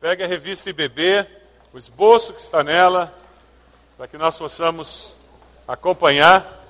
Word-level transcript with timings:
Pegue 0.00 0.22
a 0.22 0.26
revista 0.26 0.70
IBB, 0.70 1.26
o 1.74 1.78
esboço 1.78 2.32
que 2.32 2.40
está 2.40 2.64
nela, 2.64 3.14
para 3.98 4.08
que 4.08 4.16
nós 4.16 4.38
possamos 4.38 5.12
acompanhar. 5.68 6.64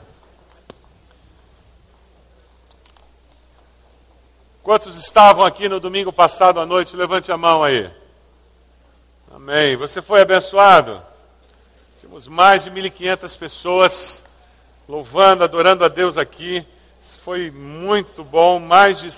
Quantos 4.64 4.96
estavam 4.96 5.45
aqui 5.45 5.69
no 5.69 5.79
domingo 5.79 6.12
passado 6.12 6.58
à 6.58 6.66
noite? 6.66 6.96
Levante 6.96 7.30
a 7.30 7.37
mão 7.37 7.62
aí. 7.62 7.88
Amém. 9.33 9.77
Você 9.77 10.03
foi 10.03 10.23
abençoado? 10.23 11.01
Tínhamos 12.01 12.27
mais 12.27 12.65
de 12.65 12.71
1.500 12.73 13.39
pessoas 13.39 14.25
louvando, 14.89 15.45
adorando 15.45 15.85
a 15.85 15.89
Deus 15.89 16.19
aqui. 16.19 16.67
Foi 17.23 17.49
muito 17.53 18.25
bom. 18.25 18.59
Mais 18.59 18.99
de, 18.99 19.09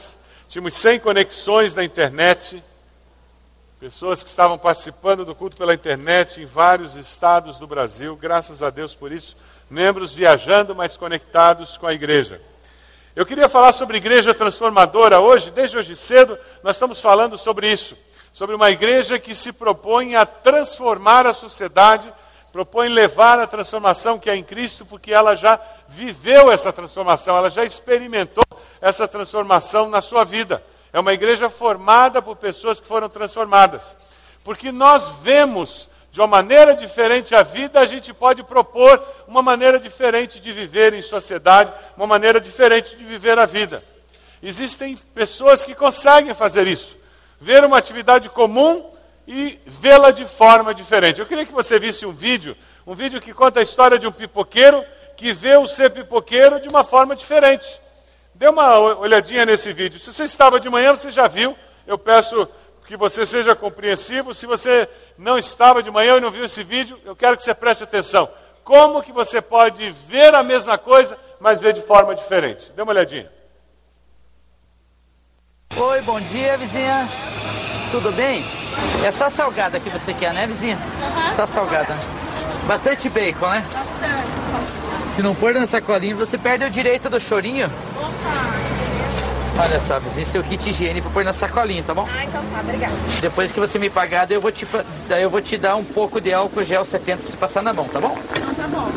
tínhamos 0.50 0.74
100 0.74 1.00
conexões 1.00 1.74
na 1.74 1.82
internet. 1.82 2.62
Pessoas 3.82 4.22
que 4.22 4.28
estavam 4.28 4.56
participando 4.56 5.24
do 5.24 5.34
culto 5.34 5.56
pela 5.56 5.74
internet 5.74 6.40
em 6.40 6.46
vários 6.46 6.94
estados 6.94 7.58
do 7.58 7.66
Brasil, 7.66 8.14
graças 8.14 8.62
a 8.62 8.70
Deus 8.70 8.94
por 8.94 9.10
isso. 9.10 9.36
Membros 9.68 10.14
viajando, 10.14 10.72
mas 10.72 10.96
conectados 10.96 11.76
com 11.76 11.88
a 11.88 11.92
igreja. 11.92 12.40
Eu 13.16 13.26
queria 13.26 13.48
falar 13.48 13.72
sobre 13.72 13.96
igreja 13.96 14.32
transformadora 14.32 15.18
hoje, 15.18 15.50
desde 15.50 15.76
hoje 15.76 15.96
cedo, 15.96 16.38
nós 16.62 16.76
estamos 16.76 17.00
falando 17.00 17.36
sobre 17.36 17.72
isso. 17.72 17.98
Sobre 18.32 18.54
uma 18.54 18.70
igreja 18.70 19.18
que 19.18 19.34
se 19.34 19.52
propõe 19.52 20.14
a 20.14 20.24
transformar 20.24 21.26
a 21.26 21.34
sociedade, 21.34 22.14
propõe 22.52 22.88
levar 22.88 23.40
a 23.40 23.48
transformação 23.48 24.16
que 24.16 24.30
é 24.30 24.36
em 24.36 24.44
Cristo, 24.44 24.86
porque 24.86 25.12
ela 25.12 25.34
já 25.34 25.58
viveu 25.88 26.52
essa 26.52 26.72
transformação, 26.72 27.36
ela 27.36 27.50
já 27.50 27.64
experimentou 27.64 28.44
essa 28.80 29.08
transformação 29.08 29.90
na 29.90 30.00
sua 30.00 30.22
vida. 30.22 30.62
É 30.92 31.00
uma 31.00 31.12
igreja 31.12 31.48
formada 31.48 32.20
por 32.20 32.36
pessoas 32.36 32.78
que 32.78 32.86
foram 32.86 33.08
transformadas. 33.08 33.96
Porque 34.44 34.70
nós 34.70 35.08
vemos 35.22 35.88
de 36.12 36.20
uma 36.20 36.26
maneira 36.26 36.74
diferente 36.74 37.34
a 37.34 37.42
vida, 37.42 37.80
a 37.80 37.86
gente 37.86 38.12
pode 38.12 38.42
propor 38.42 39.02
uma 39.26 39.40
maneira 39.40 39.80
diferente 39.80 40.38
de 40.38 40.52
viver 40.52 40.92
em 40.92 41.00
sociedade, 41.00 41.72
uma 41.96 42.06
maneira 42.06 42.38
diferente 42.38 42.94
de 42.94 43.02
viver 43.02 43.38
a 43.38 43.46
vida. 43.46 43.82
Existem 44.42 44.94
pessoas 45.14 45.64
que 45.64 45.74
conseguem 45.74 46.34
fazer 46.34 46.66
isso. 46.66 46.98
Ver 47.40 47.64
uma 47.64 47.78
atividade 47.78 48.28
comum 48.28 48.90
e 49.26 49.58
vê-la 49.64 50.10
de 50.10 50.26
forma 50.26 50.74
diferente. 50.74 51.18
Eu 51.18 51.26
queria 51.26 51.46
que 51.46 51.52
você 51.52 51.78
visse 51.78 52.04
um 52.04 52.12
vídeo, 52.12 52.54
um 52.86 52.94
vídeo 52.94 53.20
que 53.20 53.32
conta 53.32 53.60
a 53.60 53.62
história 53.62 53.98
de 53.98 54.06
um 54.06 54.12
pipoqueiro 54.12 54.84
que 55.16 55.32
vê 55.32 55.56
o 55.56 55.66
ser 55.66 55.90
pipoqueiro 55.90 56.60
de 56.60 56.68
uma 56.68 56.84
forma 56.84 57.16
diferente. 57.16 57.80
Dê 58.34 58.48
uma 58.48 58.78
olhadinha 58.78 59.44
nesse 59.46 59.72
vídeo. 59.72 60.00
Se 60.00 60.12
você 60.12 60.24
estava 60.24 60.58
de 60.58 60.68
manhã, 60.68 60.94
você 60.94 61.10
já 61.10 61.28
viu. 61.28 61.56
Eu 61.86 61.98
peço 61.98 62.48
que 62.86 62.96
você 62.96 63.26
seja 63.26 63.54
compreensivo. 63.54 64.34
Se 64.34 64.46
você 64.46 64.88
não 65.16 65.38
estava 65.38 65.82
de 65.82 65.90
manhã 65.90 66.16
e 66.16 66.20
não 66.20 66.30
viu 66.30 66.44
esse 66.44 66.62
vídeo, 66.62 66.98
eu 67.04 67.14
quero 67.14 67.36
que 67.36 67.42
você 67.42 67.54
preste 67.54 67.84
atenção. 67.84 68.28
Como 68.64 69.02
que 69.02 69.12
você 69.12 69.40
pode 69.40 69.90
ver 70.08 70.34
a 70.34 70.42
mesma 70.42 70.78
coisa, 70.78 71.18
mas 71.40 71.60
ver 71.60 71.72
de 71.72 71.82
forma 71.82 72.14
diferente? 72.14 72.70
Dê 72.74 72.82
uma 72.82 72.92
olhadinha. 72.92 73.30
Oi, 75.76 76.00
bom 76.02 76.20
dia, 76.20 76.56
vizinha. 76.56 77.08
Tudo 77.90 78.12
bem? 78.12 78.44
É 79.04 79.10
só 79.10 79.28
salgada 79.28 79.80
que 79.80 79.90
você 79.90 80.14
quer, 80.14 80.32
né, 80.32 80.46
vizinha? 80.46 80.76
Uhum. 80.76 81.32
Só 81.34 81.46
salgada. 81.46 81.94
Bastante 82.66 83.08
bacon, 83.08 83.48
né? 83.48 83.64
Bastante. 83.72 85.12
Se 85.14 85.22
não 85.22 85.34
pôr 85.34 85.52
na 85.52 85.66
sacolinha, 85.66 86.14
você 86.14 86.38
perde 86.38 86.64
o 86.64 86.70
direito 86.70 87.10
do 87.10 87.20
chorinho. 87.20 87.70
Olha 89.62 89.78
só, 89.78 89.96
vizinho, 90.00 90.26
seu 90.26 90.42
kit 90.42 90.68
higiene 90.68 91.00
vou 91.00 91.12
pôr 91.12 91.24
na 91.24 91.32
sacolinha, 91.32 91.84
tá 91.84 91.94
bom? 91.94 92.08
Ah, 92.12 92.24
então 92.24 92.42
tá, 92.52 92.58
obrigada. 92.58 92.92
Depois 93.20 93.52
que 93.52 93.60
você 93.60 93.78
me 93.78 93.88
pagar, 93.88 94.26
daí 94.26 94.36
eu 94.36 94.40
vou 94.40 94.50
te, 94.50 94.66
daí 95.08 95.22
eu 95.22 95.30
vou 95.30 95.40
te 95.40 95.56
dar 95.56 95.76
um 95.76 95.84
pouco 95.84 96.20
de 96.20 96.34
álcool 96.34 96.64
gel 96.64 96.84
70 96.84 97.22
pra 97.22 97.30
você 97.30 97.36
passar 97.36 97.62
na 97.62 97.72
mão, 97.72 97.84
tá 97.84 98.00
bom? 98.00 98.18
Então 98.36 98.54
tá 98.54 98.66
bom. 98.66 98.90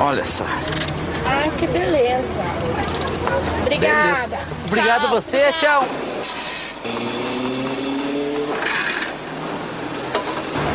Olha 0.00 0.24
só. 0.24 0.44
Ah, 1.24 1.48
que 1.56 1.68
beleza. 1.68 2.24
Obrigada. 3.60 4.02
Beleza. 4.02 4.38
Obrigado 4.66 5.02
tchau, 5.02 5.10
você, 5.10 5.52
tchau. 5.52 5.84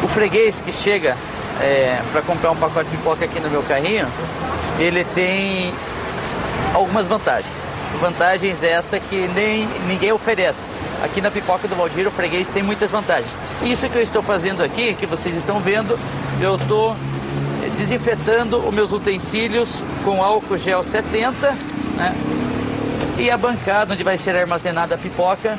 O 0.02 0.08
freguês 0.08 0.62
que 0.62 0.72
chega 0.72 1.18
é, 1.60 2.02
para 2.14 2.22
comprar 2.22 2.52
um 2.52 2.56
pacote 2.56 2.90
de 2.90 2.96
pipoca 2.96 3.26
aqui 3.26 3.42
no 3.42 3.50
meu 3.50 3.64
carrinho, 3.64 4.08
ele 4.80 5.04
tem 5.14 5.74
algumas 6.74 7.08
vantagens. 7.08 7.77
Vantagens 8.00 8.62
essa 8.62 9.00
que 9.00 9.28
nem 9.30 9.68
ninguém 9.88 10.12
oferece. 10.12 10.72
Aqui 11.04 11.22
na 11.22 11.32
pipoca 11.32 11.68
do 11.68 11.76
Valdir, 11.76 12.08
o 12.08 12.12
freguês 12.12 12.50
tem 12.50 12.62
muitas 12.64 12.92
vantagens. 12.92 13.32
Isso 13.64 13.90
que 13.90 13.98
eu 13.98 14.02
estou 14.02 14.22
fazendo 14.22 14.64
aqui, 14.64 14.94
que 14.94 15.06
vocês 15.06 15.36
estão 15.36 15.60
vendo, 15.60 15.98
eu 16.42 16.56
estou 16.56 16.96
desinfetando 17.78 18.58
os 18.58 18.74
meus 18.74 18.92
utensílios 18.92 19.84
com 20.04 20.24
álcool 20.24 20.58
gel 20.58 20.84
70, 20.84 21.52
né? 21.96 22.16
E 23.18 23.32
a 23.32 23.38
bancada 23.38 23.94
onde 23.94 24.04
vai 24.04 24.18
ser 24.18 24.36
armazenada 24.36 24.96
a 24.96 24.98
pipoca, 24.98 25.58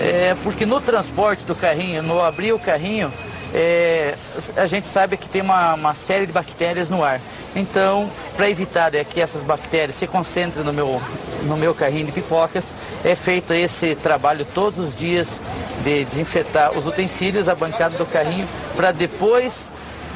é, 0.00 0.36
porque 0.42 0.66
no 0.66 0.80
transporte 0.80 1.44
do 1.44 1.54
carrinho, 1.54 2.02
no 2.02 2.22
abrir 2.22 2.52
o 2.52 2.58
carrinho, 2.58 3.12
é, 3.54 4.14
a 4.56 4.66
gente 4.66 4.86
sabe 4.86 5.16
que 5.16 5.28
tem 5.28 5.40
uma, 5.40 5.74
uma 5.74 5.94
série 5.94 6.26
de 6.26 6.32
bactérias 6.32 6.88
no 6.88 7.02
ar. 7.02 7.20
Então, 7.58 8.08
para 8.36 8.48
evitar 8.48 8.94
é, 8.94 9.02
que 9.02 9.20
essas 9.20 9.42
bactérias 9.42 9.96
se 9.96 10.06
concentrem 10.06 10.64
no 10.64 10.72
meu, 10.72 11.02
no 11.42 11.56
meu 11.56 11.74
carrinho 11.74 12.06
de 12.06 12.12
pipocas, 12.12 12.72
é 13.04 13.16
feito 13.16 13.52
esse 13.52 13.96
trabalho 13.96 14.44
todos 14.44 14.78
os 14.78 14.94
dias 14.94 15.42
de 15.82 16.04
desinfetar 16.04 16.70
os 16.78 16.86
utensílios, 16.86 17.48
a 17.48 17.56
bancada 17.56 17.98
do 17.98 18.06
carrinho, 18.06 18.46
para 18.76 18.92
depois 18.92 19.72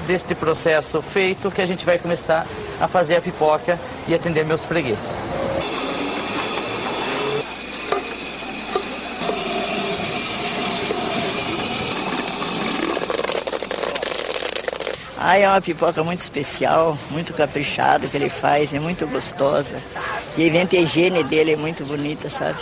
deste 0.07 0.37
processo 0.37 1.03
feito 1.03 1.51
que 1.51 1.61
a 1.61 1.67
gente 1.67 1.85
vai 1.85 1.99
começar 1.99 2.47
a 2.81 2.87
fazer 2.87 3.17
a 3.17 3.21
pipoca 3.21 3.77
e 4.07 4.15
atender 4.15 4.45
meus 4.45 4.65
fregueses. 4.65 5.25
Ah, 15.25 15.39
é 15.39 15.49
uma 15.49 15.61
pipoca 15.61 16.03
muito 16.03 16.19
especial, 16.19 16.99
muito 17.11 17.33
caprichada 17.33 18.09
que 18.09 18.17
ele 18.17 18.29
faz, 18.29 18.75
é 18.75 18.81
muito 18.81 19.07
gostosa. 19.07 19.77
E 20.37 20.51
a 20.51 20.81
higiene 20.81 21.23
dele 21.23 21.53
é 21.53 21.57
muito 21.57 21.85
bonita, 21.85 22.29
sabe? 22.29 22.59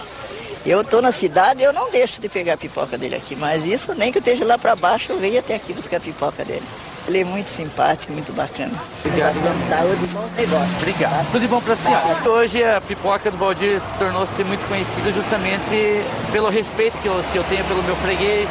Eu 0.66 0.84
tô 0.84 1.00
na 1.00 1.10
cidade 1.10 1.62
eu 1.62 1.72
não 1.72 1.90
deixo 1.90 2.20
de 2.20 2.28
pegar 2.28 2.52
a 2.52 2.56
pipoca 2.58 2.98
dele 2.98 3.16
aqui, 3.16 3.34
mas 3.34 3.64
isso 3.64 3.94
nem 3.94 4.12
que 4.12 4.18
eu 4.18 4.20
esteja 4.20 4.44
lá 4.44 4.58
para 4.58 4.76
baixo, 4.76 5.10
eu 5.10 5.18
venho 5.18 5.38
até 5.38 5.54
aqui 5.54 5.72
buscar 5.72 5.96
a 5.96 6.00
pipoca 6.00 6.44
dele. 6.44 6.62
Ele 7.08 7.20
é 7.20 7.24
muito 7.24 7.48
simpático, 7.48 8.12
muito 8.12 8.30
bacana. 8.34 8.72
Obrigado. 9.06 9.34
Bastante 9.36 9.66
saúde 9.66 10.06
bons 10.08 10.32
negócios. 10.32 10.76
Obrigado. 10.82 11.12
Tá? 11.12 11.26
Tudo 11.32 11.40
de 11.40 11.48
bom 11.48 11.62
para 11.62 11.72
a 11.72 11.76
senhora. 11.78 12.30
Hoje 12.30 12.62
a 12.62 12.78
pipoca 12.82 13.30
do 13.30 13.38
Valdir 13.38 13.80
se 13.80 13.94
tornou-se 13.98 14.44
muito 14.44 14.68
conhecida 14.68 15.10
justamente 15.12 16.04
pelo 16.30 16.50
respeito 16.50 16.98
que 16.98 17.08
eu, 17.08 17.24
que 17.32 17.38
eu 17.38 17.44
tenho 17.44 17.64
pelo 17.64 17.82
meu 17.82 17.96
freguês, 17.96 18.50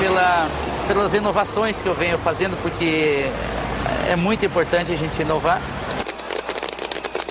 pela 0.00 0.48
pelas 0.86 1.14
inovações 1.14 1.80
que 1.80 1.88
eu 1.88 1.94
venho 1.94 2.18
fazendo, 2.18 2.56
porque 2.62 3.26
é 4.10 4.16
muito 4.16 4.44
importante 4.44 4.92
a 4.92 4.96
gente 4.96 5.20
inovar. 5.22 5.60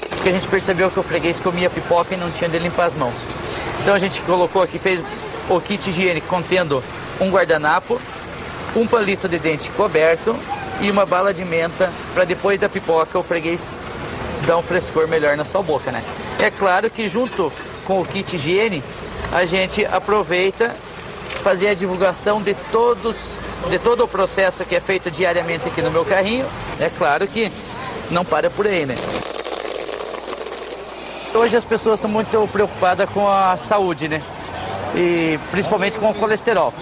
Porque 0.09 0.29
a 0.29 0.31
gente 0.31 0.47
percebeu 0.47 0.89
que 0.89 0.99
o 0.99 1.03
freguês 1.03 1.39
comia 1.39 1.69
pipoca 1.69 2.13
e 2.13 2.17
não 2.17 2.29
tinha 2.31 2.49
de 2.49 2.59
limpar 2.59 2.85
as 2.85 2.95
mãos. 2.95 3.15
Então 3.81 3.93
a 3.93 3.99
gente 3.99 4.21
colocou 4.21 4.61
aqui, 4.61 4.77
fez 4.77 5.01
o 5.49 5.59
kit 5.59 5.89
higiênico 5.89 6.27
contendo 6.27 6.83
um 7.19 7.29
guardanapo, 7.29 7.99
um 8.75 8.85
palito 8.85 9.27
de 9.27 9.39
dente 9.39 9.69
coberto 9.71 10.35
e 10.79 10.89
uma 10.89 11.05
bala 11.05 11.33
de 11.33 11.43
menta 11.43 11.91
para 12.13 12.23
depois 12.23 12.59
da 12.59 12.69
pipoca 12.69 13.17
o 13.17 13.23
freguês 13.23 13.79
dar 14.45 14.57
um 14.57 14.61
frescor 14.61 15.07
melhor 15.07 15.35
na 15.35 15.45
sua 15.45 15.61
boca, 15.61 15.91
né? 15.91 16.03
É 16.39 16.49
claro 16.49 16.89
que 16.89 17.07
junto 17.07 17.51
com 17.85 18.01
o 18.01 18.05
kit 18.05 18.35
higiene 18.35 18.83
a 19.31 19.45
gente 19.45 19.85
aproveita 19.85 20.75
fazer 21.41 21.69
a 21.69 21.73
divulgação 21.73 22.41
de 22.41 22.53
todos 22.71 23.17
de 23.69 23.77
todo 23.77 24.03
o 24.03 24.07
processo 24.07 24.65
que 24.65 24.75
é 24.75 24.79
feito 24.79 25.11
diariamente 25.11 25.67
aqui 25.67 25.81
no 25.81 25.91
meu 25.91 26.03
carrinho, 26.03 26.45
é 26.79 26.89
claro 26.89 27.27
que 27.27 27.51
não 28.09 28.25
para 28.25 28.49
por 28.49 28.65
aí, 28.65 28.85
né? 28.85 28.95
Hoje 31.33 31.55
as 31.55 31.63
pessoas 31.63 31.95
estão 31.95 32.09
muito 32.09 32.49
preocupadas 32.51 33.09
com 33.09 33.27
a 33.29 33.55
saúde, 33.55 34.07
né? 34.07 34.21
E 34.95 35.39
principalmente 35.51 35.97
com 35.97 36.09
o 36.09 36.13
colesterol. 36.13 36.73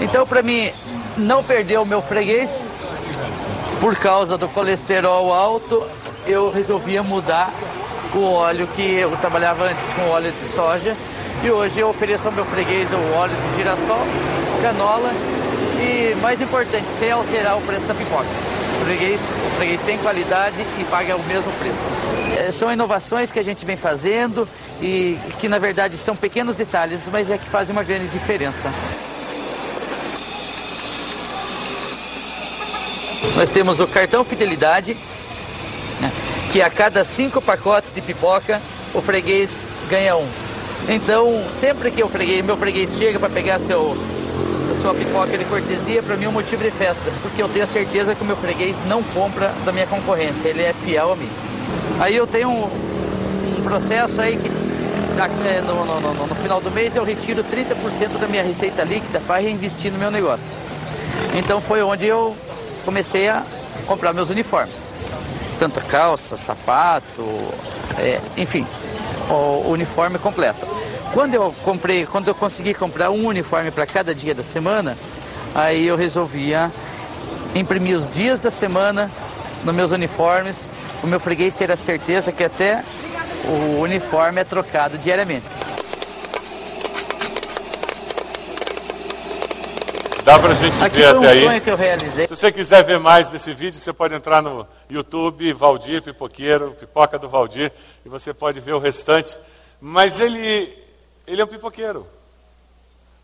Então, 0.00 0.26
para 0.26 0.42
mim 0.42 0.70
não 1.16 1.42
perder 1.42 1.78
o 1.78 1.86
meu 1.86 2.02
freguês, 2.02 2.66
por 3.80 3.96
causa 3.96 4.36
do 4.36 4.48
colesterol 4.48 5.32
alto, 5.32 5.86
eu 6.26 6.50
resolvia 6.50 7.02
mudar 7.02 7.50
o 8.14 8.24
óleo 8.24 8.66
que 8.76 8.82
eu 8.82 9.10
trabalhava 9.16 9.64
antes 9.64 9.90
com 9.92 10.10
óleo 10.10 10.32
de 10.32 10.52
soja 10.52 10.94
e 11.44 11.50
hoje 11.50 11.80
eu 11.80 11.88
ofereço 11.88 12.28
ao 12.28 12.32
meu 12.32 12.44
freguês 12.44 12.88
o 12.92 13.14
óleo 13.16 13.34
de 13.34 13.56
girassol, 13.56 14.06
canola 14.62 15.10
e, 15.80 16.14
mais 16.20 16.40
importante, 16.40 16.86
sem 16.86 17.10
alterar 17.10 17.58
o 17.58 17.60
preço 17.62 17.86
da 17.86 17.94
pipoca. 17.94 18.26
O 18.80 18.84
freguês, 18.84 19.34
o 19.46 19.56
freguês 19.56 19.82
tem 19.82 19.98
qualidade 19.98 20.64
e 20.78 20.84
paga 20.84 21.16
o 21.16 21.22
mesmo 21.24 21.50
preço. 21.52 22.38
É, 22.38 22.50
são 22.52 22.72
inovações 22.72 23.32
que 23.32 23.38
a 23.38 23.42
gente 23.42 23.66
vem 23.66 23.76
fazendo 23.76 24.48
e 24.80 25.18
que, 25.38 25.48
na 25.48 25.58
verdade, 25.58 25.98
são 25.98 26.14
pequenos 26.14 26.56
detalhes, 26.56 27.00
mas 27.10 27.30
é 27.30 27.36
que 27.36 27.48
fazem 27.48 27.74
uma 27.74 27.82
grande 27.82 28.06
diferença. 28.08 28.70
nós 33.36 33.48
temos 33.48 33.80
o 33.80 33.86
cartão 33.86 34.24
fidelidade, 34.24 34.96
né, 36.00 36.12
que 36.52 36.60
a 36.60 36.70
cada 36.70 37.02
cinco 37.02 37.40
pacotes 37.40 37.92
de 37.92 38.00
pipoca 38.00 38.60
o 38.94 39.00
freguês 39.00 39.66
ganha 39.88 40.16
um. 40.16 40.41
Então, 40.88 41.44
sempre 41.50 41.90
que 41.90 42.02
o 42.02 42.08
freguês, 42.08 42.44
meu 42.44 42.56
freguês 42.56 42.96
chega 42.96 43.18
para 43.18 43.30
pegar 43.30 43.58
seu, 43.58 43.96
sua 44.80 44.92
pipoca 44.94 45.38
de 45.38 45.44
cortesia, 45.44 46.02
para 46.02 46.16
mim 46.16 46.24
é 46.24 46.28
um 46.28 46.32
motivo 46.32 46.62
de 46.62 46.70
festa, 46.70 47.10
porque 47.22 47.40
eu 47.40 47.48
tenho 47.48 47.64
a 47.64 47.68
certeza 47.68 48.14
que 48.14 48.22
o 48.22 48.24
meu 48.24 48.36
freguês 48.36 48.76
não 48.86 49.02
compra 49.02 49.52
da 49.64 49.72
minha 49.72 49.86
concorrência, 49.86 50.48
ele 50.48 50.62
é 50.62 50.72
fiel 50.72 51.12
a 51.12 51.16
mim. 51.16 51.28
Aí 52.00 52.16
eu 52.16 52.26
tenho 52.26 52.48
um, 52.48 52.64
um 53.58 53.62
processo 53.62 54.20
aí 54.20 54.36
que 54.36 54.50
é, 55.46 55.60
no, 55.60 55.84
no, 55.84 56.00
no, 56.00 56.26
no, 56.26 56.34
final 56.34 56.60
do 56.60 56.70
mês 56.70 56.96
eu 56.96 57.04
retiro 57.04 57.44
30% 57.44 58.18
da 58.18 58.26
minha 58.26 58.42
receita 58.42 58.82
líquida 58.82 59.20
para 59.20 59.40
reinvestir 59.40 59.92
no 59.92 59.98
meu 59.98 60.10
negócio. 60.10 60.58
Então 61.34 61.60
foi 61.60 61.82
onde 61.82 62.06
eu 62.06 62.34
comecei 62.84 63.28
a 63.28 63.44
comprar 63.86 64.12
meus 64.12 64.30
uniformes. 64.30 64.92
Tanto 65.58 65.80
calça, 65.84 66.36
sapato, 66.36 67.22
é, 67.98 68.20
enfim, 68.36 68.66
o 69.36 69.70
uniforme 69.70 70.18
completo. 70.18 70.66
Quando 71.12 71.34
eu 71.34 71.54
comprei, 71.62 72.06
quando 72.06 72.28
eu 72.28 72.34
consegui 72.34 72.72
comprar 72.74 73.10
um 73.10 73.26
uniforme 73.26 73.70
para 73.70 73.86
cada 73.86 74.14
dia 74.14 74.34
da 74.34 74.42
semana, 74.42 74.96
aí 75.54 75.86
eu 75.86 75.96
resolvia 75.96 76.70
imprimir 77.54 77.96
os 77.96 78.08
dias 78.08 78.38
da 78.38 78.50
semana 78.50 79.10
nos 79.64 79.74
meus 79.74 79.90
uniformes, 79.90 80.70
o 81.02 81.06
meu 81.06 81.20
freguês 81.20 81.54
ter 81.54 81.70
a 81.70 81.76
certeza 81.76 82.32
que 82.32 82.42
até 82.42 82.82
o 83.44 83.80
uniforme 83.80 84.40
é 84.40 84.44
trocado 84.44 84.96
diariamente. 84.96 85.61
Dá 90.32 90.38
pra 90.38 90.54
gente 90.54 90.82
Aqui 90.82 90.96
ver 90.96 91.10
foi 91.10 91.14
um 91.14 91.18
até 91.18 91.28
aí. 91.28 91.42
sonho 91.42 91.60
que 91.60 91.70
eu 91.70 91.76
realizei. 91.76 92.26
Se 92.26 92.34
você 92.34 92.50
quiser 92.50 92.82
ver 92.84 92.98
mais 92.98 93.28
desse 93.28 93.52
vídeo, 93.52 93.78
você 93.78 93.92
pode 93.92 94.14
entrar 94.14 94.40
no 94.40 94.66
YouTube, 94.88 95.52
Valdir 95.52 96.02
Pipoqueiro, 96.02 96.70
Pipoca 96.70 97.18
do 97.18 97.28
Valdir, 97.28 97.70
e 98.02 98.08
você 98.08 98.32
pode 98.32 98.58
ver 98.58 98.72
o 98.72 98.78
restante. 98.78 99.38
Mas 99.78 100.20
ele, 100.20 100.74
ele 101.26 101.42
é 101.42 101.44
um 101.44 101.48
pipoqueiro. 101.48 102.06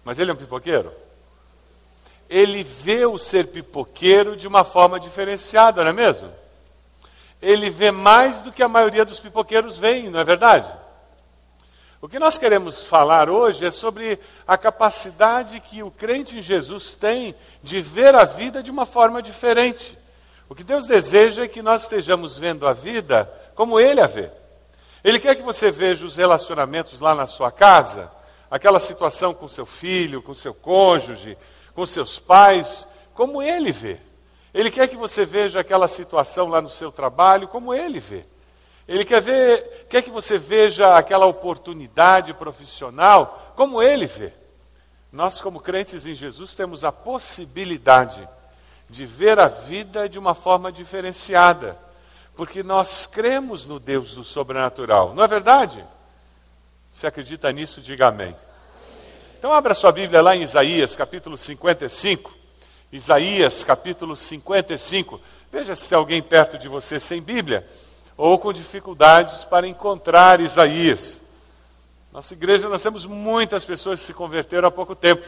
Mas 0.04 0.18
ele 0.18 0.30
é 0.30 0.34
um 0.34 0.36
pipoqueiro? 0.36 0.92
Ele 2.28 2.62
vê 2.62 3.06
o 3.06 3.16
ser 3.16 3.46
pipoqueiro 3.46 4.36
de 4.36 4.46
uma 4.46 4.62
forma 4.62 5.00
diferenciada, 5.00 5.82
não 5.82 5.88
é 5.88 5.94
mesmo? 5.94 6.30
Ele 7.40 7.70
vê 7.70 7.90
mais 7.90 8.42
do 8.42 8.52
que 8.52 8.62
a 8.62 8.68
maioria 8.68 9.06
dos 9.06 9.18
pipoqueiros 9.18 9.78
veem, 9.78 10.10
não 10.10 10.20
é 10.20 10.24
verdade? 10.24 10.68
O 12.00 12.08
que 12.08 12.20
nós 12.20 12.38
queremos 12.38 12.84
falar 12.84 13.28
hoje 13.28 13.66
é 13.66 13.72
sobre 13.72 14.20
a 14.46 14.56
capacidade 14.56 15.58
que 15.58 15.82
o 15.82 15.90
crente 15.90 16.38
em 16.38 16.42
Jesus 16.42 16.94
tem 16.94 17.34
de 17.60 17.80
ver 17.80 18.14
a 18.14 18.24
vida 18.24 18.62
de 18.62 18.70
uma 18.70 18.86
forma 18.86 19.20
diferente. 19.20 19.98
O 20.48 20.54
que 20.54 20.62
Deus 20.62 20.86
deseja 20.86 21.42
é 21.42 21.48
que 21.48 21.60
nós 21.60 21.82
estejamos 21.82 22.38
vendo 22.38 22.68
a 22.68 22.72
vida 22.72 23.28
como 23.56 23.80
Ele 23.80 24.00
a 24.00 24.06
vê. 24.06 24.30
Ele 25.02 25.18
quer 25.18 25.34
que 25.34 25.42
você 25.42 25.72
veja 25.72 26.06
os 26.06 26.14
relacionamentos 26.14 27.00
lá 27.00 27.16
na 27.16 27.26
sua 27.26 27.50
casa, 27.50 28.08
aquela 28.48 28.78
situação 28.78 29.34
com 29.34 29.48
seu 29.48 29.66
filho, 29.66 30.22
com 30.22 30.36
seu 30.36 30.54
cônjuge, 30.54 31.36
com 31.74 31.84
seus 31.84 32.16
pais, 32.16 32.86
como 33.12 33.42
Ele 33.42 33.72
vê. 33.72 34.00
Ele 34.54 34.70
quer 34.70 34.86
que 34.86 34.96
você 34.96 35.26
veja 35.26 35.58
aquela 35.58 35.88
situação 35.88 36.46
lá 36.46 36.62
no 36.62 36.70
seu 36.70 36.92
trabalho 36.92 37.48
como 37.48 37.74
Ele 37.74 37.98
vê. 37.98 38.24
Ele 38.88 39.04
quer 39.04 39.20
ver, 39.20 39.86
quer 39.90 40.00
que 40.00 40.10
você 40.10 40.38
veja 40.38 40.96
aquela 40.96 41.26
oportunidade 41.26 42.32
profissional 42.32 43.52
como 43.54 43.82
ele 43.82 44.06
vê. 44.06 44.32
Nós, 45.12 45.42
como 45.42 45.60
crentes 45.60 46.06
em 46.06 46.14
Jesus, 46.14 46.54
temos 46.54 46.84
a 46.84 46.90
possibilidade 46.90 48.26
de 48.88 49.04
ver 49.04 49.38
a 49.38 49.46
vida 49.46 50.08
de 50.08 50.18
uma 50.18 50.34
forma 50.34 50.72
diferenciada, 50.72 51.78
porque 52.34 52.62
nós 52.62 53.06
cremos 53.06 53.66
no 53.66 53.78
Deus 53.78 54.14
do 54.14 54.24
sobrenatural, 54.24 55.14
não 55.14 55.22
é 55.22 55.28
verdade? 55.28 55.84
Se 56.90 57.06
acredita 57.06 57.52
nisso, 57.52 57.82
diga 57.82 58.06
amém. 58.06 58.34
Então, 59.38 59.52
abra 59.52 59.74
sua 59.74 59.92
Bíblia 59.92 60.22
lá 60.22 60.34
em 60.34 60.42
Isaías, 60.42 60.96
capítulo 60.96 61.36
55. 61.36 62.32
Isaías, 62.90 63.62
capítulo 63.62 64.16
55. 64.16 65.20
Veja 65.52 65.76
se 65.76 65.88
tem 65.88 65.98
alguém 65.98 66.22
perto 66.22 66.56
de 66.56 66.68
você 66.68 66.98
sem 66.98 67.20
Bíblia 67.20 67.66
ou 68.18 68.36
com 68.36 68.52
dificuldades 68.52 69.44
para 69.44 69.68
encontrar 69.68 70.40
Isaías. 70.40 71.20
Nossa 72.12 72.34
igreja, 72.34 72.68
nós 72.68 72.82
temos 72.82 73.06
muitas 73.06 73.64
pessoas 73.64 74.00
que 74.00 74.06
se 74.06 74.12
converteram 74.12 74.66
há 74.66 74.72
pouco 74.72 74.96
tempo. 74.96 75.24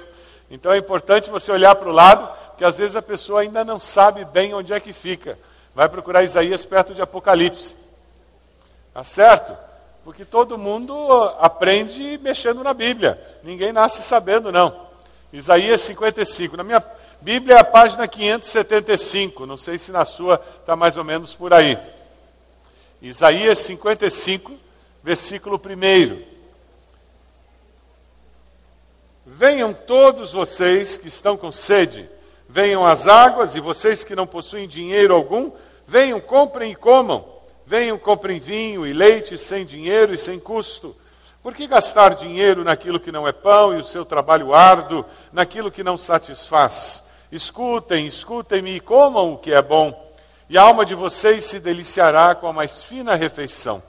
Então 0.51 0.73
é 0.73 0.79
importante 0.79 1.31
você 1.31 1.53
olhar 1.53 1.77
para 1.77 1.89
o 1.89 1.93
lado, 1.93 2.29
que 2.59 2.65
às 2.65 2.79
vezes 2.79 2.97
a 2.97 3.03
pessoa 3.03 3.43
ainda 3.43 3.65
não 3.65 3.79
sabe 3.79 4.25
bem 4.25 4.53
onde 4.53 4.73
é 4.73 4.81
que 4.81 4.93
fica. 4.93 5.39
Vai 5.73 5.89
procurar 5.89 6.25
Isaías 6.25 6.65
perto 6.65 6.93
de 6.93 7.01
Apocalipse. 7.01 7.77
Tá 8.93 9.05
certo? 9.05 9.57
Porque 10.03 10.25
todo 10.25 10.59
mundo 10.59 10.93
aprende 11.39 12.19
mexendo 12.21 12.65
na 12.65 12.75
Bíblia. 12.75 13.23
Ninguém 13.45 13.73
nasce 13.73 14.03
sabendo, 14.03 14.51
não. 14.51 14.89
Isaías 15.33 15.81
55. 15.83 16.57
Na 16.57 16.65
minha 16.65 16.83
Bíblia 17.21 17.55
é 17.55 17.61
a 17.61 17.65
página 17.65 18.09
575. 18.09 19.47
Não 19.47 19.57
sei 19.57 19.79
se 19.79 19.93
na 19.93 20.05
sua 20.05 20.43
está 20.59 20.75
mais 20.75 20.97
ou 20.97 21.05
menos 21.05 21.35
por 21.35 21.55
aí. 21.55 21.79
Isaías 23.03 23.59
55, 23.61 24.53
versículo 25.03 25.59
1. 25.59 26.23
Venham 29.25 29.73
todos 29.73 30.33
vocês 30.33 30.99
que 30.99 31.09
estão 31.09 31.35
com 31.37 31.51
sede, 31.51 32.09
venham 32.47 32.85
às 32.87 33.09
águas, 33.09 33.55
e 33.55 33.61
vocês 33.61 34.05
que 34.05 34.15
não 34.15 34.27
possuem 34.27 34.69
dinheiro 34.69 35.15
algum, 35.15 35.51
venham, 35.87 36.21
comprem 36.21 36.73
e 36.73 36.77
comam. 36.77 37.25
Venham, 37.65 37.97
comprem 37.97 38.39
vinho 38.39 38.87
e 38.87 38.93
leite 38.93 39.39
sem 39.39 39.65
dinheiro 39.65 40.13
e 40.13 40.19
sem 40.19 40.39
custo. 40.39 40.95
Por 41.43 41.55
que 41.55 41.67
gastar 41.67 42.15
dinheiro 42.15 42.65
naquilo 42.65 43.01
que 43.01 43.13
não 43.13 43.27
é 43.27 43.33
pão 43.33 43.73
e 43.73 43.81
o 43.81 43.85
seu 43.85 44.05
trabalho 44.05 44.53
árduo 44.53 45.05
naquilo 45.33 45.71
que 45.71 45.85
não 45.85 45.97
satisfaz? 45.97 47.03
Escutem, 47.33 48.07
escutem-me 48.07 48.77
e 48.77 48.81
comam 48.81 49.33
o 49.33 49.39
que 49.39 49.53
é 49.53 49.63
bom 49.63 50.10
e 50.51 50.59
a 50.59 50.63
alma 50.63 50.85
de 50.85 50.97
vocês 50.97 51.45
se 51.45 51.61
deliciará 51.61 52.35
com 52.35 52.49
a 52.49 52.53
mais 52.53 52.83
fina 52.83 53.15
refeição. 53.15 53.81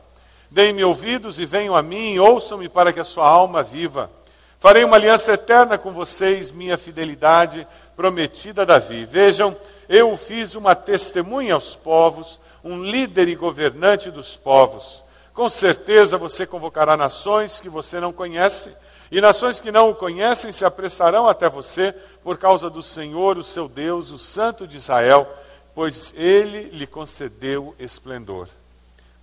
Deem-me 0.52 0.84
ouvidos 0.84 1.40
e 1.40 1.46
venham 1.46 1.75
a 1.75 1.81
mim, 1.81 2.19
ouçam-me 2.19 2.69
para 2.69 2.94
que 2.94 3.00
a 3.00 3.04
sua 3.04 3.28
alma 3.28 3.63
viva. 3.63 4.12
Farei 4.60 4.84
uma 4.84 4.96
aliança 4.96 5.34
eterna 5.34 5.75
com 5.75 5.92
vocês, 5.92 6.52
minha 6.52 6.78
fidelidade 6.78 7.68
prometida 7.96 8.62
a 8.62 8.66
Davi. 8.66 9.06
Vejam, 9.06 9.58
eu 9.90 10.16
fiz 10.16 10.54
uma 10.54 10.76
testemunha 10.76 11.56
aos 11.56 11.76
povos, 11.76 12.40
um 12.64 12.83
líder 12.83 13.28
e 13.28 13.33
governante 13.33 14.12
dos 14.12 14.35
povos. 14.35 15.04
Com 15.33 15.50
certeza 15.50 16.16
você 16.16 16.45
convocará 16.45 16.95
nações 16.95 17.59
que 17.59 17.69
você 17.69 18.00
não 18.00 18.14
conhece, 18.14 18.71
e 19.12 19.19
nações 19.19 19.59
que 19.59 19.71
não 19.71 19.90
o 19.90 19.95
conhecem 19.95 20.52
se 20.52 20.64
apressarão 20.64 21.28
até 21.28 21.50
você 21.50 21.92
por 22.24 22.38
causa 22.38 22.69
do 22.69 22.83
Senhor, 22.83 23.35
o 23.40 23.44
seu 23.44 23.68
Deus, 23.68 24.12
o 24.12 24.19
Santo 24.19 24.68
de 24.68 24.78
Israel 24.78 25.28
pois 25.73 26.13
ele 26.16 26.69
lhe 26.69 26.87
concedeu 26.87 27.75
esplendor. 27.80 28.47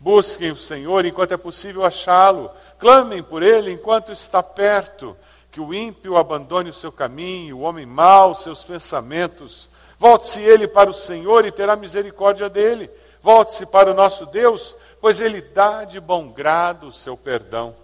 Busquem 0.01 0.53
o 0.53 0.57
Senhor 0.57 1.05
enquanto 1.05 1.33
é 1.33 1.37
possível 1.37 1.85
achá-lo, 1.85 2.51
clamem 2.79 3.23
por 3.23 3.43
ele 3.43 3.73
enquanto 3.73 4.13
está 4.13 4.43
perto. 4.43 5.17
Que 5.51 5.61
o 5.61 5.75
ímpio 5.75 6.17
abandone 6.17 6.71
o 6.71 6.75
seu 6.75 6.93
caminho, 6.93 7.59
o 7.59 7.61
homem 7.63 7.85
mau 7.85 8.35
seus 8.35 8.63
pensamentos. 8.63 9.69
Volte-se 9.99 10.41
ele 10.41 10.69
para 10.69 10.91
o 10.91 10.95
Senhor 10.95 11.45
e 11.45 11.51
terá 11.51 11.75
misericórdia 11.75 12.49
dele. 12.49 12.89
Volte-se 13.21 13.67
para 13.67 13.91
o 13.91 13.95
nosso 13.95 14.27
Deus, 14.27 14.77
pois 15.01 15.21
ele 15.21 15.41
dá 15.41 15.85
de 15.85 15.99
bom 15.99 16.31
grado 16.31 16.89
o 16.89 16.93
seu 16.93 17.17
perdão. 17.17 17.75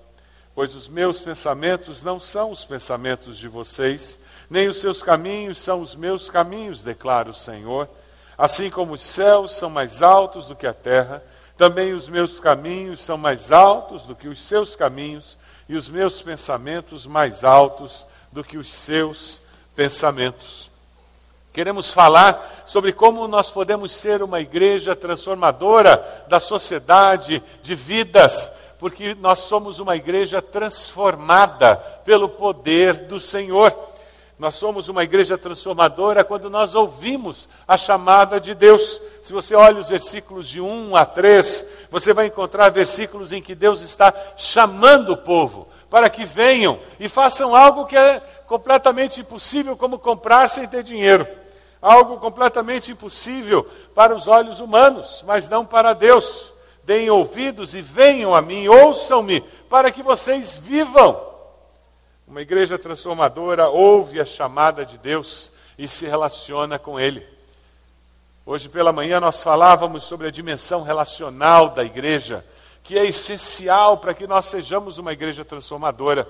Pois 0.54 0.72
os 0.74 0.86
meus 0.86 1.18
pensamentos 1.18 2.02
não 2.02 2.20
são 2.20 2.52
os 2.52 2.64
pensamentos 2.64 3.36
de 3.36 3.48
vocês, 3.48 4.20
nem 4.48 4.68
os 4.68 4.80
seus 4.80 5.02
caminhos 5.02 5.58
são 5.58 5.80
os 5.80 5.96
meus 5.96 6.30
caminhos, 6.30 6.82
declara 6.82 7.28
o 7.28 7.34
Senhor. 7.34 7.88
Assim 8.36 8.70
como 8.70 8.94
os 8.94 9.02
céus 9.02 9.56
são 9.56 9.70
mais 9.70 10.02
altos 10.02 10.48
do 10.48 10.56
que 10.56 10.66
a 10.66 10.74
terra, 10.74 11.22
também 11.56 11.92
os 11.92 12.08
meus 12.08 12.40
caminhos 12.40 13.02
são 13.02 13.16
mais 13.16 13.52
altos 13.52 14.02
do 14.02 14.14
que 14.14 14.28
os 14.28 14.42
seus 14.42 14.74
caminhos, 14.74 15.36
e 15.68 15.76
os 15.76 15.88
meus 15.88 16.20
pensamentos 16.20 17.06
mais 17.06 17.44
altos 17.44 18.06
do 18.30 18.44
que 18.44 18.58
os 18.58 18.72
seus 18.72 19.40
pensamentos. 19.74 20.70
Queremos 21.52 21.90
falar 21.90 22.64
sobre 22.66 22.92
como 22.92 23.28
nós 23.28 23.50
podemos 23.50 23.92
ser 23.92 24.22
uma 24.22 24.40
igreja 24.40 24.96
transformadora 24.96 26.24
da 26.28 26.40
sociedade, 26.40 27.42
de 27.62 27.74
vidas, 27.74 28.50
porque 28.78 29.14
nós 29.14 29.40
somos 29.40 29.78
uma 29.78 29.96
igreja 29.96 30.42
transformada 30.42 31.76
pelo 32.04 32.28
poder 32.28 32.94
do 33.06 33.20
Senhor. 33.20 33.72
Nós 34.38 34.56
somos 34.56 34.88
uma 34.88 35.04
igreja 35.04 35.38
transformadora 35.38 36.24
quando 36.24 36.50
nós 36.50 36.74
ouvimos 36.74 37.48
a 37.68 37.78
chamada 37.78 38.40
de 38.40 38.54
Deus. 38.54 39.00
Se 39.22 39.32
você 39.32 39.54
olha 39.54 39.80
os 39.80 39.88
versículos 39.88 40.48
de 40.48 40.60
1 40.60 40.96
a 40.96 41.06
3, 41.06 41.66
você 41.90 42.12
vai 42.12 42.26
encontrar 42.26 42.70
versículos 42.70 43.32
em 43.32 43.40
que 43.40 43.54
Deus 43.54 43.80
está 43.80 44.12
chamando 44.36 45.12
o 45.12 45.16
povo 45.16 45.68
para 45.88 46.10
que 46.10 46.24
venham 46.24 46.76
e 46.98 47.08
façam 47.08 47.54
algo 47.54 47.86
que 47.86 47.96
é 47.96 48.20
completamente 48.48 49.20
impossível, 49.20 49.76
como 49.76 49.96
comprar 49.96 50.48
sem 50.48 50.66
ter 50.66 50.82
dinheiro. 50.82 51.24
algo 51.80 52.18
completamente 52.18 52.90
impossível 52.90 53.64
para 53.94 54.14
os 54.16 54.26
olhos 54.26 54.58
humanos, 54.58 55.22
mas 55.26 55.48
não 55.48 55.64
para 55.66 55.92
Deus. 55.92 56.52
Deem 56.82 57.10
ouvidos 57.10 57.74
e 57.74 57.80
venham 57.80 58.34
a 58.34 58.42
mim, 58.42 58.66
ouçam-me, 58.66 59.40
para 59.70 59.90
que 59.92 60.02
vocês 60.02 60.56
vivam. 60.56 61.33
Uma 62.26 62.40
igreja 62.40 62.78
transformadora 62.78 63.68
ouve 63.68 64.18
a 64.18 64.24
chamada 64.24 64.84
de 64.84 64.96
Deus 64.96 65.52
e 65.76 65.86
se 65.86 66.06
relaciona 66.06 66.78
com 66.78 66.98
Ele. 66.98 67.26
Hoje 68.46 68.66
pela 68.68 68.92
manhã 68.92 69.20
nós 69.20 69.42
falávamos 69.42 70.04
sobre 70.04 70.26
a 70.26 70.30
dimensão 70.30 70.82
relacional 70.82 71.68
da 71.68 71.84
igreja, 71.84 72.42
que 72.82 72.98
é 72.98 73.04
essencial 73.04 73.98
para 73.98 74.14
que 74.14 74.26
nós 74.26 74.46
sejamos 74.46 74.96
uma 74.96 75.12
igreja 75.12 75.44
transformadora. 75.44 76.26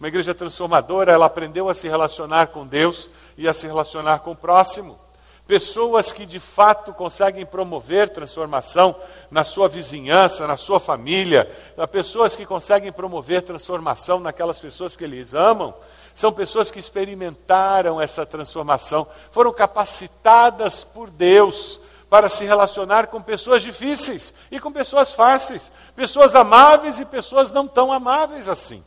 Uma 0.00 0.08
igreja 0.08 0.34
transformadora, 0.34 1.12
ela 1.12 1.26
aprendeu 1.26 1.68
a 1.68 1.74
se 1.74 1.88
relacionar 1.88 2.46
com 2.46 2.66
Deus 2.66 3.10
e 3.36 3.46
a 3.46 3.52
se 3.52 3.66
relacionar 3.66 4.20
com 4.20 4.30
o 4.30 4.36
próximo. 4.36 4.98
Pessoas 5.46 6.10
que 6.10 6.24
de 6.24 6.40
fato 6.40 6.94
conseguem 6.94 7.44
promover 7.44 8.08
transformação 8.08 8.96
na 9.30 9.44
sua 9.44 9.68
vizinhança, 9.68 10.46
na 10.46 10.56
sua 10.56 10.80
família, 10.80 11.44
pessoas 11.92 12.34
que 12.34 12.46
conseguem 12.46 12.90
promover 12.90 13.42
transformação 13.42 14.18
naquelas 14.18 14.58
pessoas 14.58 14.96
que 14.96 15.04
eles 15.04 15.34
amam, 15.34 15.74
são 16.14 16.32
pessoas 16.32 16.70
que 16.70 16.78
experimentaram 16.78 18.00
essa 18.00 18.24
transformação, 18.24 19.06
foram 19.30 19.52
capacitadas 19.52 20.82
por 20.82 21.10
Deus 21.10 21.78
para 22.08 22.28
se 22.28 22.44
relacionar 22.44 23.08
com 23.08 23.20
pessoas 23.20 23.60
difíceis 23.60 24.32
e 24.50 24.58
com 24.58 24.72
pessoas 24.72 25.12
fáceis, 25.12 25.72
pessoas 25.94 26.34
amáveis 26.34 27.00
e 27.00 27.04
pessoas 27.04 27.52
não 27.52 27.66
tão 27.66 27.92
amáveis 27.92 28.48
assim. 28.48 28.82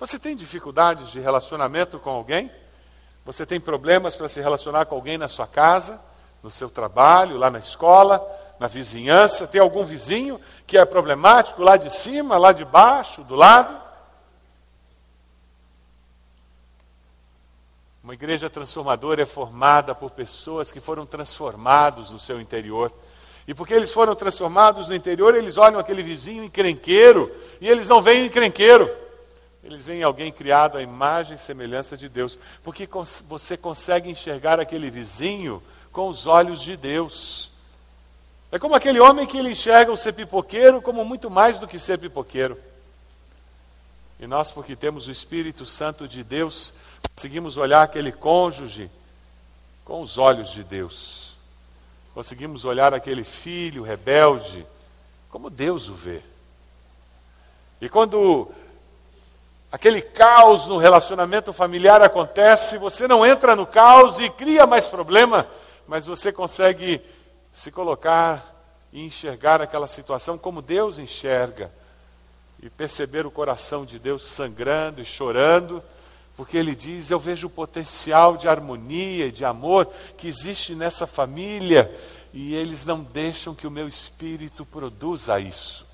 Você 0.00 0.18
tem 0.18 0.34
dificuldades 0.34 1.10
de 1.10 1.20
relacionamento 1.20 1.98
com 1.98 2.10
alguém? 2.10 2.50
Você 3.24 3.44
tem 3.44 3.60
problemas 3.60 4.16
para 4.16 4.28
se 4.28 4.40
relacionar 4.40 4.86
com 4.86 4.94
alguém 4.94 5.18
na 5.18 5.28
sua 5.28 5.46
casa, 5.46 6.00
no 6.42 6.50
seu 6.50 6.70
trabalho, 6.70 7.36
lá 7.36 7.50
na 7.50 7.58
escola, 7.58 8.20
na 8.58 8.66
vizinhança? 8.66 9.46
Tem 9.46 9.60
algum 9.60 9.84
vizinho 9.84 10.40
que 10.66 10.78
é 10.78 10.84
problemático 10.84 11.62
lá 11.62 11.76
de 11.76 11.90
cima, 11.90 12.38
lá 12.38 12.52
de 12.52 12.64
baixo, 12.64 13.22
do 13.22 13.34
lado? 13.34 13.80
Uma 18.02 18.14
igreja 18.14 18.48
transformadora 18.48 19.22
é 19.22 19.26
formada 19.26 19.94
por 19.94 20.10
pessoas 20.10 20.72
que 20.72 20.80
foram 20.80 21.04
transformados 21.04 22.10
no 22.10 22.18
seu 22.18 22.40
interior. 22.40 22.90
E 23.46 23.54
porque 23.54 23.74
eles 23.74 23.92
foram 23.92 24.14
transformados 24.14 24.88
no 24.88 24.94
interior, 24.94 25.34
eles 25.34 25.56
olham 25.56 25.78
aquele 25.78 26.02
vizinho 26.02 26.42
encrenqueiro 26.42 27.30
e 27.60 27.68
eles 27.68 27.88
não 27.88 28.00
veem 28.00 28.26
encrenqueiro. 28.26 28.90
Eles 29.62 29.84
veem 29.84 30.02
alguém 30.02 30.32
criado 30.32 30.78
à 30.78 30.82
imagem 30.82 31.34
e 31.34 31.38
semelhança 31.38 31.96
de 31.96 32.08
Deus, 32.08 32.38
porque 32.62 32.88
você 33.28 33.56
consegue 33.56 34.08
enxergar 34.08 34.58
aquele 34.58 34.90
vizinho 34.90 35.62
com 35.92 36.08
os 36.08 36.26
olhos 36.26 36.62
de 36.62 36.76
Deus. 36.76 37.52
É 38.50 38.58
como 38.58 38.74
aquele 38.74 38.98
homem 38.98 39.26
que 39.26 39.38
ele 39.38 39.50
enxerga 39.50 39.92
o 39.92 39.96
ser 39.96 40.12
pipoqueiro 40.12 40.80
como 40.80 41.04
muito 41.04 41.30
mais 41.30 41.58
do 41.58 41.68
que 41.68 41.78
ser 41.78 41.98
pipoqueiro. 41.98 42.58
E 44.18 44.26
nós, 44.26 44.50
porque 44.50 44.74
temos 44.74 45.08
o 45.08 45.10
Espírito 45.10 45.64
Santo 45.64 46.08
de 46.08 46.24
Deus, 46.24 46.72
conseguimos 47.14 47.56
olhar 47.56 47.82
aquele 47.82 48.12
cônjuge 48.12 48.90
com 49.84 50.00
os 50.00 50.18
olhos 50.18 50.50
de 50.50 50.64
Deus. 50.64 51.34
Conseguimos 52.14 52.64
olhar 52.64 52.92
aquele 52.92 53.24
filho 53.24 53.82
rebelde 53.82 54.66
como 55.30 55.48
Deus 55.48 55.88
o 55.88 55.94
vê. 55.94 56.22
E 57.80 57.88
quando 57.88 58.50
aquele 59.70 60.02
caos 60.02 60.66
no 60.66 60.78
relacionamento 60.78 61.52
familiar 61.52 62.02
acontece, 62.02 62.78
você 62.78 63.06
não 63.06 63.24
entra 63.24 63.54
no 63.54 63.66
caos 63.66 64.18
e 64.18 64.28
cria 64.30 64.66
mais 64.66 64.86
problema, 64.86 65.46
mas 65.86 66.06
você 66.06 66.32
consegue 66.32 67.00
se 67.52 67.70
colocar 67.70 68.46
e 68.92 69.04
enxergar 69.04 69.60
aquela 69.60 69.86
situação 69.86 70.36
como 70.36 70.62
Deus 70.62 70.98
enxerga 70.98 71.70
e 72.62 72.68
perceber 72.68 73.24
o 73.24 73.30
coração 73.30 73.84
de 73.84 73.98
Deus 73.98 74.24
sangrando 74.24 75.00
e 75.00 75.04
chorando, 75.04 75.82
porque 76.36 76.56
ele 76.56 76.74
diz: 76.74 77.10
Eu 77.10 77.18
vejo 77.18 77.46
o 77.46 77.50
potencial 77.50 78.36
de 78.36 78.48
harmonia 78.48 79.26
e 79.26 79.32
de 79.32 79.44
amor 79.44 79.86
que 80.16 80.28
existe 80.28 80.74
nessa 80.74 81.06
família 81.06 81.90
e 82.32 82.54
eles 82.54 82.84
não 82.84 83.02
deixam 83.02 83.54
que 83.54 83.66
o 83.66 83.70
meu 83.70 83.88
espírito 83.88 84.64
produza 84.64 85.38
isso. 85.40 85.86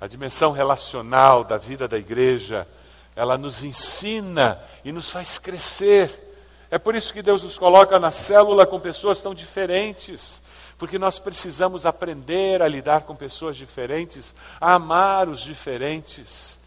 A 0.00 0.06
dimensão 0.06 0.52
relacional 0.52 1.44
da 1.44 1.58
vida 1.58 1.86
da 1.86 1.98
igreja, 1.98 2.66
ela 3.14 3.36
nos 3.36 3.62
ensina 3.62 4.58
e 4.82 4.92
nos 4.92 5.10
faz 5.10 5.36
crescer. 5.36 6.28
É 6.70 6.78
por 6.78 6.94
isso 6.94 7.12
que 7.12 7.20
Deus 7.20 7.42
nos 7.42 7.58
coloca 7.58 8.00
na 8.00 8.10
célula 8.10 8.66
com 8.66 8.80
pessoas 8.80 9.20
tão 9.20 9.34
diferentes, 9.34 10.42
porque 10.78 10.98
nós 10.98 11.18
precisamos 11.18 11.84
aprender 11.84 12.62
a 12.62 12.68
lidar 12.68 13.02
com 13.02 13.14
pessoas 13.14 13.56
diferentes, 13.56 14.34
a 14.58 14.74
amar 14.74 15.28
os 15.28 15.40
diferentes. 15.40 16.58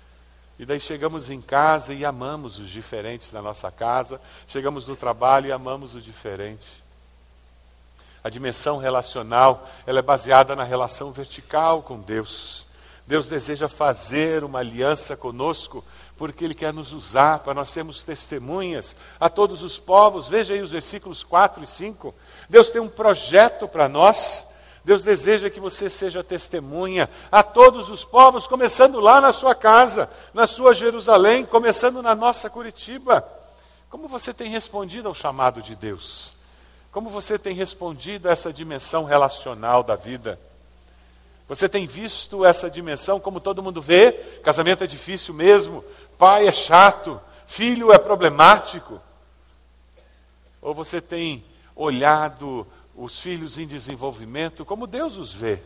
E 0.59 0.65
daí 0.65 0.79
chegamos 0.79 1.31
em 1.31 1.41
casa 1.41 1.93
e 1.93 2.05
amamos 2.05 2.59
os 2.59 2.69
diferentes 2.69 3.31
na 3.31 3.41
nossa 3.41 3.71
casa, 3.71 4.21
chegamos 4.47 4.87
no 4.87 4.95
trabalho 4.95 5.47
e 5.47 5.51
amamos 5.51 5.95
o 5.95 6.01
diferente. 6.01 6.83
A 8.23 8.29
dimensão 8.29 8.77
relacional, 8.77 9.67
ela 9.87 9.99
é 9.99 10.03
baseada 10.03 10.55
na 10.55 10.63
relação 10.63 11.11
vertical 11.11 11.81
com 11.81 11.99
Deus. 11.99 12.67
Deus 13.05 13.27
deseja 13.27 13.67
fazer 13.67 14.43
uma 14.43 14.59
aliança 14.59 15.17
conosco, 15.17 15.83
porque 16.17 16.45
Ele 16.45 16.53
quer 16.53 16.73
nos 16.73 16.93
usar 16.93 17.39
para 17.39 17.53
nós 17.53 17.69
sermos 17.69 18.03
testemunhas 18.03 18.95
a 19.19 19.29
todos 19.29 19.61
os 19.61 19.77
povos. 19.77 20.29
Veja 20.29 20.53
aí 20.53 20.61
os 20.61 20.71
versículos 20.71 21.23
4 21.23 21.63
e 21.63 21.67
5. 21.67 22.15
Deus 22.49 22.69
tem 22.69 22.81
um 22.81 22.87
projeto 22.87 23.67
para 23.67 23.89
nós. 23.89 24.47
Deus 24.85 25.03
deseja 25.03 25.49
que 25.49 25.59
você 25.59 25.89
seja 25.89 26.23
testemunha 26.23 27.09
a 27.31 27.41
todos 27.41 27.89
os 27.89 28.03
povos, 28.03 28.47
começando 28.47 28.99
lá 28.99 29.21
na 29.21 29.31
sua 29.31 29.55
casa, 29.55 30.09
na 30.33 30.45
sua 30.45 30.73
Jerusalém, 30.73 31.45
começando 31.45 32.01
na 32.01 32.13
nossa 32.13 32.49
Curitiba. 32.49 33.25
Como 33.89 34.07
você 34.07 34.33
tem 34.33 34.49
respondido 34.49 35.07
ao 35.07 35.13
chamado 35.13 35.61
de 35.61 35.75
Deus? 35.75 36.33
Como 36.91 37.09
você 37.09 37.39
tem 37.39 37.53
respondido 37.53 38.27
a 38.27 38.31
essa 38.31 38.51
dimensão 38.51 39.03
relacional 39.03 39.83
da 39.83 39.95
vida? 39.95 40.39
Você 41.53 41.69
tem 41.69 41.85
visto 41.85 42.43
essa 42.43 42.67
dimensão 42.67 43.19
como 43.19 43.39
todo 43.39 43.61
mundo 43.61 43.79
vê? 43.79 44.11
Casamento 44.43 44.83
é 44.83 44.87
difícil 44.87 45.35
mesmo, 45.35 45.85
pai 46.17 46.47
é 46.47 46.51
chato, 46.51 47.21
filho 47.45 47.93
é 47.93 47.99
problemático. 47.99 48.99
Ou 50.59 50.73
você 50.73 50.99
tem 50.99 51.45
olhado 51.75 52.65
os 52.95 53.19
filhos 53.19 53.59
em 53.59 53.67
desenvolvimento 53.67 54.65
como 54.65 54.87
Deus 54.87 55.15
os 55.15 55.31
vê? 55.31 55.59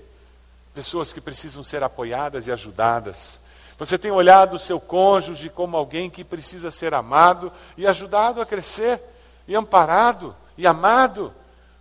Pessoas 0.74 1.14
que 1.14 1.22
precisam 1.22 1.64
ser 1.64 1.82
apoiadas 1.82 2.48
e 2.48 2.52
ajudadas. 2.52 3.40
Você 3.78 3.98
tem 3.98 4.12
olhado 4.12 4.58
o 4.58 4.60
seu 4.60 4.82
cônjuge 4.82 5.50
como 5.50 5.78
alguém 5.78 6.10
que 6.10 6.22
precisa 6.26 6.70
ser 6.70 6.94
amado 6.94 7.50
e 7.78 7.88
ajudado 7.88 8.42
a 8.42 8.46
crescer, 8.46 9.02
e 9.48 9.56
amparado 9.56 10.36
e 10.58 10.68
amado. 10.68 11.34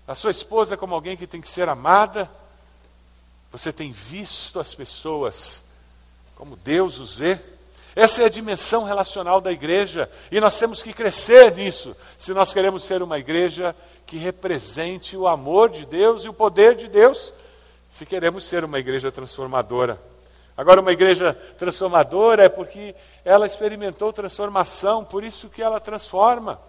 A 0.07 0.15
sua 0.15 0.31
esposa 0.31 0.77
como 0.77 0.95
alguém 0.95 1.17
que 1.17 1.27
tem 1.27 1.41
que 1.41 1.49
ser 1.49 1.69
amada 1.69 2.31
você 3.57 3.73
tem 3.73 3.91
visto 3.91 4.61
as 4.61 4.75
pessoas 4.75 5.65
como 6.35 6.57
Deus 6.57 6.99
os 6.99 7.17
vê? 7.17 7.41
Essa 7.95 8.23
é 8.23 8.27
a 8.27 8.29
dimensão 8.29 8.85
relacional 8.85 9.41
da 9.41 9.51
igreja 9.51 10.11
e 10.31 10.39
nós 10.39 10.59
temos 10.59 10.83
que 10.83 10.93
crescer 10.93 11.55
nisso, 11.55 11.97
se 12.19 12.35
nós 12.35 12.53
queremos 12.53 12.85
ser 12.85 13.03
uma 13.03 13.19
igreja 13.19 13.75
que 14.05 14.19
represente 14.19 15.17
o 15.17 15.27
amor 15.27 15.71
de 15.71 15.87
Deus 15.87 16.23
e 16.23 16.29
o 16.29 16.35
poder 16.35 16.75
de 16.75 16.87
Deus, 16.87 17.33
se 17.89 18.05
queremos 18.05 18.45
ser 18.45 18.63
uma 18.63 18.79
igreja 18.79 19.11
transformadora. 19.11 19.99
Agora, 20.55 20.83
uma 20.83 20.93
igreja 20.93 21.33
transformadora 21.57 22.45
é 22.45 22.49
porque 22.51 22.95
ela 23.25 23.47
experimentou 23.47 24.13
transformação, 24.13 25.03
por 25.03 25.25
isso 25.25 25.49
que 25.49 25.63
ela 25.63 25.81
transforma. 25.81 26.61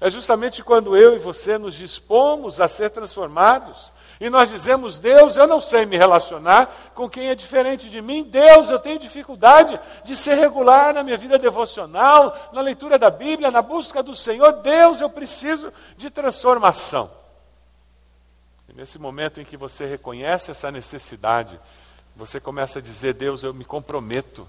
É 0.00 0.10
justamente 0.10 0.64
quando 0.64 0.96
eu 0.96 1.14
e 1.14 1.20
você 1.20 1.56
nos 1.56 1.76
dispomos 1.76 2.60
a 2.60 2.66
ser 2.66 2.90
transformados, 2.90 3.92
e 4.20 4.28
nós 4.28 4.50
dizemos, 4.50 4.98
Deus, 4.98 5.38
eu 5.38 5.46
não 5.46 5.62
sei 5.62 5.86
me 5.86 5.96
relacionar 5.96 6.92
com 6.94 7.08
quem 7.08 7.30
é 7.30 7.34
diferente 7.34 7.88
de 7.88 8.02
mim. 8.02 8.22
Deus, 8.22 8.68
eu 8.68 8.78
tenho 8.78 8.98
dificuldade 8.98 9.80
de 10.04 10.14
ser 10.14 10.34
regular 10.34 10.92
na 10.92 11.02
minha 11.02 11.16
vida 11.16 11.38
devocional, 11.38 12.50
na 12.52 12.60
leitura 12.60 12.98
da 12.98 13.08
Bíblia, 13.08 13.50
na 13.50 13.62
busca 13.62 14.02
do 14.02 14.14
Senhor. 14.14 14.52
Deus, 14.60 15.00
eu 15.00 15.08
preciso 15.08 15.72
de 15.96 16.10
transformação. 16.10 17.10
E 18.68 18.74
nesse 18.74 18.98
momento 18.98 19.40
em 19.40 19.44
que 19.44 19.56
você 19.56 19.86
reconhece 19.86 20.50
essa 20.50 20.70
necessidade, 20.70 21.58
você 22.14 22.38
começa 22.38 22.78
a 22.78 22.82
dizer: 22.82 23.14
Deus, 23.14 23.42
eu 23.42 23.54
me 23.54 23.64
comprometo 23.64 24.46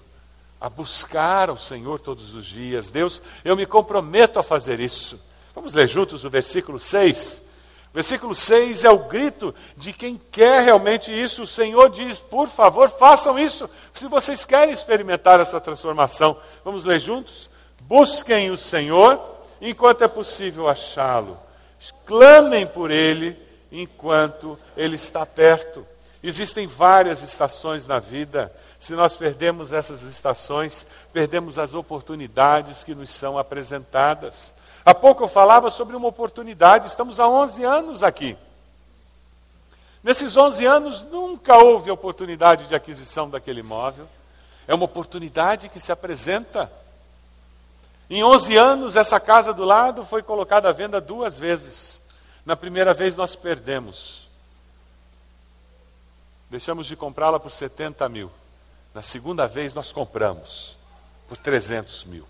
a 0.60 0.68
buscar 0.68 1.48
ao 1.48 1.56
Senhor 1.56 1.98
todos 1.98 2.34
os 2.34 2.44
dias. 2.44 2.90
Deus, 2.90 3.22
eu 3.42 3.56
me 3.56 3.64
comprometo 3.64 4.38
a 4.38 4.42
fazer 4.42 4.80
isso. 4.80 5.18
Vamos 5.54 5.72
ler 5.72 5.88
juntos 5.88 6.26
o 6.26 6.30
versículo 6.30 6.78
6. 6.78 7.51
Versículo 7.92 8.34
6 8.34 8.84
é 8.84 8.90
o 8.90 9.00
grito 9.00 9.54
de 9.76 9.92
quem 9.92 10.18
quer 10.30 10.64
realmente 10.64 11.12
isso. 11.12 11.42
O 11.42 11.46
Senhor 11.46 11.90
diz: 11.90 12.18
por 12.18 12.48
favor, 12.48 12.88
façam 12.88 13.38
isso, 13.38 13.68
se 13.92 14.08
vocês 14.08 14.44
querem 14.44 14.72
experimentar 14.72 15.40
essa 15.40 15.60
transformação. 15.60 16.38
Vamos 16.64 16.84
ler 16.84 16.98
juntos? 17.00 17.50
Busquem 17.82 18.50
o 18.50 18.56
Senhor 18.56 19.20
enquanto 19.60 20.02
é 20.02 20.08
possível 20.08 20.68
achá-lo. 20.68 21.38
Clamem 22.06 22.66
por 22.66 22.90
ele 22.90 23.36
enquanto 23.70 24.58
ele 24.76 24.96
está 24.96 25.26
perto. 25.26 25.86
Existem 26.22 26.66
várias 26.66 27.22
estações 27.22 27.86
na 27.86 27.98
vida. 27.98 28.52
Se 28.78 28.94
nós 28.94 29.16
perdemos 29.16 29.72
essas 29.72 30.02
estações, 30.02 30.86
perdemos 31.12 31.58
as 31.58 31.74
oportunidades 31.74 32.82
que 32.82 32.94
nos 32.94 33.10
são 33.10 33.36
apresentadas. 33.36 34.54
Há 34.84 34.94
pouco 34.94 35.22
eu 35.22 35.28
falava 35.28 35.70
sobre 35.70 35.94
uma 35.94 36.08
oportunidade, 36.08 36.88
estamos 36.88 37.20
há 37.20 37.28
11 37.28 37.64
anos 37.64 38.02
aqui. 38.02 38.36
Nesses 40.02 40.36
11 40.36 40.66
anos 40.66 41.00
nunca 41.02 41.56
houve 41.56 41.90
oportunidade 41.90 42.66
de 42.66 42.74
aquisição 42.74 43.30
daquele 43.30 43.60
imóvel. 43.60 44.08
É 44.66 44.74
uma 44.74 44.84
oportunidade 44.84 45.68
que 45.68 45.80
se 45.80 45.92
apresenta. 45.92 46.70
Em 48.10 48.24
11 48.24 48.56
anos, 48.56 48.96
essa 48.96 49.20
casa 49.20 49.54
do 49.54 49.64
lado 49.64 50.04
foi 50.04 50.22
colocada 50.22 50.68
à 50.68 50.72
venda 50.72 51.00
duas 51.00 51.38
vezes. 51.38 52.00
Na 52.44 52.56
primeira 52.56 52.92
vez 52.92 53.16
nós 53.16 53.36
perdemos. 53.36 54.28
Deixamos 56.50 56.86
de 56.86 56.96
comprá-la 56.96 57.38
por 57.38 57.52
70 57.52 58.08
mil. 58.08 58.30
Na 58.92 59.02
segunda 59.02 59.46
vez 59.46 59.72
nós 59.72 59.92
compramos 59.92 60.76
por 61.28 61.36
300 61.36 62.04
mil. 62.04 62.26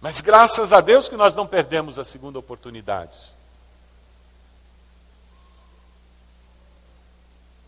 Mas 0.00 0.20
graças 0.20 0.72
a 0.72 0.80
Deus 0.80 1.08
que 1.08 1.16
nós 1.16 1.34
não 1.34 1.46
perdemos 1.46 1.98
a 1.98 2.04
segunda 2.04 2.38
oportunidade. 2.38 3.18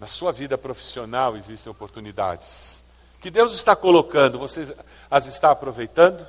Na 0.01 0.07
sua 0.07 0.33
vida 0.33 0.57
profissional 0.57 1.37
existem 1.37 1.71
oportunidades. 1.71 2.83
Que 3.21 3.31
Deus 3.31 3.55
está 3.55 3.77
colocando, 3.77 4.39
você 4.39 4.77
as 5.11 5.27
está 5.27 5.51
aproveitando? 5.51 6.27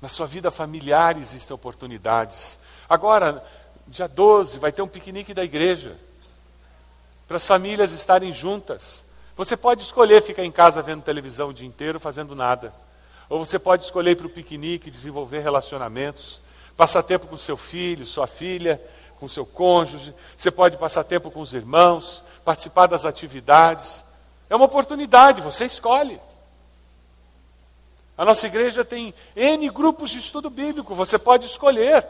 Na 0.00 0.08
sua 0.08 0.26
vida 0.26 0.50
familiar 0.50 1.16
existem 1.16 1.54
oportunidades. 1.54 2.58
Agora, 2.88 3.44
dia 3.86 4.08
12, 4.08 4.58
vai 4.58 4.72
ter 4.72 4.82
um 4.82 4.88
piquenique 4.88 5.32
da 5.32 5.44
igreja. 5.44 5.96
Para 7.28 7.36
as 7.36 7.46
famílias 7.46 7.92
estarem 7.92 8.32
juntas. 8.32 9.04
Você 9.36 9.56
pode 9.56 9.82
escolher 9.82 10.22
ficar 10.22 10.44
em 10.44 10.52
casa 10.52 10.82
vendo 10.82 11.02
televisão 11.02 11.50
o 11.50 11.54
dia 11.54 11.66
inteiro, 11.66 12.00
fazendo 12.00 12.34
nada. 12.34 12.74
Ou 13.28 13.38
você 13.44 13.58
pode 13.58 13.84
escolher 13.84 14.12
ir 14.12 14.16
para 14.16 14.26
o 14.26 14.30
piquenique, 14.30 14.90
desenvolver 14.90 15.40
relacionamentos, 15.40 16.40
passar 16.76 17.02
tempo 17.02 17.26
com 17.26 17.36
seu 17.36 17.56
filho, 17.56 18.06
sua 18.06 18.26
filha, 18.26 18.80
com 19.18 19.28
seu 19.28 19.46
cônjuge. 19.46 20.14
Você 20.36 20.50
pode 20.50 20.76
passar 20.76 21.04
tempo 21.04 21.30
com 21.30 21.40
os 21.40 21.54
irmãos, 21.54 22.22
participar 22.44 22.86
das 22.86 23.04
atividades. 23.04 24.04
É 24.50 24.56
uma 24.56 24.66
oportunidade, 24.66 25.40
você 25.40 25.64
escolhe. 25.64 26.20
A 28.16 28.24
nossa 28.24 28.46
igreja 28.46 28.84
tem 28.84 29.12
N 29.34 29.68
grupos 29.70 30.10
de 30.10 30.18
estudo 30.18 30.48
bíblico, 30.48 30.94
você 30.94 31.18
pode 31.18 31.46
escolher 31.46 32.06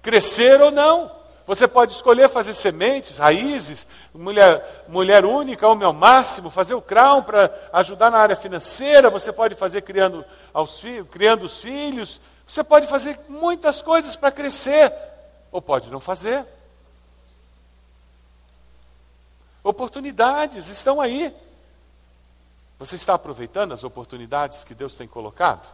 crescer 0.00 0.60
ou 0.60 0.70
não. 0.70 1.10
Você 1.46 1.68
pode 1.68 1.92
escolher 1.92 2.28
fazer 2.28 2.54
sementes, 2.54 3.18
raízes, 3.18 3.86
mulher, 4.14 4.86
mulher 4.88 5.26
única, 5.26 5.68
homem 5.68 5.84
ao 5.84 5.92
máximo, 5.92 6.50
fazer 6.50 6.72
o 6.74 6.80
crown 6.80 7.22
para 7.22 7.52
ajudar 7.74 8.10
na 8.10 8.18
área 8.18 8.34
financeira, 8.34 9.10
você 9.10 9.30
pode 9.30 9.54
fazer 9.54 9.82
criando, 9.82 10.24
aos 10.54 10.80
criando 11.10 11.44
os 11.44 11.58
filhos, 11.58 12.18
você 12.46 12.64
pode 12.64 12.86
fazer 12.86 13.18
muitas 13.28 13.82
coisas 13.82 14.16
para 14.16 14.32
crescer, 14.32 14.90
ou 15.52 15.60
pode 15.60 15.90
não 15.90 16.00
fazer. 16.00 16.46
Oportunidades 19.62 20.68
estão 20.68 21.00
aí. 21.00 21.34
Você 22.78 22.96
está 22.96 23.14
aproveitando 23.14 23.72
as 23.72 23.84
oportunidades 23.84 24.64
que 24.64 24.74
Deus 24.74 24.96
tem 24.96 25.08
colocado? 25.08 25.66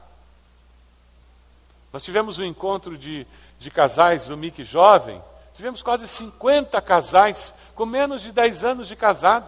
Nós 1.93 2.05
tivemos 2.05 2.39
um 2.39 2.45
encontro 2.45 2.97
de, 2.97 3.27
de 3.59 3.71
casais 3.71 4.27
do 4.27 4.37
MIC 4.37 4.65
Jovem, 4.65 5.21
tivemos 5.61 5.83
quase 5.83 6.09
50 6.09 6.81
casais 6.81 7.53
com 7.75 7.85
menos 7.85 8.23
de 8.23 8.33
10 8.33 8.65
anos 8.65 8.89
de 8.89 8.97
casado. 8.97 9.47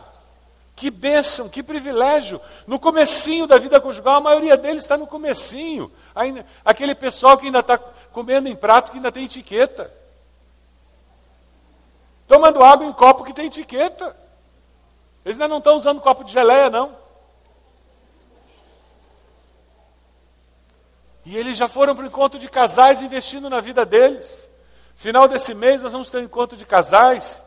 Que 0.76 0.90
bênção, 0.90 1.48
que 1.48 1.62
privilégio. 1.62 2.38
No 2.66 2.78
comecinho 2.78 3.46
da 3.46 3.56
vida 3.56 3.80
conjugal, 3.80 4.16
a 4.16 4.20
maioria 4.20 4.54
deles 4.54 4.84
está 4.84 4.98
no 4.98 5.06
comecinho. 5.06 5.90
Ainda, 6.14 6.44
aquele 6.62 6.94
pessoal 6.94 7.38
que 7.38 7.46
ainda 7.46 7.60
está 7.60 7.78
comendo 7.78 8.46
em 8.46 8.54
prato 8.54 8.90
que 8.90 8.98
ainda 8.98 9.10
tem 9.10 9.24
etiqueta. 9.24 9.90
Tomando 12.28 12.62
água 12.62 12.86
em 12.86 12.92
copo 12.92 13.24
que 13.24 13.32
tem 13.32 13.46
etiqueta. 13.46 14.14
Eles 15.24 15.38
ainda 15.38 15.48
não 15.48 15.58
estão 15.58 15.76
usando 15.76 16.00
copo 16.02 16.24
de 16.24 16.32
geleia, 16.32 16.68
não. 16.68 16.94
E 21.24 21.38
eles 21.38 21.56
já 21.56 21.68
foram 21.68 21.96
para 21.96 22.04
o 22.04 22.08
encontro 22.08 22.38
de 22.38 22.50
casais 22.50 23.00
investindo 23.00 23.48
na 23.48 23.62
vida 23.62 23.86
deles. 23.86 24.51
Final 25.02 25.26
desse 25.26 25.52
mês 25.52 25.82
nós 25.82 25.90
vamos 25.90 26.10
ter 26.10 26.18
um 26.18 26.22
encontro 26.22 26.56
de 26.56 26.64
casais. 26.64 27.42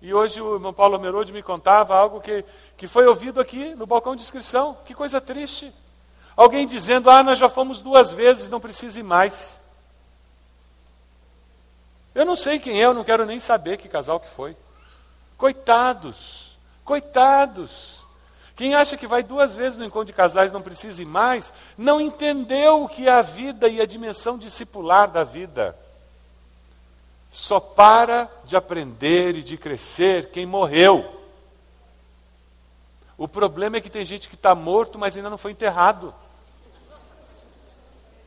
E 0.00 0.14
hoje 0.14 0.40
o 0.40 0.54
irmão 0.54 0.72
Paulo 0.72 0.98
Merode 0.98 1.34
me 1.34 1.42
contava 1.42 1.94
algo 1.94 2.18
que, 2.18 2.46
que 2.78 2.86
foi 2.86 3.06
ouvido 3.06 3.42
aqui 3.42 3.74
no 3.74 3.84
balcão 3.84 4.16
de 4.16 4.22
inscrição. 4.22 4.78
Que 4.86 4.94
coisa 4.94 5.20
triste. 5.20 5.70
Alguém 6.34 6.66
dizendo, 6.66 7.10
ah, 7.10 7.22
nós 7.22 7.38
já 7.38 7.46
fomos 7.46 7.80
duas 7.80 8.10
vezes, 8.10 8.48
não 8.48 8.58
precisa 8.58 9.04
mais. 9.04 9.60
Eu 12.14 12.24
não 12.24 12.36
sei 12.36 12.58
quem 12.58 12.80
é, 12.80 12.86
eu 12.86 12.94
não 12.94 13.04
quero 13.04 13.26
nem 13.26 13.38
saber 13.38 13.76
que 13.76 13.86
casal 13.86 14.18
que 14.18 14.30
foi. 14.30 14.56
Coitados, 15.36 16.56
coitados. 16.86 18.01
Quem 18.54 18.74
acha 18.74 18.96
que 18.96 19.06
vai 19.06 19.22
duas 19.22 19.54
vezes 19.54 19.78
no 19.78 19.84
encontro 19.84 20.06
de 20.06 20.12
casais 20.12 20.52
não 20.52 20.60
precisa 20.60 21.00
ir 21.00 21.06
mais, 21.06 21.52
não 21.76 22.00
entendeu 22.00 22.84
o 22.84 22.88
que 22.88 23.08
é 23.08 23.12
a 23.12 23.22
vida 23.22 23.68
e 23.68 23.80
a 23.80 23.86
dimensão 23.86 24.36
discipular 24.36 25.10
da 25.10 25.24
vida. 25.24 25.76
Só 27.30 27.58
para 27.58 28.30
de 28.44 28.54
aprender 28.54 29.36
e 29.36 29.42
de 29.42 29.56
crescer 29.56 30.30
quem 30.30 30.44
morreu. 30.44 31.20
O 33.16 33.26
problema 33.26 33.78
é 33.78 33.80
que 33.80 33.88
tem 33.88 34.04
gente 34.04 34.28
que 34.28 34.34
está 34.34 34.54
morto, 34.54 34.98
mas 34.98 35.16
ainda 35.16 35.30
não 35.30 35.38
foi 35.38 35.52
enterrado. 35.52 36.14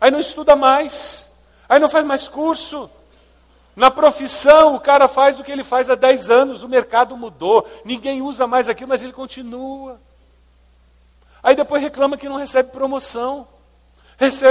Aí 0.01 0.09
não 0.09 0.19
estuda 0.19 0.55
mais, 0.55 1.31
aí 1.69 1.79
não 1.79 1.89
faz 1.89 2.05
mais 2.05 2.27
curso. 2.27 2.89
Na 3.75 3.91
profissão, 3.91 4.75
o 4.75 4.79
cara 4.79 5.07
faz 5.07 5.39
o 5.39 5.43
que 5.43 5.51
ele 5.51 5.63
faz 5.63 5.89
há 5.89 5.95
10 5.95 6.29
anos, 6.29 6.63
o 6.63 6.69
mercado 6.69 7.17
mudou, 7.17 7.67
ninguém 7.83 8.21
usa 8.21 8.47
mais 8.47 8.69
aquilo, 8.69 8.89
mas 8.89 9.03
ele 9.03 9.11
continua. 9.13 9.99
Aí 11.45 11.55
depois 11.55 11.79
reclama 11.83 12.17
que 12.17 12.27
não 12.27 12.37
recebe 12.37 12.71
promoção. 12.71 13.47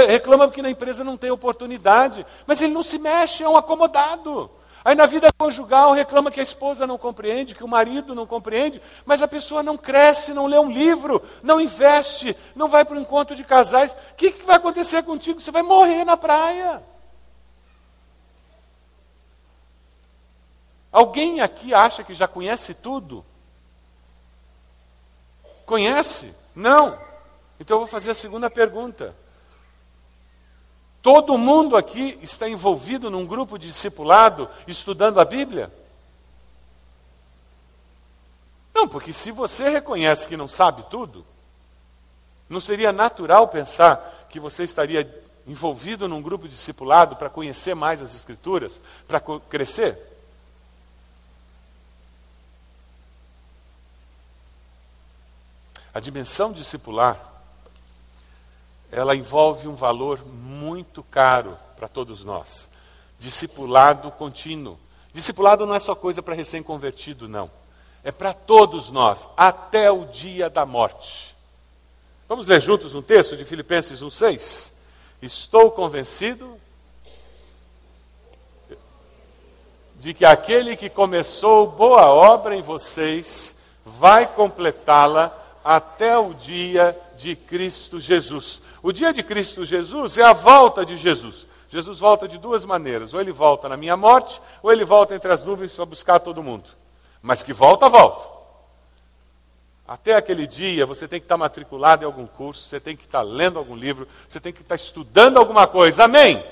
Reclama 0.07 0.49
que 0.49 0.61
na 0.61 0.69
empresa 0.69 1.03
não 1.03 1.17
tem 1.17 1.29
oportunidade. 1.29 2.25
Mas 2.47 2.61
ele 2.61 2.73
não 2.73 2.83
se 2.83 2.97
mexe, 2.97 3.43
é 3.43 3.49
um 3.49 3.57
acomodado. 3.57 4.49
Aí 4.83 4.95
na 4.95 5.05
vida 5.05 5.27
conjugal 5.37 5.91
reclama 5.91 6.31
que 6.31 6.39
a 6.39 6.43
esposa 6.43 6.87
não 6.87 6.97
compreende, 6.97 7.53
que 7.53 7.65
o 7.65 7.67
marido 7.67 8.15
não 8.15 8.25
compreende, 8.25 8.81
mas 9.05 9.21
a 9.21 9.27
pessoa 9.27 9.61
não 9.61 9.75
cresce, 9.75 10.33
não 10.33 10.45
lê 10.45 10.57
um 10.57 10.71
livro, 10.71 11.21
não 11.43 11.59
investe, 11.59 12.37
não 12.55 12.69
vai 12.69 12.85
para 12.85 12.95
o 12.95 13.01
encontro 13.01 13.35
de 13.35 13.43
casais. 13.43 13.91
O 13.91 14.15
que, 14.15 14.31
que 14.31 14.45
vai 14.45 14.55
acontecer 14.55 15.03
contigo? 15.03 15.41
Você 15.41 15.51
vai 15.51 15.63
morrer 15.63 16.05
na 16.05 16.15
praia. 16.15 16.81
Alguém 20.93 21.41
aqui 21.41 21.73
acha 21.73 22.05
que 22.05 22.13
já 22.13 22.25
conhece 22.25 22.73
tudo? 22.73 23.25
Conhece? 25.65 26.44
Não. 26.55 26.97
Então 27.59 27.75
eu 27.75 27.79
vou 27.79 27.87
fazer 27.87 28.11
a 28.11 28.15
segunda 28.15 28.49
pergunta. 28.49 29.15
Todo 31.01 31.37
mundo 31.37 31.77
aqui 31.77 32.17
está 32.21 32.49
envolvido 32.49 33.11
num 33.11 33.27
grupo 33.27 33.59
de 33.59 33.67
discipulado 33.67 34.49
estudando 34.67 35.19
a 35.19 35.25
Bíblia? 35.25 35.71
Não, 38.73 38.87
porque 38.87 39.13
se 39.13 39.31
você 39.31 39.69
reconhece 39.69 40.27
que 40.27 40.35
não 40.35 40.47
sabe 40.47 40.83
tudo, 40.89 41.25
não 42.49 42.59
seria 42.59 42.91
natural 42.91 43.47
pensar 43.47 44.25
que 44.29 44.39
você 44.39 44.63
estaria 44.63 45.23
envolvido 45.47 46.07
num 46.07 46.21
grupo 46.21 46.47
de 46.47 46.55
discipulado 46.55 47.15
para 47.15 47.29
conhecer 47.29 47.75
mais 47.75 48.01
as 48.01 48.15
Escrituras, 48.15 48.81
para 49.07 49.21
crescer? 49.49 50.14
A 55.95 56.01
dimensão 56.01 56.51
discipular, 56.51 57.17
ela 58.91 59.15
envolve 59.15 59.65
um 59.65 59.75
valor 59.75 60.25
muito 60.25 61.01
caro 61.01 61.57
para 61.77 61.87
todos 61.87 62.21
nós. 62.21 62.69
Discipulado 63.17 64.11
contínuo. 64.11 64.77
Discipulado 65.13 65.65
não 65.65 65.73
é 65.73 65.79
só 65.79 65.95
coisa 65.95 66.21
para 66.21 66.35
recém-convertido, 66.35 67.29
não. 67.29 67.49
É 68.03 68.11
para 68.11 68.33
todos 68.33 68.89
nós, 68.89 69.25
até 69.37 69.89
o 69.89 70.03
dia 70.03 70.49
da 70.49 70.65
morte. 70.65 71.33
Vamos 72.27 72.45
ler 72.45 72.61
juntos 72.61 72.93
um 72.93 73.01
texto 73.01 73.37
de 73.37 73.45
Filipenses 73.45 74.01
1,6? 74.01 74.73
Estou 75.21 75.71
convencido 75.71 76.59
de 79.97 80.13
que 80.13 80.25
aquele 80.25 80.75
que 80.75 80.89
começou 80.89 81.67
boa 81.67 82.07
obra 82.07 82.53
em 82.53 82.61
vocês 82.61 83.55
vai 83.85 84.27
completá-la 84.27 85.44
até 85.65 86.15
o 86.15 86.31
dia 86.31 86.95
de 87.17 87.35
Cristo 87.35 87.99
Jesus. 87.99 88.61
O 88.83 88.91
dia 88.91 89.11
de 89.11 89.23
Cristo 89.23 89.65
Jesus 89.65 90.19
é 90.19 90.23
a 90.23 90.31
volta 90.31 90.85
de 90.85 90.95
Jesus. 90.95 91.47
Jesus 91.67 91.97
volta 91.97 92.27
de 92.27 92.37
duas 92.37 92.63
maneiras: 92.63 93.15
ou 93.15 93.19
ele 93.19 93.31
volta 93.31 93.67
na 93.67 93.75
minha 93.75 93.97
morte, 93.97 94.39
ou 94.61 94.71
ele 94.71 94.85
volta 94.85 95.15
entre 95.15 95.33
as 95.33 95.43
nuvens 95.43 95.73
para 95.73 95.85
buscar 95.85 96.19
todo 96.19 96.43
mundo. 96.43 96.69
Mas 97.19 97.41
que 97.41 97.51
volta, 97.51 97.89
volta. 97.89 98.35
Até 99.87 100.13
aquele 100.13 100.45
dia 100.45 100.85
você 100.85 101.07
tem 101.07 101.19
que 101.19 101.25
estar 101.25 101.37
matriculado 101.37 102.03
em 102.03 102.05
algum 102.05 102.27
curso, 102.27 102.61
você 102.61 102.79
tem 102.79 102.95
que 102.95 103.05
estar 103.05 103.23
lendo 103.23 103.57
algum 103.57 103.75
livro, 103.75 104.07
você 104.27 104.39
tem 104.39 104.53
que 104.53 104.61
estar 104.61 104.75
estudando 104.75 105.37
alguma 105.37 105.65
coisa. 105.65 106.03
Amém? 106.03 106.43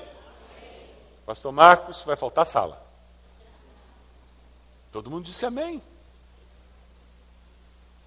Pastor 1.24 1.52
Marcos, 1.52 2.02
vai 2.02 2.16
faltar 2.16 2.48
sala. 2.48 2.82
Todo 4.92 5.10
mundo 5.12 5.26
disse 5.26 5.46
amém. 5.46 5.82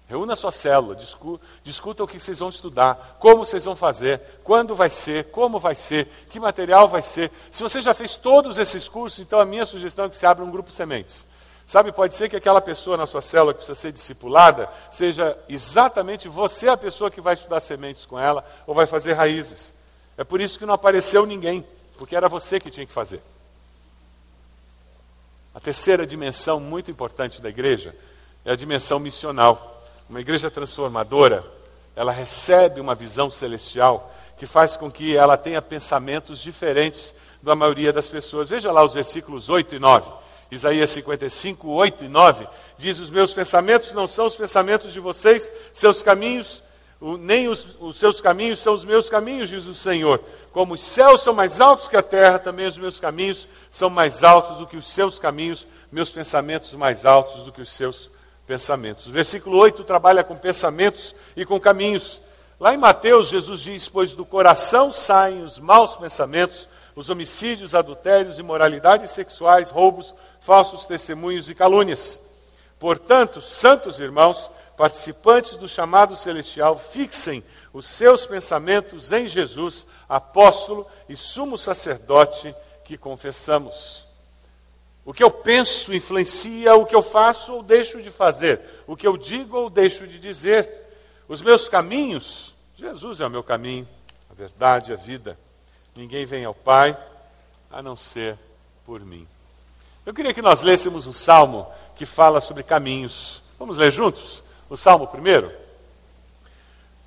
Reúna 0.07 0.33
a 0.33 0.37
sua 0.37 0.53
célula, 0.53 0.95
discuta, 0.95 1.45
discuta 1.63 2.03
o 2.03 2.07
que 2.07 2.17
vocês 2.17 2.39
vão 2.39 2.47
estudar, 2.47 3.17
como 3.19 3.43
vocês 3.43 3.65
vão 3.65 3.75
fazer, 3.75 4.21
quando 4.41 4.73
vai 4.73 4.89
ser, 4.89 5.25
como 5.31 5.59
vai 5.59 5.75
ser, 5.75 6.07
que 6.29 6.39
material 6.39 6.87
vai 6.87 7.01
ser. 7.01 7.29
Se 7.51 7.61
você 7.61 7.81
já 7.81 7.93
fez 7.93 8.15
todos 8.15 8.57
esses 8.57 8.87
cursos, 8.87 9.19
então 9.19 9.37
a 9.39 9.45
minha 9.45 9.65
sugestão 9.65 10.05
é 10.05 10.09
que 10.09 10.15
você 10.15 10.25
abra 10.25 10.45
um 10.45 10.51
grupo 10.51 10.71
sementes. 10.71 11.27
Sabe, 11.65 11.91
pode 11.91 12.15
ser 12.15 12.29
que 12.29 12.37
aquela 12.37 12.61
pessoa 12.61 12.95
na 12.95 13.05
sua 13.05 13.21
célula 13.21 13.53
que 13.53 13.57
precisa 13.57 13.75
ser 13.75 13.91
discipulada 13.91 14.69
seja 14.89 15.37
exatamente 15.49 16.29
você 16.29 16.69
a 16.69 16.77
pessoa 16.77 17.11
que 17.11 17.19
vai 17.19 17.33
estudar 17.33 17.59
sementes 17.59 18.05
com 18.05 18.17
ela 18.17 18.45
ou 18.65 18.73
vai 18.73 18.85
fazer 18.85 19.11
raízes. 19.11 19.73
É 20.17 20.23
por 20.23 20.39
isso 20.39 20.57
que 20.57 20.65
não 20.65 20.73
apareceu 20.73 21.25
ninguém, 21.25 21.65
porque 21.97 22.15
era 22.15 22.29
você 22.29 22.61
que 22.61 22.71
tinha 22.71 22.85
que 22.85 22.93
fazer. 22.93 23.21
A 25.53 25.59
terceira 25.59 26.07
dimensão 26.07 26.61
muito 26.61 26.89
importante 26.89 27.41
da 27.41 27.49
igreja 27.49 27.93
é 28.45 28.51
a 28.53 28.55
dimensão 28.55 28.97
missional. 28.97 29.76
Uma 30.09 30.21
igreja 30.21 30.49
transformadora, 30.49 31.43
ela 31.93 32.13
recebe 32.13 32.79
uma 32.79 32.95
visão 32.95 33.29
celestial 33.29 34.13
que 34.37 34.45
faz 34.45 34.77
com 34.77 34.89
que 34.89 35.17
ela 35.17 35.35
tenha 35.35 35.61
pensamentos 35.61 36.39
diferentes 36.39 37.13
da 37.41 37.55
maioria 37.55 37.91
das 37.91 38.07
pessoas. 38.07 38.47
Veja 38.47 38.71
lá 38.71 38.85
os 38.85 38.93
versículos 38.93 39.49
8 39.49 39.75
e 39.75 39.79
9. 39.79 40.09
Isaías 40.49 40.91
55, 40.91 41.67
8 41.67 42.05
e 42.05 42.07
9 42.07 42.47
diz: 42.77 42.99
Os 42.99 43.09
meus 43.09 43.33
pensamentos 43.33 43.91
não 43.91 44.07
são 44.07 44.27
os 44.27 44.37
pensamentos 44.37 44.93
de 44.93 44.99
vocês, 45.01 45.51
seus 45.73 46.01
caminhos, 46.01 46.63
nem 47.01 47.49
os, 47.49 47.67
os, 47.77 47.97
seus 47.97 48.21
caminhos 48.21 48.59
são 48.59 48.73
os 48.73 48.85
meus 48.85 49.09
caminhos, 49.09 49.49
diz 49.49 49.65
o 49.65 49.75
Senhor. 49.75 50.23
Como 50.53 50.75
os 50.75 50.83
céus 50.83 51.21
são 51.21 51.33
mais 51.33 51.59
altos 51.59 51.89
que 51.89 51.97
a 51.97 52.01
terra, 52.01 52.39
também 52.39 52.65
os 52.65 52.77
meus 52.77 52.97
caminhos 52.97 53.45
são 53.69 53.89
mais 53.89 54.23
altos 54.23 54.57
do 54.57 54.67
que 54.67 54.77
os 54.77 54.87
seus 54.87 55.19
caminhos, 55.19 55.67
meus 55.91 56.09
pensamentos 56.09 56.71
mais 56.73 57.05
altos 57.05 57.43
do 57.43 57.51
que 57.51 57.61
os 57.61 57.71
seus 57.71 58.09
pensamentos. 58.47 59.05
O 59.05 59.11
versículo 59.11 59.57
8 59.57 59.83
trabalha 59.83 60.23
com 60.23 60.35
pensamentos 60.35 61.13
e 61.35 61.45
com 61.45 61.59
caminhos. 61.59 62.21
Lá 62.59 62.73
em 62.73 62.77
Mateus, 62.77 63.27
Jesus 63.27 63.61
diz: 63.61 63.87
Pois 63.87 64.13
do 64.13 64.25
coração 64.25 64.91
saem 64.91 65.43
os 65.43 65.59
maus 65.59 65.97
pensamentos, 65.97 66.67
os 66.95 67.09
homicídios, 67.09 67.75
adultérios, 67.75 68.39
imoralidades 68.39 69.11
sexuais, 69.11 69.69
roubos, 69.69 70.15
falsos 70.39 70.87
testemunhos 70.87 71.49
e 71.49 71.55
calúnias. 71.55 72.19
Portanto, 72.79 73.41
santos 73.41 73.99
irmãos, 73.99 74.49
participantes 74.77 75.57
do 75.57 75.67
chamado 75.67 76.15
celestial, 76.15 76.79
fixem 76.79 77.43
os 77.73 77.85
seus 77.85 78.25
pensamentos 78.25 79.11
em 79.11 79.27
Jesus, 79.27 79.85
apóstolo 80.07 80.87
e 81.09 81.15
sumo 81.15 81.57
sacerdote 81.57 82.55
que 82.83 82.97
confessamos. 82.97 84.06
O 85.07 85.13
que 85.13 85.23
eu 85.23 85.31
penso 85.31 85.93
influencia 85.93 86.75
o 86.75 86.85
que 86.85 86.93
eu 86.93 87.01
faço 87.01 87.53
ou 87.53 87.63
deixo 87.63 88.01
de 88.01 88.11
fazer, 88.11 88.59
o 88.85 88.93
que 88.93 89.07
eu 89.07 89.15
digo 89.15 89.55
ou 89.55 89.69
deixo 89.69 90.05
de 90.05 90.19
dizer. 90.19 90.69
Os 91.29 91.41
meus 91.41 91.69
caminhos, 91.69 92.53
Jesus 92.75 93.21
é 93.21 93.25
o 93.25 93.29
meu 93.29 93.41
caminho, 93.41 93.87
a 94.29 94.33
verdade, 94.33 94.91
a 94.91 94.97
vida. 94.97 95.39
Ninguém 95.95 96.25
vem 96.25 96.43
ao 96.43 96.53
Pai 96.53 96.97
a 97.71 97.81
não 97.81 97.95
ser 97.95 98.37
por 98.85 98.99
mim. 98.99 99.25
Eu 100.05 100.13
queria 100.13 100.33
que 100.33 100.41
nós 100.41 100.61
lêssemos 100.61 101.07
um 101.07 101.13
salmo 101.13 101.65
que 101.95 102.05
fala 102.05 102.41
sobre 102.41 102.61
caminhos. 102.61 103.41
Vamos 103.57 103.77
ler 103.77 103.93
juntos? 103.93 104.43
O 104.69 104.75
salmo 104.75 105.07
primeiro. 105.07 105.49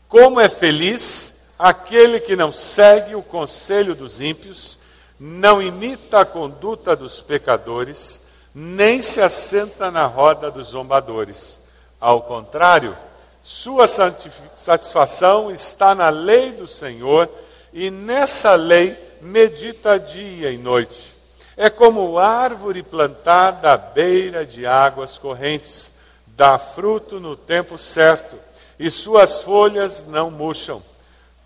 Como 0.08 0.40
é 0.40 0.48
feliz 0.48 1.48
aquele 1.58 2.18
que 2.18 2.34
não 2.34 2.50
segue 2.50 3.14
o 3.14 3.22
conselho 3.22 3.94
dos 3.94 4.22
ímpios 4.22 4.78
não 5.20 5.60
imita 5.60 6.20
a 6.20 6.24
conduta 6.24 6.96
dos 6.96 7.20
pecadores, 7.20 8.22
nem 8.54 9.02
se 9.02 9.20
assenta 9.20 9.90
na 9.90 10.06
roda 10.06 10.50
dos 10.50 10.68
zombadores. 10.68 11.60
Ao 12.00 12.22
contrário, 12.22 12.96
sua 13.42 13.86
satisfação 13.86 15.50
está 15.50 15.94
na 15.94 16.08
lei 16.08 16.52
do 16.52 16.66
Senhor, 16.66 17.28
e 17.70 17.90
nessa 17.90 18.54
lei 18.54 18.96
medita 19.20 19.98
dia 19.98 20.50
e 20.50 20.56
noite. 20.56 21.14
É 21.54 21.68
como 21.68 22.18
árvore 22.18 22.82
plantada 22.82 23.72
à 23.72 23.76
beira 23.76 24.46
de 24.46 24.66
águas 24.66 25.18
correntes, 25.18 25.92
dá 26.28 26.58
fruto 26.58 27.20
no 27.20 27.36
tempo 27.36 27.76
certo, 27.76 28.36
e 28.78 28.90
suas 28.90 29.42
folhas 29.42 30.02
não 30.08 30.30
murcham. 30.30 30.82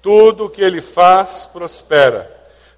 Tudo 0.00 0.44
o 0.44 0.50
que 0.50 0.62
ele 0.62 0.80
faz 0.80 1.44
prospera. 1.46 2.33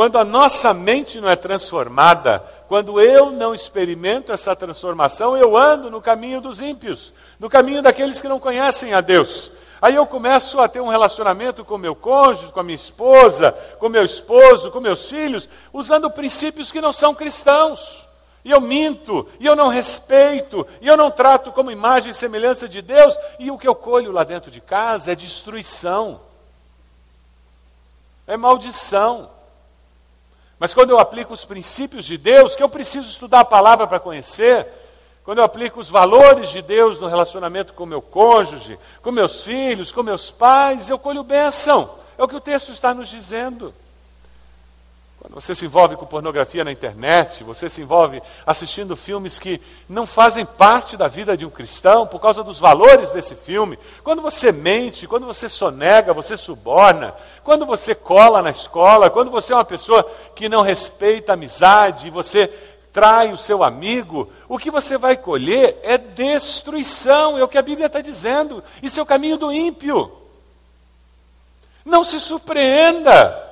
Quando 0.00 0.16
a 0.16 0.24
nossa 0.24 0.72
mente 0.72 1.20
não 1.20 1.28
é 1.28 1.36
transformada, 1.36 2.42
quando 2.68 2.98
eu 2.98 3.30
não 3.30 3.54
experimento 3.54 4.32
essa 4.32 4.56
transformação, 4.56 5.36
eu 5.36 5.54
ando 5.54 5.90
no 5.90 6.00
caminho 6.00 6.40
dos 6.40 6.62
ímpios, 6.62 7.12
no 7.38 7.50
caminho 7.50 7.82
daqueles 7.82 8.18
que 8.18 8.26
não 8.26 8.40
conhecem 8.40 8.94
a 8.94 9.02
Deus. 9.02 9.52
Aí 9.78 9.94
eu 9.94 10.06
começo 10.06 10.58
a 10.58 10.66
ter 10.68 10.80
um 10.80 10.88
relacionamento 10.88 11.66
com 11.66 11.76
meu 11.76 11.94
cônjuge, 11.94 12.50
com 12.50 12.60
a 12.60 12.62
minha 12.62 12.76
esposa, 12.76 13.52
com 13.78 13.90
meu 13.90 14.02
esposo, 14.02 14.70
com 14.70 14.80
meus 14.80 15.06
filhos, 15.06 15.46
usando 15.70 16.10
princípios 16.10 16.72
que 16.72 16.80
não 16.80 16.94
são 16.94 17.14
cristãos. 17.14 18.08
E 18.42 18.52
eu 18.52 18.60
minto, 18.62 19.28
e 19.38 19.44
eu 19.44 19.54
não 19.54 19.68
respeito, 19.68 20.66
e 20.80 20.88
eu 20.88 20.96
não 20.96 21.10
trato 21.10 21.52
como 21.52 21.70
imagem 21.70 22.12
e 22.12 22.14
semelhança 22.14 22.66
de 22.66 22.80
Deus, 22.80 23.14
e 23.38 23.50
o 23.50 23.58
que 23.58 23.68
eu 23.68 23.74
colho 23.74 24.12
lá 24.12 24.24
dentro 24.24 24.50
de 24.50 24.62
casa 24.62 25.12
é 25.12 25.14
destruição, 25.14 26.18
é 28.26 28.38
maldição. 28.38 29.38
Mas 30.60 30.74
quando 30.74 30.90
eu 30.90 30.98
aplico 30.98 31.32
os 31.32 31.46
princípios 31.46 32.04
de 32.04 32.18
Deus, 32.18 32.54
que 32.54 32.62
eu 32.62 32.68
preciso 32.68 33.08
estudar 33.08 33.40
a 33.40 33.44
palavra 33.46 33.86
para 33.86 33.98
conhecer, 33.98 34.66
quando 35.24 35.38
eu 35.38 35.44
aplico 35.44 35.80
os 35.80 35.88
valores 35.88 36.50
de 36.50 36.60
Deus 36.60 37.00
no 37.00 37.06
relacionamento 37.06 37.72
com 37.72 37.86
meu 37.86 38.02
cônjuge, 38.02 38.78
com 39.00 39.10
meus 39.10 39.42
filhos, 39.42 39.90
com 39.90 40.02
meus 40.02 40.30
pais, 40.30 40.90
eu 40.90 40.98
colho 40.98 41.24
bênção. 41.24 41.90
É 42.18 42.22
o 42.22 42.28
que 42.28 42.36
o 42.36 42.40
texto 42.40 42.72
está 42.72 42.92
nos 42.92 43.08
dizendo. 43.08 43.72
Quando 45.20 45.34
você 45.34 45.54
se 45.54 45.66
envolve 45.66 45.96
com 45.96 46.06
pornografia 46.06 46.64
na 46.64 46.72
internet, 46.72 47.44
você 47.44 47.68
se 47.68 47.82
envolve 47.82 48.22
assistindo 48.46 48.96
filmes 48.96 49.38
que 49.38 49.60
não 49.86 50.06
fazem 50.06 50.46
parte 50.46 50.96
da 50.96 51.08
vida 51.08 51.36
de 51.36 51.44
um 51.44 51.50
cristão 51.50 52.06
por 52.06 52.18
causa 52.20 52.42
dos 52.42 52.58
valores 52.58 53.10
desse 53.10 53.34
filme. 53.34 53.78
Quando 54.02 54.22
você 54.22 54.50
mente, 54.50 55.06
quando 55.06 55.26
você 55.26 55.46
sonega, 55.46 56.14
você 56.14 56.38
suborna, 56.38 57.14
quando 57.44 57.66
você 57.66 57.94
cola 57.94 58.40
na 58.40 58.50
escola, 58.50 59.10
quando 59.10 59.30
você 59.30 59.52
é 59.52 59.56
uma 59.56 59.64
pessoa 59.64 60.02
que 60.34 60.48
não 60.48 60.62
respeita 60.62 61.32
a 61.32 61.34
amizade, 61.34 62.08
você 62.08 62.46
trai 62.90 63.30
o 63.30 63.36
seu 63.36 63.62
amigo, 63.62 64.32
o 64.48 64.58
que 64.58 64.70
você 64.70 64.96
vai 64.96 65.18
colher 65.18 65.78
é 65.82 65.98
destruição, 65.98 67.36
é 67.36 67.44
o 67.44 67.48
que 67.48 67.58
a 67.58 67.62
Bíblia 67.62 67.88
está 67.88 68.00
dizendo. 68.00 68.64
Isso 68.82 68.98
é 68.98 69.02
o 69.02 69.06
caminho 69.06 69.36
do 69.36 69.52
ímpio. 69.52 70.10
Não 71.84 72.04
se 72.04 72.18
surpreenda 72.18 73.49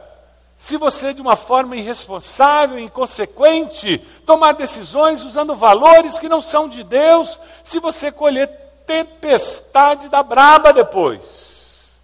se 0.58 0.76
você, 0.76 1.14
de 1.14 1.20
uma 1.20 1.36
forma 1.36 1.76
irresponsável, 1.76 2.80
inconsequente, 2.80 3.98
tomar 4.26 4.52
decisões 4.52 5.22
usando 5.22 5.54
valores 5.54 6.18
que 6.18 6.28
não 6.28 6.42
são 6.42 6.68
de 6.68 6.82
Deus, 6.82 7.38
se 7.62 7.78
você 7.78 8.10
colher 8.10 8.48
tempestade 8.84 10.08
da 10.08 10.20
braba 10.20 10.72
depois. 10.72 12.00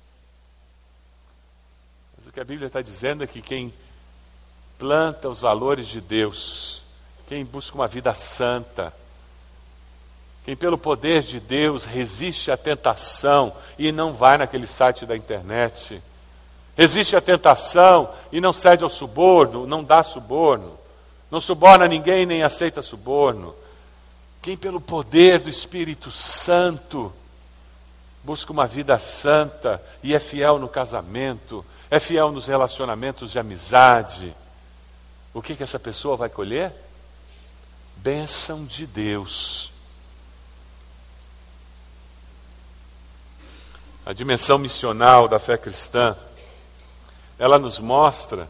Mas 2.16 2.28
o 2.28 2.30
que 2.30 2.38
a 2.38 2.44
Bíblia 2.44 2.68
está 2.68 2.80
dizendo 2.80 3.24
é 3.24 3.26
que 3.26 3.42
quem 3.42 3.74
planta 4.78 5.28
os 5.28 5.40
valores 5.40 5.88
de 5.88 6.00
Deus, 6.00 6.84
quem 7.26 7.44
busca 7.44 7.74
uma 7.74 7.88
vida 7.88 8.14
santa, 8.14 8.94
quem 10.44 10.54
pelo 10.54 10.78
poder 10.78 11.22
de 11.22 11.40
Deus 11.40 11.86
resiste 11.86 12.52
à 12.52 12.56
tentação 12.56 13.52
e 13.76 13.90
não 13.90 14.12
vai 14.12 14.38
naquele 14.38 14.66
site 14.66 15.06
da 15.06 15.16
internet, 15.16 16.00
Resiste 16.76 17.14
à 17.14 17.20
tentação 17.20 18.10
e 18.32 18.40
não 18.40 18.52
cede 18.52 18.82
ao 18.82 18.90
suborno, 18.90 19.66
não 19.66 19.82
dá 19.82 20.02
suborno. 20.02 20.78
não 21.30 21.40
suborna 21.40 21.88
ninguém 21.88 22.26
nem 22.26 22.42
aceita 22.42 22.82
suborno. 22.82 23.54
Quem, 24.40 24.56
pelo 24.56 24.80
poder 24.80 25.40
do 25.40 25.50
Espírito 25.50 26.10
Santo, 26.10 27.12
busca 28.22 28.52
uma 28.52 28.66
vida 28.66 28.98
santa 28.98 29.82
e 30.02 30.14
é 30.14 30.20
fiel 30.20 30.58
no 30.58 30.68
casamento, 30.68 31.64
é 31.90 31.98
fiel 31.98 32.30
nos 32.30 32.46
relacionamentos 32.46 33.32
de 33.32 33.38
amizade, 33.38 34.34
o 35.34 35.42
que, 35.42 35.56
que 35.56 35.64
essa 35.64 35.80
pessoa 35.80 36.16
vai 36.16 36.28
colher? 36.28 36.72
Bênção 37.96 38.64
de 38.64 38.86
Deus. 38.86 39.72
A 44.06 44.12
dimensão 44.12 44.58
missional 44.58 45.26
da 45.26 45.40
fé 45.40 45.58
cristã, 45.58 46.16
ela 47.38 47.58
nos 47.58 47.78
mostra 47.78 48.48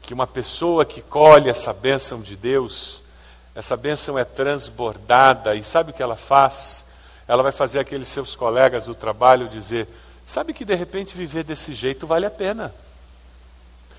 que 0.00 0.14
uma 0.14 0.26
pessoa 0.26 0.84
que 0.84 1.02
colhe 1.02 1.50
essa 1.50 1.72
bênção 1.72 2.20
de 2.20 2.36
Deus, 2.36 3.02
essa 3.54 3.76
bênção 3.76 4.18
é 4.18 4.24
transbordada, 4.24 5.54
e 5.54 5.64
sabe 5.64 5.90
o 5.90 5.94
que 5.94 6.02
ela 6.02 6.16
faz? 6.16 6.84
Ela 7.26 7.42
vai 7.42 7.52
fazer 7.52 7.78
aqueles 7.78 8.08
seus 8.08 8.34
colegas 8.34 8.86
do 8.86 8.94
trabalho 8.94 9.48
dizer: 9.48 9.86
sabe 10.24 10.52
que 10.52 10.64
de 10.64 10.74
repente 10.74 11.14
viver 11.14 11.44
desse 11.44 11.72
jeito 11.72 12.06
vale 12.06 12.26
a 12.26 12.30
pena. 12.30 12.74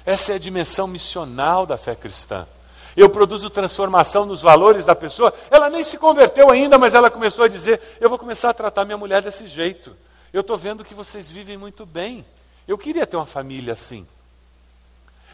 Essa 0.06 0.34
é 0.34 0.36
a 0.36 0.40
dimensão 0.40 0.88
missional 0.88 1.66
da 1.66 1.78
fé 1.78 1.96
cristã. 1.96 2.48
Eu 2.96 3.10
produzo 3.10 3.50
transformação 3.50 4.26
nos 4.26 4.42
valores 4.42 4.86
da 4.86 4.96
pessoa. 4.96 5.34
Ela 5.50 5.70
nem 5.70 5.84
se 5.84 5.98
converteu 5.98 6.50
ainda, 6.50 6.78
mas 6.78 6.94
ela 6.94 7.10
começou 7.10 7.46
a 7.46 7.48
dizer: 7.48 7.80
Eu 8.02 8.10
vou 8.10 8.18
começar 8.20 8.50
a 8.50 8.54
tratar 8.54 8.84
minha 8.84 8.98
mulher 8.98 9.22
desse 9.22 9.48
jeito. 9.48 9.96
Eu 10.34 10.42
estou 10.42 10.58
vendo 10.58 10.84
que 10.84 10.94
vocês 10.94 11.30
vivem 11.30 11.58
muito 11.58 11.86
bem. 11.86 12.26
Eu 12.72 12.78
queria 12.78 13.06
ter 13.06 13.18
uma 13.18 13.26
família 13.26 13.74
assim. 13.74 14.08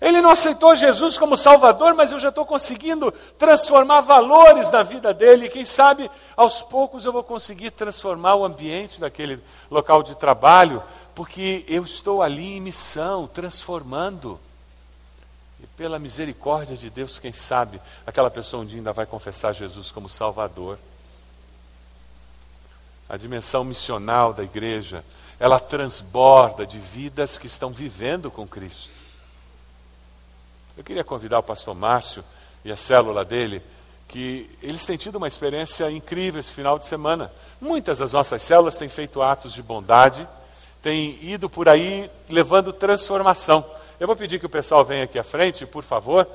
Ele 0.02 0.21
não 0.21 0.32
aceitou 0.32 0.76
Jesus 0.76 1.19
como 1.19 1.38
Salvador, 1.38 1.93
mas 1.93 2.12
eu 2.12 2.19
já 2.19 2.30
estou 2.30 2.47
conseguindo 2.47 3.12
transformar 3.38 4.02
valores 4.02 4.71
na 4.71 4.82
vida 4.82 5.13
dele. 5.13 5.47
Quem 5.47 5.63
sabe, 5.63 6.10
aos 6.36 6.62
poucos, 6.62 7.06
eu 7.06 7.13
vou 7.13 7.23
conseguir 7.23 7.69
transformar 7.69 8.34
o 8.34 8.43
ambiente 8.43 9.00
daquele 9.00 9.39
local 9.69 10.02
de 10.02 10.15
trabalho, 10.15 10.82
porque 11.13 11.63
eu 11.67 11.84
estou 11.84 12.23
ali 12.23 12.58
em 12.58 12.60
missão, 12.62 13.28
transformando. 13.28 14.39
E 15.62 15.67
pela 15.78 16.00
misericórdia 16.00 16.76
de 16.76 16.89
Deus, 16.89 17.19
quem 17.19 17.34
sabe, 17.34 17.80
aquela 18.04 18.32
pessoa 18.32 18.63
um 18.63 18.65
dia 18.65 18.80
ainda 18.80 18.93
vai 18.93 19.06
confessar 19.06 19.54
Jesus 19.54 19.91
como 19.91 20.10
Salvador. 20.10 20.80
A 23.08 23.15
dimensão 23.15 23.63
missional 23.63 24.34
da 24.34 24.43
igreja, 24.43 25.06
ela 25.39 25.60
transborda 25.60 26.65
de 26.65 26.80
vidas 26.80 27.38
que 27.38 27.47
estão 27.47 27.69
vivendo 27.69 28.32
com 28.32 28.47
Cristo. 28.47 28.89
Eu 30.76 30.84
queria 30.84 31.04
convidar 31.04 31.39
o 31.39 31.43
pastor 31.43 31.76
Márcio 31.76 32.23
e 32.63 32.71
a 32.71 32.78
célula 32.78 33.23
dele, 33.23 33.62
que 34.08 34.50
eles 34.62 34.86
têm 34.86 34.97
tido 34.97 35.15
uma 35.17 35.28
experiência 35.28 35.89
incrível 35.91 36.39
esse 36.39 36.52
final 36.52 36.80
de 36.80 36.86
semana. 36.86 37.32
Muitas 37.60 38.00
das 38.00 38.13
nossas 38.13 38.41
células 38.41 38.78
têm 38.78 38.89
feito 38.89 39.21
atos 39.21 39.54
de 39.54 39.62
bondade, 39.62 40.28
têm 40.82 41.17
ido 41.23 41.50
por 41.50 41.67
aí 41.67 42.10
levando 42.30 42.71
transformação. 42.73 43.65
Eu 44.00 44.08
vou 44.08 44.15
pedir 44.15 44.39
que 44.39 44.45
o 44.45 44.50
pessoal 44.50 44.86
venha 44.86 45.04
aqui 45.04 45.19
à 45.19 45.23
frente, 45.23 45.65
por 45.65 45.84
favor. 45.84 46.28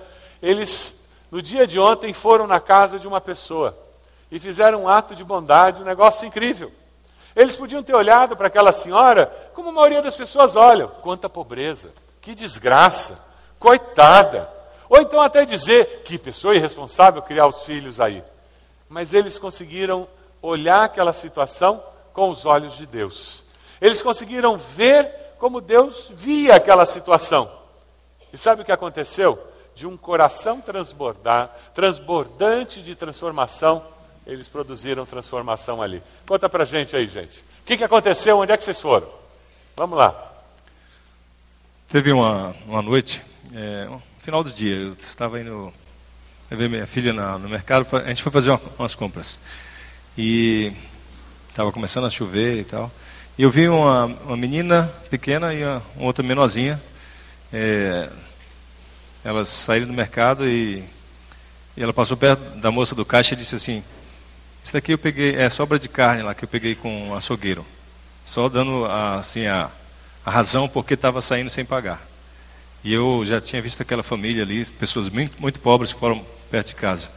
Eles, 0.43 1.09
no 1.31 1.41
dia 1.41 1.67
de 1.67 1.79
ontem, 1.79 2.13
foram 2.13 2.47
na 2.47 2.61
casa 2.61 2.99
de 2.99 3.07
uma 3.07 3.21
pessoa 3.21 3.77
e 4.31 4.39
fizeram 4.41 4.83
um 4.83 4.89
ato 4.89 5.15
de 5.15 5.23
bondade, 5.23 5.81
um 5.81 5.85
negócio 5.85 6.27
incrível. 6.27 6.73
Eles 7.35 7.57
podiam 7.57 7.83
ter 7.83 7.95
olhado 7.95 8.37
para 8.37 8.49
aquela 8.49 8.73
senhora 8.73 9.27
como 9.55 9.71
a 9.71 9.73
maioria 9.73 10.03
das 10.03 10.17
pessoas 10.17 10.57
olham: 10.57 10.89
quanta 11.03 11.29
pobreza, 11.29 11.91
que 12.21 12.35
desgraça 12.35 13.19
coitada. 13.59 14.49
Ou 14.89 15.01
então 15.01 15.21
até 15.21 15.45
dizer 15.45 16.03
que 16.05 16.19
pessoa 16.19 16.55
irresponsável 16.55 17.23
criar 17.23 17.47
os 17.47 17.63
filhos 17.63 18.01
aí. 18.01 18.23
Mas 18.89 19.15
eles 19.15 19.39
conseguiram 19.39 20.07
olhar 20.43 20.85
aquela 20.85 21.13
situação 21.13 21.83
com 22.13 22.29
os 22.29 22.45
olhos 22.45 22.77
de 22.77 22.85
Deus. 22.85 23.45
Eles 23.81 24.03
conseguiram 24.03 24.57
ver 24.57 25.09
como 25.39 25.61
Deus 25.61 26.09
via 26.11 26.57
aquela 26.57 26.85
situação. 26.85 27.51
E 28.33 28.39
sabe 28.39 28.63
o 28.63 28.65
que 28.65 28.73
aconteceu? 28.73 29.39
De 29.75 29.87
um 29.87 29.97
coração 29.97 30.61
transbordar, 30.61 31.51
transbordante 31.75 32.83
de 32.83 32.95
transformação, 32.95 33.83
eles 34.27 34.49
produziram 34.49 35.07
transformação 35.07 35.83
ali. 35.83 36.03
Conta 36.27 36.49
pra 36.49 36.65
gente 36.65 36.95
aí, 36.95 37.07
gente. 37.07 37.41
O 37.41 37.65
que, 37.65 37.77
que 37.77 37.85
aconteceu? 37.85 38.39
Onde 38.39 38.53
é 38.53 38.57
que 38.57 38.65
vocês 38.65 38.81
foram? 38.81 39.09
Vamos 39.77 39.99
lá. 39.99 40.33
Teve 41.89 42.13
uma, 42.13 42.55
uma 42.67 42.83
noite 42.83 43.23
é, 43.55 43.85
no 43.85 44.03
final 44.21 44.43
do 44.43 44.51
dia, 44.51 44.77
eu 44.77 44.97
estava 44.99 45.41
indo 45.41 45.73
ver 46.49 46.69
minha 46.69 46.87
filha 46.87 47.13
na, 47.13 47.39
no 47.39 47.49
mercado, 47.49 47.87
a 47.97 48.09
gente 48.09 48.23
foi 48.23 48.33
fazer 48.33 48.51
uma, 48.51 48.61
umas 48.79 48.95
compras. 48.95 49.39
E 50.17 50.73
estava 51.49 51.73
começando 51.73 52.07
a 52.07 52.11
chover 52.11 52.59
e 52.59 52.65
tal. 52.65 52.91
E 53.39 53.43
eu 53.43 53.51
vi 53.51 53.69
uma, 53.69 54.07
uma 54.07 54.37
menina 54.37 54.93
pequena 55.11 55.55
e 55.55 55.65
uma, 55.65 55.83
uma 55.97 56.07
outra 56.07 56.23
menorzinha. 56.23 56.81
É, 57.53 58.09
elas 59.25 59.49
saíram 59.49 59.87
do 59.87 59.93
mercado 59.93 60.47
e, 60.47 60.83
e, 61.77 61.83
ela 61.83 61.93
passou 61.93 62.17
perto 62.17 62.41
da 62.59 62.71
moça 62.71 62.95
do 62.95 63.05
caixa 63.05 63.35
e 63.35 63.37
disse 63.37 63.55
assim: 63.55 63.83
Isso 64.63 64.73
daqui 64.73 64.93
eu 64.93 64.99
peguei, 64.99 65.37
é 65.37 65.49
sobra 65.51 65.79
de 65.79 65.89
carne 65.89 66.23
lá 66.23 66.35
que 66.35 66.45
eu 66.45 66.49
peguei 66.49 66.75
com 66.75 67.09
um 67.09 67.15
açougueiro. 67.15 67.67
Só 68.25 68.49
dando 68.49 68.85
assim, 68.85 69.47
a, 69.47 69.69
a 70.25 70.31
razão 70.31 70.69
porque 70.69 70.95
estava 70.95 71.21
saindo 71.21 71.51
sem 71.51 71.65
pagar. 71.65 72.01
E 72.85 72.93
eu 72.93 73.23
já 73.25 73.41
tinha 73.41 73.63
visto 73.63 73.81
aquela 73.81 74.03
família 74.03 74.43
ali, 74.43 74.65
pessoas 74.67 75.09
muito, 75.09 75.41
muito 75.41 75.61
pobres 75.61 75.93
que 75.93 76.01
foram 76.01 76.25
perto 76.51 76.69
de 76.69 76.75
casa. 76.75 77.11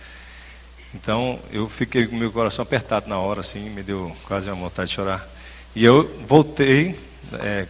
Então 0.94 1.40
eu 1.52 1.68
fiquei 1.68 2.08
com 2.08 2.16
meu 2.16 2.32
coração 2.32 2.64
apertado 2.64 3.08
na 3.08 3.18
hora, 3.18 3.42
assim, 3.42 3.70
me 3.70 3.84
deu 3.84 4.16
quase 4.26 4.50
uma 4.50 4.56
vontade 4.56 4.90
de 4.90 4.96
chorar. 4.96 5.28
E 5.76 5.84
eu 5.84 6.04
voltei, 6.26 6.98
é, 7.34 7.68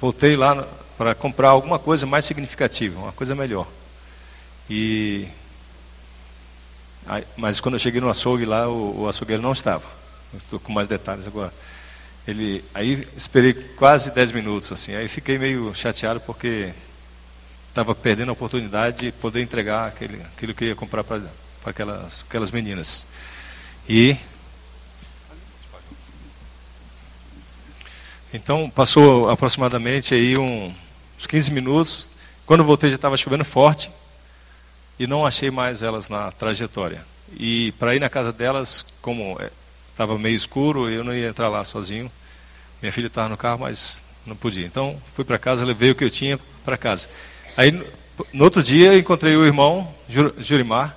voltei 0.00 0.36
lá 0.36 0.66
para 0.96 1.14
comprar 1.14 1.48
alguma 1.48 1.78
coisa 1.78 2.06
mais 2.06 2.24
significativa, 2.24 3.00
uma 3.00 3.12
coisa 3.12 3.34
melhor. 3.34 3.66
E 4.70 5.26
mas 7.36 7.60
quando 7.60 7.74
eu 7.74 7.78
cheguei 7.78 8.00
no 8.00 8.08
açougue 8.08 8.44
lá, 8.44 8.68
o, 8.68 9.02
o 9.02 9.08
açougueiro 9.08 9.42
não 9.42 9.52
estava. 9.52 9.84
Estou 10.34 10.58
com 10.58 10.72
mais 10.72 10.88
detalhes 10.88 11.26
agora. 11.26 11.52
Ele, 12.26 12.64
aí 12.74 13.06
esperei 13.16 13.54
quase 13.54 14.10
10 14.10 14.32
minutos, 14.32 14.72
assim, 14.72 14.94
aí 14.94 15.06
fiquei 15.06 15.38
meio 15.38 15.72
chateado 15.72 16.18
porque 16.20 16.72
estava 17.68 17.94
perdendo 17.94 18.30
a 18.30 18.32
oportunidade 18.32 18.98
de 18.98 19.12
poder 19.12 19.42
entregar 19.42 19.86
aquele, 19.86 20.20
aquilo 20.22 20.52
que 20.52 20.64
eu 20.64 20.68
ia 20.68 20.74
comprar 20.74 21.04
para 21.04 21.20
aquelas, 21.64 22.24
aquelas 22.28 22.50
meninas. 22.50 23.06
E 23.88 24.16
então 28.32 28.68
passou 28.68 29.30
aproximadamente 29.30 30.12
aí 30.14 30.36
um, 30.36 30.74
uns 31.16 31.26
15 31.26 31.52
minutos. 31.52 32.10
Quando 32.44 32.64
voltei 32.64 32.90
já 32.90 32.96
estava 32.96 33.16
chovendo 33.16 33.44
forte 33.44 33.90
e 34.98 35.06
não 35.06 35.26
achei 35.26 35.50
mais 35.50 35.82
elas 35.82 36.08
na 36.08 36.30
trajetória. 36.30 37.04
E 37.38 37.72
para 37.72 37.94
ir 37.94 38.00
na 38.00 38.08
casa 38.08 38.32
delas, 38.32 38.84
como 39.02 39.38
Estava 39.96 40.18
meio 40.18 40.36
escuro, 40.36 40.90
eu 40.90 41.02
não 41.02 41.14
ia 41.14 41.26
entrar 41.26 41.48
lá 41.48 41.64
sozinho. 41.64 42.12
Minha 42.82 42.92
filha 42.92 43.06
estava 43.06 43.30
no 43.30 43.36
carro, 43.38 43.60
mas 43.60 44.04
não 44.26 44.36
podia. 44.36 44.66
Então, 44.66 45.00
fui 45.14 45.24
para 45.24 45.38
casa, 45.38 45.64
levei 45.64 45.90
o 45.90 45.94
que 45.94 46.04
eu 46.04 46.10
tinha 46.10 46.38
para 46.66 46.76
casa. 46.76 47.08
Aí, 47.56 47.72
no 48.30 48.44
outro 48.44 48.62
dia, 48.62 48.94
encontrei 48.98 49.34
o 49.34 49.46
irmão 49.46 49.90
Jurimar. 50.38 50.94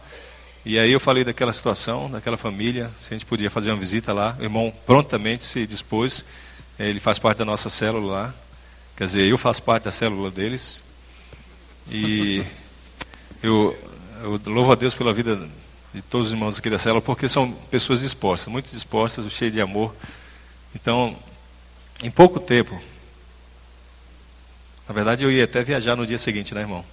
E 0.66 0.78
aí 0.78 0.92
eu 0.92 1.00
falei 1.00 1.24
daquela 1.24 1.54
situação, 1.54 2.12
daquela 2.12 2.36
família, 2.36 2.92
se 3.00 3.14
a 3.14 3.18
gente 3.18 3.26
podia 3.26 3.50
fazer 3.50 3.72
uma 3.72 3.78
visita 3.78 4.12
lá. 4.12 4.36
O 4.38 4.44
irmão 4.44 4.74
prontamente 4.86 5.46
se 5.46 5.66
dispôs. 5.66 6.26
Ele 6.78 7.00
faz 7.00 7.18
parte 7.18 7.38
da 7.38 7.46
nossa 7.46 7.70
célula 7.70 8.12
lá. 8.12 8.34
Quer 8.98 9.06
dizer, 9.06 9.30
eu 9.30 9.38
faço 9.38 9.64
parte 9.64 9.84
da 9.86 9.92
célula 9.92 10.30
deles. 10.30 10.84
E 11.90 12.44
eu, 13.42 13.74
eu 14.22 14.40
louvo 14.46 14.72
a 14.72 14.76
Deus 14.76 14.94
pela 14.94 15.14
vida 15.14 15.40
de 15.94 16.02
todos 16.02 16.28
os 16.28 16.34
irmãos 16.34 16.60
aqui 16.60 16.70
da 16.70 16.78
célula, 16.78 17.02
porque 17.02 17.28
são 17.28 17.52
pessoas 17.72 18.02
dispostas, 18.02 18.52
muito 18.52 18.70
dispostas, 18.70 19.32
cheias 19.32 19.54
de 19.54 19.62
amor. 19.62 19.96
Então, 20.76 21.16
em 22.04 22.12
pouco 22.12 22.40
tempo, 22.40 22.80
na 24.88 24.94
verdade 24.94 25.24
eu 25.24 25.32
ia 25.32 25.46
até 25.46 25.64
viajar 25.64 25.96
no 25.96 26.06
dia 26.06 26.18
seguinte, 26.18 26.54
né, 26.54 26.62
irmão? 26.62 26.86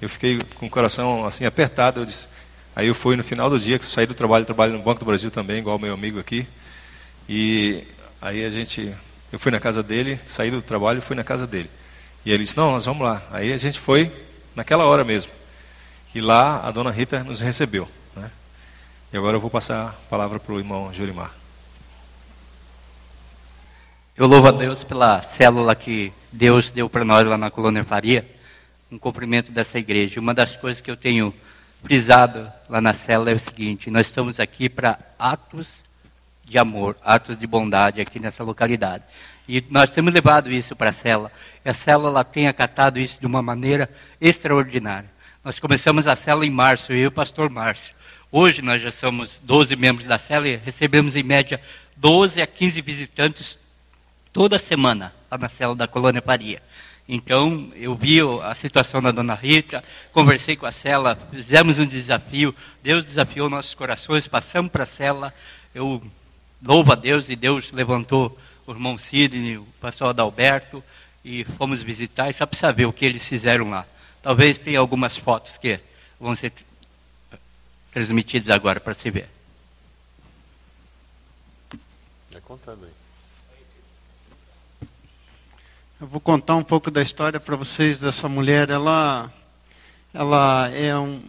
Eu 0.00 0.08
fiquei 0.08 0.38
com 0.56 0.66
o 0.66 0.70
coração 0.70 1.24
assim 1.24 1.44
apertado. 1.46 2.00
Eu 2.00 2.04
disse, 2.04 2.28
aí 2.74 2.86
eu 2.86 2.94
fui 2.94 3.16
no 3.16 3.24
final 3.24 3.48
do 3.48 3.58
dia, 3.58 3.78
que 3.78 3.84
saí 3.84 4.06
do 4.06 4.14
trabalho, 4.14 4.44
trabalho 4.44 4.74
no 4.74 4.82
Banco 4.82 5.00
do 5.00 5.06
Brasil 5.06 5.30
também, 5.30 5.58
igual 5.58 5.78
meu 5.78 5.94
amigo 5.94 6.20
aqui. 6.20 6.46
E 7.28 7.82
aí 8.20 8.44
a 8.44 8.50
gente, 8.50 8.94
eu 9.32 9.38
fui 9.38 9.50
na 9.50 9.58
casa 9.58 9.82
dele, 9.82 10.20
saí 10.28 10.50
do 10.50 10.60
trabalho 10.60 10.98
e 10.98 11.02
fui 11.02 11.16
na 11.16 11.24
casa 11.24 11.46
dele. 11.46 11.70
E 12.24 12.30
ele 12.30 12.44
disse, 12.44 12.56
não, 12.56 12.72
nós 12.72 12.84
vamos 12.84 13.02
lá. 13.02 13.22
Aí 13.30 13.52
a 13.52 13.56
gente 13.56 13.80
foi 13.80 14.12
naquela 14.54 14.84
hora 14.84 15.04
mesmo. 15.04 15.32
E 16.16 16.20
lá 16.22 16.66
a 16.66 16.70
dona 16.70 16.90
Rita 16.90 17.22
nos 17.22 17.42
recebeu. 17.42 17.86
Né? 18.16 18.30
E 19.12 19.18
agora 19.18 19.36
eu 19.36 19.40
vou 19.40 19.50
passar 19.50 19.88
a 19.88 19.92
palavra 20.08 20.40
para 20.40 20.54
o 20.54 20.58
irmão 20.58 20.90
Jurimar. 20.90 21.30
Eu 24.16 24.26
louvo 24.26 24.48
a 24.48 24.50
Deus 24.50 24.82
pela 24.82 25.20
célula 25.20 25.74
que 25.74 26.10
Deus 26.32 26.72
deu 26.72 26.88
para 26.88 27.04
nós 27.04 27.26
lá 27.26 27.36
na 27.36 27.50
Colônia 27.50 27.84
Faria, 27.84 28.26
um 28.90 28.98
cumprimento 28.98 29.52
dessa 29.52 29.78
igreja. 29.78 30.18
Uma 30.18 30.32
das 30.32 30.56
coisas 30.56 30.80
que 30.80 30.90
eu 30.90 30.96
tenho 30.96 31.34
frisado 31.84 32.50
lá 32.66 32.80
na 32.80 32.94
cela 32.94 33.30
é 33.30 33.34
o 33.34 33.38
seguinte: 33.38 33.90
nós 33.90 34.06
estamos 34.06 34.40
aqui 34.40 34.70
para 34.70 34.98
atos 35.18 35.84
de 36.46 36.56
amor, 36.56 36.96
atos 37.04 37.36
de 37.36 37.46
bondade 37.46 38.00
aqui 38.00 38.18
nessa 38.18 38.42
localidade. 38.42 39.04
E 39.46 39.62
nós 39.68 39.90
temos 39.90 40.14
levado 40.14 40.50
isso 40.50 40.74
para 40.74 40.88
a 40.88 40.94
cela. 40.94 41.30
E 41.62 41.68
a 41.68 41.74
cela 41.74 42.08
ela 42.08 42.24
tem 42.24 42.48
acatado 42.48 42.98
isso 42.98 43.20
de 43.20 43.26
uma 43.26 43.42
maneira 43.42 43.86
extraordinária. 44.18 45.14
Nós 45.46 45.60
começamos 45.60 46.08
a 46.08 46.16
cela 46.16 46.44
em 46.44 46.50
março, 46.50 46.92
eu 46.92 46.98
e 46.98 47.06
o 47.06 47.12
pastor 47.12 47.48
Márcio. 47.48 47.94
Hoje 48.32 48.60
nós 48.62 48.82
já 48.82 48.90
somos 48.90 49.38
12 49.44 49.76
membros 49.76 50.04
da 50.04 50.18
cela 50.18 50.48
e 50.48 50.56
recebemos 50.56 51.14
em 51.14 51.22
média 51.22 51.60
12 51.96 52.42
a 52.42 52.46
15 52.48 52.82
visitantes 52.82 53.56
toda 54.32 54.58
semana 54.58 55.14
lá 55.30 55.38
na 55.38 55.48
cela 55.48 55.72
da 55.76 55.86
Colônia 55.86 56.20
Paria. 56.20 56.60
Então, 57.08 57.70
eu 57.76 57.94
vi 57.94 58.18
a 58.42 58.56
situação 58.56 59.00
da 59.00 59.12
dona 59.12 59.36
Rita, 59.36 59.84
conversei 60.12 60.56
com 60.56 60.66
a 60.66 60.72
cela, 60.72 61.16
fizemos 61.30 61.78
um 61.78 61.86
desafio, 61.86 62.52
Deus 62.82 63.04
desafiou 63.04 63.48
nossos 63.48 63.72
corações, 63.72 64.26
passamos 64.26 64.72
para 64.72 64.82
a 64.82 64.86
cela. 64.86 65.32
Eu 65.72 66.02
louvo 66.60 66.90
a 66.90 66.96
Deus 66.96 67.28
e 67.28 67.36
Deus 67.36 67.70
levantou 67.70 68.36
o 68.66 68.72
irmão 68.72 68.98
Sidney, 68.98 69.58
o 69.58 69.68
pastor 69.80 70.08
Adalberto, 70.08 70.82
e 71.24 71.44
fomos 71.56 71.80
visitar 71.82 72.30
e 72.30 72.32
só 72.32 72.46
para 72.46 72.58
saber 72.58 72.86
o 72.86 72.92
que 72.92 73.04
eles 73.06 73.28
fizeram 73.28 73.70
lá. 73.70 73.86
Talvez 74.26 74.58
tenha 74.58 74.80
algumas 74.80 75.16
fotos 75.16 75.56
que 75.56 75.78
vão 76.18 76.34
ser 76.34 76.52
transmitidas 77.92 78.50
agora 78.50 78.80
para 78.80 78.92
se 78.92 79.08
ver. 79.08 79.28
É 82.34 82.40
contando 82.40 82.86
aí. 82.86 82.90
Eu 86.00 86.08
vou 86.08 86.20
contar 86.20 86.56
um 86.56 86.64
pouco 86.64 86.90
da 86.90 87.00
história 87.00 87.38
para 87.38 87.54
vocês 87.54 88.00
dessa 88.00 88.28
mulher. 88.28 88.68
Ela, 88.68 89.32
ela 90.12 90.70
é 90.70 90.98
um, 90.98 91.22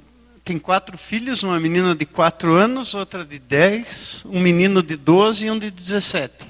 tem 0.44 0.58
quatro 0.58 0.98
filhos, 0.98 1.44
uma 1.44 1.60
menina 1.60 1.94
de 1.94 2.04
quatro 2.04 2.56
anos, 2.56 2.96
outra 2.96 3.24
de 3.24 3.38
dez, 3.38 4.24
um 4.26 4.40
menino 4.40 4.82
de 4.82 4.96
doze 4.96 5.46
e 5.46 5.52
um 5.52 5.60
de 5.60 5.70
dezessete. 5.70 6.48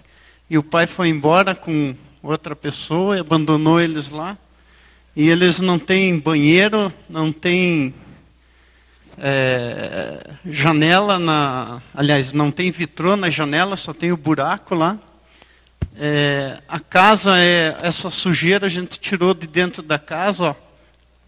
E 0.50 0.58
o 0.58 0.64
pai 0.64 0.88
foi 0.88 1.10
embora 1.10 1.54
com 1.54 1.94
outra 2.24 2.56
pessoa 2.56 3.18
e 3.18 3.20
abandonou 3.20 3.82
eles 3.82 4.08
lá. 4.08 4.38
E 5.20 5.30
eles 5.30 5.60
não 5.60 5.80
têm 5.80 6.20
banheiro, 6.20 6.94
não 7.10 7.32
têm 7.32 7.92
é, 9.18 10.30
janela 10.46 11.18
na. 11.18 11.82
Aliás, 11.92 12.32
não 12.32 12.52
tem 12.52 12.70
vitrô 12.70 13.16
na 13.16 13.28
janela, 13.28 13.76
só 13.76 13.94
tem 13.94 14.12
o 14.12 14.16
buraco 14.16 14.76
lá. 14.76 15.00
É, 15.96 16.62
a 16.68 16.80
casa 16.80 17.36
é 17.36 17.76
essa 17.82 18.12
sujeira 18.12 18.68
a 18.68 18.70
gente 18.70 19.00
tirou 19.00 19.34
de 19.34 19.48
dentro 19.48 19.82
da 19.82 19.98
casa, 19.98 20.50
ó. 20.52 20.56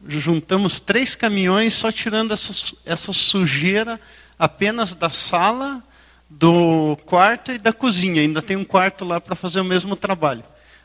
Juntamos 0.07 0.79
três 0.79 1.15
caminhões 1.15 1.73
só 1.73 1.91
tirando 1.91 2.31
essa, 2.31 2.75
essa 2.85 3.11
sujeira 3.11 3.99
apenas 4.37 4.93
da 4.93 5.09
sala, 5.09 5.81
do 6.29 6.95
quarto 7.07 7.53
e 7.53 7.57
da 7.57 7.73
cozinha. 7.73 8.21
Ainda 8.21 8.39
tem 8.39 8.55
um 8.55 8.63
quarto 8.63 9.03
lá 9.03 9.19
para 9.19 9.35
fazer 9.35 9.59
o 9.61 9.65
mesmo 9.65 9.95
trabalho. 9.95 10.43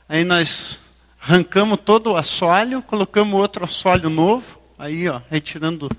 Aí 0.08 0.24
nós 0.24 0.80
arrancamos 1.26 1.78
todo 1.82 2.12
o 2.12 2.16
assoalho, 2.18 2.82
colocamos 2.82 3.40
outro 3.40 3.64
assoalho 3.64 4.10
novo, 4.10 4.58
aí 4.78 5.08
ó, 5.08 5.22
retirando, 5.30 5.90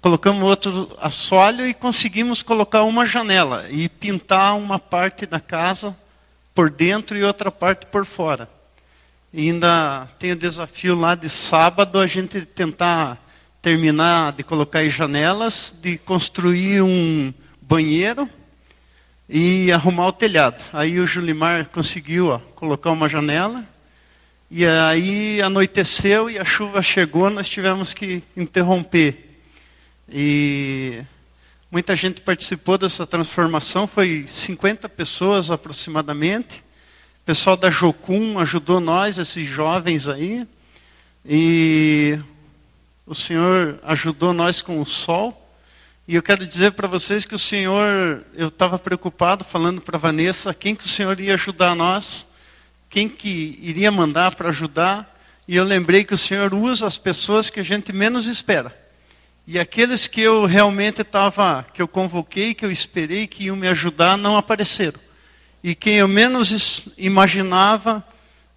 colocamos 0.00 0.42
outro 0.42 0.96
assoalho 0.98 1.66
e 1.66 1.74
conseguimos 1.74 2.40
colocar 2.40 2.82
uma 2.84 3.04
janela 3.04 3.66
e 3.68 3.86
pintar 3.86 4.56
uma 4.56 4.78
parte 4.78 5.26
da 5.26 5.40
casa 5.40 5.94
por 6.54 6.70
dentro 6.70 7.18
e 7.18 7.22
outra 7.22 7.50
parte 7.50 7.84
por 7.84 8.06
fora. 8.06 8.48
E 9.30 9.50
ainda 9.50 10.08
tem 10.18 10.32
o 10.32 10.36
desafio 10.36 10.94
lá 10.94 11.14
de 11.14 11.28
sábado 11.28 11.98
a 11.98 12.06
gente 12.06 12.40
tentar 12.46 13.22
terminar 13.60 14.32
de 14.32 14.42
colocar 14.42 14.80
as 14.80 14.92
janelas, 14.92 15.74
de 15.82 15.98
construir 15.98 16.80
um 16.80 17.32
banheiro 17.60 18.26
e 19.28 19.70
arrumar 19.70 20.06
o 20.06 20.12
telhado. 20.12 20.64
Aí 20.72 20.98
o 20.98 21.06
Julimar 21.06 21.68
conseguiu 21.68 22.28
ó, 22.28 22.38
colocar 22.54 22.90
uma 22.90 23.06
janela. 23.06 23.68
E 24.50 24.66
aí 24.66 25.40
anoiteceu 25.40 26.28
e 26.28 26.38
a 26.38 26.44
chuva 26.44 26.82
chegou, 26.82 27.30
nós 27.30 27.48
tivemos 27.48 27.94
que 27.94 28.22
interromper. 28.36 29.38
E 30.08 31.04
Muita 31.72 31.94
gente 31.94 32.20
participou 32.20 32.76
dessa 32.76 33.06
transformação, 33.06 33.86
foi 33.86 34.24
50 34.26 34.88
pessoas 34.88 35.52
aproximadamente. 35.52 36.64
O 37.22 37.24
pessoal 37.24 37.56
da 37.56 37.70
Jocum 37.70 38.40
ajudou 38.40 38.80
nós, 38.80 39.18
esses 39.18 39.46
jovens 39.46 40.08
aí. 40.08 40.44
E 41.24 42.18
o 43.06 43.14
Senhor 43.14 43.78
ajudou 43.84 44.32
nós 44.32 44.60
com 44.60 44.80
o 44.80 44.84
sol. 44.84 45.54
E 46.08 46.16
eu 46.16 46.22
quero 46.24 46.44
dizer 46.44 46.72
para 46.72 46.88
vocês 46.88 47.24
que 47.24 47.36
o 47.36 47.38
Senhor, 47.38 48.24
eu 48.34 48.48
estava 48.48 48.76
preocupado 48.76 49.44
falando 49.44 49.80
para 49.80 49.96
Vanessa, 49.96 50.52
quem 50.52 50.74
que 50.74 50.84
o 50.84 50.88
Senhor 50.88 51.20
ia 51.20 51.34
ajudar 51.34 51.76
nós, 51.76 52.26
quem 52.90 53.08
que 53.08 53.58
iria 53.62 53.90
mandar 53.90 54.34
para 54.34 54.50
ajudar. 54.50 55.18
E 55.46 55.56
eu 55.56 55.64
lembrei 55.64 56.04
que 56.04 56.12
o 56.12 56.18
Senhor 56.18 56.52
usa 56.52 56.86
as 56.86 56.98
pessoas 56.98 57.48
que 57.48 57.60
a 57.60 57.62
gente 57.62 57.92
menos 57.92 58.26
espera. 58.26 58.76
E 59.46 59.58
aqueles 59.58 60.06
que 60.06 60.20
eu 60.20 60.44
realmente 60.44 61.00
estava, 61.00 61.64
que 61.72 61.80
eu 61.80 61.88
convoquei, 61.88 62.52
que 62.52 62.64
eu 62.64 62.70
esperei 62.70 63.26
que 63.26 63.44
iam 63.44 63.56
me 63.56 63.68
ajudar, 63.68 64.18
não 64.18 64.36
apareceram. 64.36 65.00
E 65.62 65.74
quem 65.74 65.96
eu 65.96 66.08
menos 66.08 66.84
imaginava, 66.98 68.04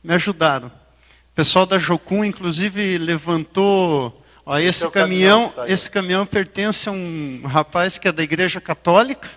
me 0.04 0.13
ajudaram. 0.13 0.67
O 0.67 1.36
pessoal 1.36 1.65
da 1.65 1.80
Jocum, 1.80 2.24
inclusive, 2.24 2.98
levantou. 2.98 4.24
Ó, 4.46 4.58
esse, 4.60 4.88
caminhão, 4.89 5.50
caminhão 5.50 5.74
esse 5.74 5.89
caminhão 5.89 6.26
pertence 6.26 6.89
a 6.89 6.91
um 6.91 7.41
rapaz 7.46 7.98
que 7.98 8.08
é 8.08 8.12
da 8.12 8.22
Igreja 8.22 8.60
Católica, 8.60 9.30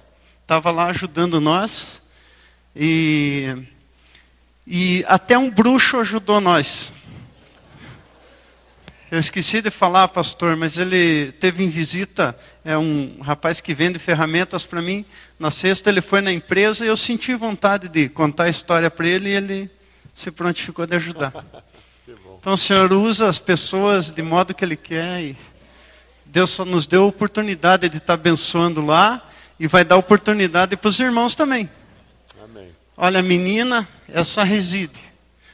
estava 0.42 0.70
lá 0.70 0.86
ajudando 0.86 1.40
nós. 1.40 2.02
E, 2.74 3.56
e 4.66 5.04
até 5.06 5.38
um 5.38 5.50
bruxo 5.50 5.98
ajudou 5.98 6.40
nós. 6.40 6.92
Eu 9.10 9.20
esqueci 9.20 9.62
de 9.62 9.70
falar, 9.70 10.08
pastor, 10.08 10.56
mas 10.56 10.78
ele 10.78 11.30
teve 11.32 11.62
em 11.62 11.68
visita 11.68 12.36
é 12.64 12.76
um 12.76 13.18
rapaz 13.22 13.60
que 13.60 13.72
vende 13.72 13.96
ferramentas 14.00 14.64
para 14.64 14.82
mim. 14.82 15.04
Na 15.38 15.52
sexta 15.52 15.88
ele 15.88 16.00
foi 16.00 16.20
na 16.20 16.32
empresa 16.32 16.84
e 16.84 16.88
eu 16.88 16.96
senti 16.96 17.32
vontade 17.34 17.88
de 17.88 18.08
contar 18.08 18.44
a 18.44 18.48
história 18.48 18.90
para 18.90 19.06
ele 19.06 19.30
e 19.30 19.34
ele 19.34 19.70
se 20.12 20.32
prontificou 20.32 20.86
de 20.86 20.96
ajudar. 20.96 21.32
Então 22.38 22.54
o 22.54 22.56
Senhor 22.56 22.92
usa 22.92 23.28
as 23.28 23.40
pessoas 23.40 24.14
de 24.14 24.22
modo 24.22 24.54
que 24.54 24.64
Ele 24.64 24.76
quer 24.76 25.20
e 25.20 25.36
Deus 26.24 26.50
só 26.50 26.64
nos 26.64 26.86
deu 26.86 27.02
a 27.02 27.06
oportunidade 27.06 27.88
de 27.88 27.96
estar 27.96 28.14
abençoando 28.14 28.86
lá 28.86 29.28
e 29.58 29.66
vai 29.66 29.84
dar 29.84 29.96
oportunidade 29.96 30.76
para 30.76 30.88
os 30.88 31.00
irmãos 31.00 31.34
também. 31.34 31.68
Olha, 32.98 33.20
a 33.20 33.22
menina, 33.22 33.86
essa 34.08 34.42
reside. 34.42 35.04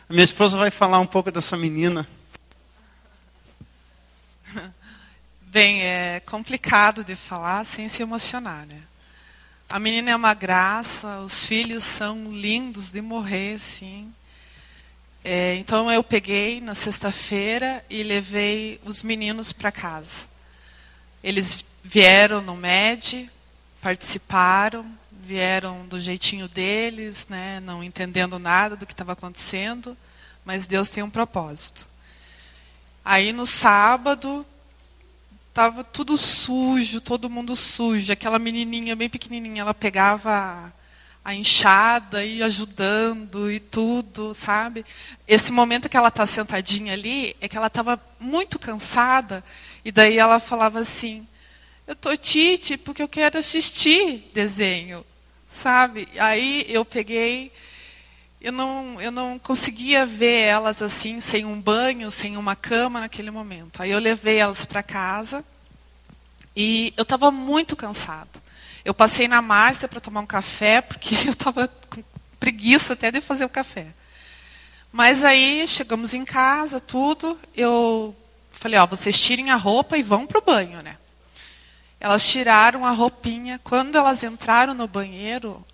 A 0.09 0.13
minha 0.13 0.23
esposa 0.23 0.57
vai 0.57 0.71
falar 0.71 1.01
um 1.01 1.07
pouco 1.07 1.29
dessa 1.33 1.57
menina. 1.57 2.09
Bem, 5.43 5.83
é 5.83 6.23
complicado 6.25 7.03
de 7.03 7.17
falar 7.17 7.65
sem 7.65 7.89
se 7.89 8.01
emocionar, 8.01 8.65
né? 8.65 8.81
A 9.69 9.81
menina 9.81 10.13
é 10.13 10.15
uma 10.15 10.35
graça, 10.35 11.19
os 11.19 11.45
filhos 11.45 11.83
são 11.83 12.31
lindos 12.31 12.93
de 12.93 13.03
morrer, 13.03 13.59
sim. 13.59 14.15
É, 15.25 15.57
então 15.57 15.91
eu 15.91 16.05
peguei 16.05 16.61
na 16.61 16.77
sexta-feira 16.77 17.85
e 17.91 18.05
levei 18.05 18.81
os 18.85 19.03
meninos 19.03 19.53
para 19.53 19.73
casa. 19.73 20.27
Eles 21.25 21.65
vieram 21.83 22.41
no 22.41 22.55
MED, 22.55 23.29
participaram, 23.81 24.87
vieram 25.33 25.87
do 25.87 25.99
jeitinho 25.99 26.47
deles, 26.47 27.27
né, 27.27 27.59
não 27.61 27.83
entendendo 27.83 28.38
nada 28.38 28.77
do 28.77 28.85
que 28.85 28.92
estava 28.92 29.12
acontecendo, 29.12 29.97
mas 30.45 30.67
Deus 30.67 30.90
tem 30.90 31.02
um 31.02 31.09
propósito. 31.09 31.88
Aí 33.02 33.33
no 33.33 33.46
sábado, 33.46 34.44
estava 35.48 35.83
tudo 35.83 36.19
sujo, 36.19 37.00
todo 37.00 37.31
mundo 37.31 37.57
sujo. 37.57 38.13
Aquela 38.13 38.38
menininha 38.38 38.94
bem 38.94 39.09
pequenininha, 39.09 39.63
ela 39.63 39.73
pegava 39.73 40.71
a 41.25 41.35
enxada 41.35 42.23
e 42.23 42.42
ajudando 42.42 43.50
e 43.50 43.59
tudo, 43.59 44.35
sabe? 44.35 44.85
Esse 45.27 45.50
momento 45.50 45.88
que 45.88 45.96
ela 45.96 46.09
está 46.09 46.27
sentadinha 46.27 46.92
ali 46.92 47.35
é 47.40 47.48
que 47.48 47.57
ela 47.57 47.69
estava 47.69 47.98
muito 48.21 48.59
cansada 48.59 49.42
e 49.83 49.90
daí 49.90 50.19
ela 50.19 50.38
falava 50.38 50.79
assim: 50.81 51.27
"Eu 51.87 51.96
tô 51.96 52.15
Tite 52.19 52.77
porque 52.77 53.02
eu 53.02 53.09
quero 53.09 53.38
assistir 53.38 54.31
desenho", 54.35 55.02
sabe? 55.53 56.09
Aí 56.19 56.67
eu 56.69 56.85
peguei 56.85 57.53
eu 58.42 58.50
não, 58.50 59.00
eu 59.00 59.13
não 59.13 59.38
conseguia 59.38 60.05
ver 60.05 60.40
elas 60.40 60.83
assim, 60.83 61.21
sem 61.21 61.44
um 61.44 61.61
banho, 61.61 62.11
sem 62.11 62.37
uma 62.37 62.57
cama 62.57 62.98
naquele 62.98 63.31
momento. 63.31 63.81
Aí 63.81 63.92
eu 63.92 64.00
levei 64.00 64.38
elas 64.38 64.65
para 64.65 64.83
casa 64.83 65.44
e 66.57 66.92
eu 66.96 67.03
estava 67.03 67.31
muito 67.31 67.77
cansada. 67.77 68.42
Eu 68.85 68.92
passei 68.92 69.29
na 69.29 69.40
Márcia 69.40 69.87
para 69.87 70.00
tomar 70.00 70.23
um 70.23 70.27
café, 70.27 70.81
porque 70.81 71.15
eu 71.25 71.31
estava 71.31 71.69
com 71.69 72.03
preguiça 72.40 72.94
até 72.94 73.13
de 73.13 73.21
fazer 73.21 73.44
o 73.44 73.48
café. 73.48 73.87
Mas 74.90 75.23
aí 75.23 75.67
chegamos 75.69 76.13
em 76.13 76.25
casa, 76.25 76.81
tudo, 76.81 77.38
eu 77.57 78.15
falei, 78.50 78.79
ó, 78.79 78.87
vocês 78.88 79.19
tirem 79.21 79.50
a 79.50 79.57
roupa 79.57 79.96
e 79.96 80.03
vão 80.03 80.27
para 80.27 80.38
o 80.38 80.44
banho, 80.44 80.83
né? 80.83 80.96
Elas 82.03 82.27
tiraram 82.27 82.85
a 82.85 82.90
roupinha. 82.90 83.61
Quando 83.63 83.96
elas 83.96 84.25
entraram 84.25 84.75
no 84.75 84.88
banheiro, 84.88 85.65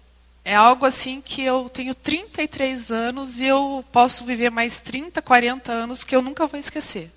é 0.45 0.55
algo 0.55 0.85
assim 0.85 1.23
que 1.23 1.41
eu 1.41 1.71
tenho 1.71 1.95
33 1.95 2.91
anos 2.91 3.41
e 3.41 3.47
eu 3.47 3.83
posso 3.91 4.27
viver 4.27 4.51
mais 4.51 4.79
30, 4.79 5.23
40 5.23 5.73
anos 5.73 6.05
que 6.05 6.15
eu 6.15 6.21
nunca 6.21 6.47
vou 6.47 6.61
esquecer. 6.61 7.11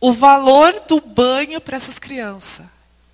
O 0.00 0.12
valor 0.12 0.80
do 0.88 1.00
banho 1.00 1.60
para 1.60 1.76
essas 1.76 2.00
crianças. 2.00 2.66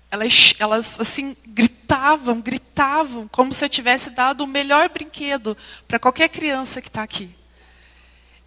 Elas, 0.09 0.55
elas 0.57 0.99
assim 0.99 1.37
gritavam, 1.45 2.41
gritavam, 2.41 3.27
como 3.27 3.53
se 3.53 3.63
eu 3.63 3.69
tivesse 3.69 4.09
dado 4.09 4.45
o 4.45 4.47
melhor 4.47 4.89
brinquedo 4.89 5.55
para 5.87 5.99
qualquer 5.99 6.29
criança 6.29 6.81
que 6.81 6.87
está 6.87 7.03
aqui. 7.03 7.29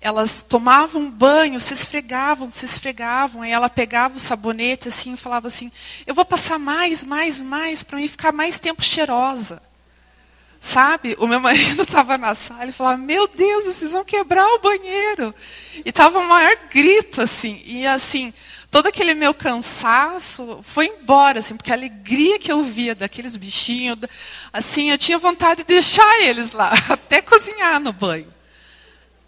Elas 0.01 0.43
tomavam 0.43 1.11
banho, 1.11 1.61
se 1.61 1.75
esfregavam, 1.75 2.51
se 2.51 2.65
esfregavam, 2.65 3.43
aí 3.43 3.51
ela 3.51 3.69
pegava 3.69 4.17
o 4.17 4.21
sabonete 4.21 4.89
assim 4.89 5.15
e 5.15 5.17
falava 5.17 5.49
assim: 5.49 5.73
"Eu 6.07 6.15
vou 6.15 6.25
passar 6.25 6.59
mais, 6.59 7.05
mais, 7.05 7.43
mais 7.43 7.83
para 7.83 7.99
mim 7.99 8.09
ficar 8.09 8.33
mais 8.33 8.61
tempo 8.61 8.83
cheirosa". 8.83 9.61
Sabe? 10.61 11.17
O 11.21 11.27
meu 11.27 11.39
marido 11.41 11.83
estava 11.83 12.19
na 12.19 12.35
sala 12.35 12.67
e 12.67 12.73
falava: 12.73 12.97
Meu 12.97 13.27
Deus, 13.29 13.65
vocês 13.65 13.93
vão 13.93 14.05
quebrar 14.05 14.47
o 14.55 14.59
banheiro. 14.59 15.35
E 15.85 15.89
estava 15.89 16.19
um 16.19 16.27
maior 16.29 16.57
grito, 16.71 17.23
assim. 17.23 17.63
E 17.65 17.87
assim, 17.87 18.33
todo 18.71 18.87
aquele 18.87 19.15
meu 19.15 19.33
cansaço 19.33 20.61
foi 20.65 20.87
embora, 20.87 21.39
assim, 21.39 21.57
porque 21.57 21.71
a 21.71 21.75
alegria 21.75 22.39
que 22.39 22.51
eu 22.51 22.63
via 22.63 22.95
daqueles 22.95 23.37
bichinhos, 23.37 23.99
assim, 24.53 24.91
eu 24.91 24.99
tinha 24.99 25.19
vontade 25.19 25.63
de 25.63 25.69
deixar 25.69 26.23
eles 26.23 26.53
lá, 26.53 26.73
até 26.89 27.23
cozinhar 27.23 27.81
no 27.81 27.93
banho. 27.93 28.38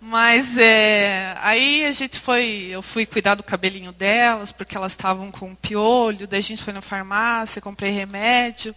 Mas 0.01 0.57
é, 0.57 1.37
aí 1.43 1.85
a 1.85 1.93
gente 1.93 2.19
foi, 2.19 2.69
eu 2.71 2.81
fui 2.81 3.05
cuidar 3.05 3.35
do 3.35 3.43
cabelinho 3.43 3.93
delas, 3.93 4.51
porque 4.51 4.75
elas 4.75 4.93
estavam 4.93 5.31
com 5.31 5.55
piolho, 5.55 6.27
daí 6.27 6.39
a 6.39 6.43
gente 6.43 6.63
foi 6.63 6.73
na 6.73 6.81
farmácia, 6.81 7.61
comprei 7.61 7.91
remédio. 7.91 8.75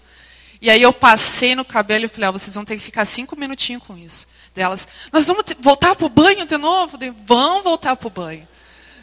E 0.61 0.69
aí 0.69 0.81
eu 0.81 0.91
passei 0.91 1.55
no 1.55 1.63
cabelo 1.63 2.05
e 2.05 2.07
falei, 2.09 2.27
ah, 2.27 2.31
vocês 2.31 2.53
vão 2.55 2.65
ter 2.65 2.75
que 2.75 2.83
ficar 2.83 3.05
cinco 3.05 3.37
minutinhos 3.37 3.83
com 3.83 3.97
isso. 3.97 4.27
Delas, 4.53 4.85
nós 5.13 5.25
vamos 5.25 5.45
ter, 5.45 5.55
voltar 5.59 5.95
para 5.95 6.05
o 6.05 6.09
banho 6.09 6.45
de 6.45 6.57
novo? 6.57 6.97
Dei, 6.97 7.11
vão 7.25 7.63
voltar 7.63 7.95
para 7.95 8.07
o 8.07 8.11
banho. 8.11 8.47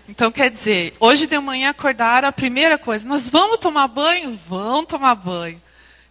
Então, 0.07 0.31
quer 0.31 0.51
dizer, 0.51 0.95
hoje 1.01 1.27
de 1.27 1.39
manhã 1.39 1.71
acordaram, 1.71 2.29
a 2.29 2.33
primeira 2.33 2.77
coisa, 2.77 3.09
nós 3.09 3.29
vamos 3.29 3.59
tomar 3.59 3.89
banho? 3.89 4.39
Vão 4.47 4.85
tomar 4.85 5.15
banho. 5.15 5.61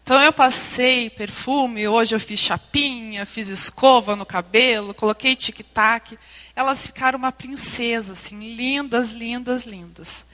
Então 0.10 0.20
eu 0.24 0.34
passei 0.34 1.08
perfume, 1.08 1.88
hoje 1.88 2.16
eu 2.16 2.20
fiz 2.20 2.40
chapinha, 2.40 3.28
fiz 3.28 3.48
escova 3.50 4.16
no 4.16 4.26
cabelo, 4.26 4.92
coloquei 4.92 5.36
tic-tac. 5.36 6.18
Elas 6.56 6.88
ficaram 6.88 7.20
uma 7.20 7.32
princesa, 7.32 8.14
assim, 8.14 8.56
lindas, 8.56 9.12
lindas, 9.12 9.66
lindas. 9.66 10.26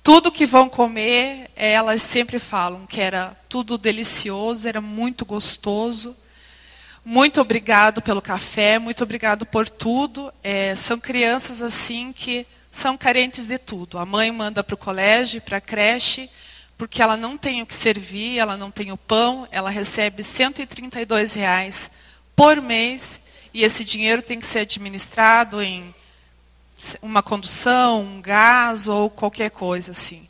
Tudo 0.00 0.30
que 0.30 0.46
vão 0.46 0.68
comer, 0.68 1.50
elas 1.56 2.02
sempre 2.02 2.38
falam 2.38 2.86
que 2.86 3.00
era 3.00 3.36
tudo 3.48 3.76
delicioso, 3.76 4.68
era 4.68 4.80
muito 4.80 5.24
gostoso. 5.24 6.16
Muito 7.04 7.40
obrigado 7.40 8.00
pelo 8.00 8.22
café, 8.22 8.78
muito 8.78 9.02
obrigado 9.02 9.44
por 9.44 9.68
tudo. 9.68 10.32
É, 10.40 10.76
são 10.76 11.00
crianças 11.00 11.62
assim 11.62 12.12
que 12.12 12.46
são 12.70 12.96
carentes 12.96 13.48
de 13.48 13.58
tudo. 13.58 13.98
A 13.98 14.06
mãe 14.06 14.30
manda 14.30 14.62
para 14.62 14.74
o 14.74 14.78
colégio, 14.78 15.42
para 15.42 15.56
a 15.56 15.60
creche, 15.60 16.30
porque 16.76 17.00
ela 17.00 17.16
não 17.16 17.38
tem 17.38 17.62
o 17.62 17.66
que 17.66 17.74
servir, 17.74 18.38
ela 18.38 18.56
não 18.56 18.70
tem 18.70 18.92
o 18.92 18.96
pão, 18.96 19.48
ela 19.50 19.70
recebe 19.70 20.22
132 20.22 21.34
reais 21.34 21.90
por 22.34 22.60
mês 22.60 23.20
e 23.52 23.64
esse 23.64 23.84
dinheiro 23.84 24.20
tem 24.20 24.38
que 24.38 24.46
ser 24.46 24.60
administrado 24.60 25.62
em 25.62 25.94
uma 27.00 27.22
condução, 27.22 28.02
um 28.02 28.20
gás 28.20 28.86
ou 28.86 29.08
qualquer 29.08 29.50
coisa 29.50 29.92
assim. 29.92 30.28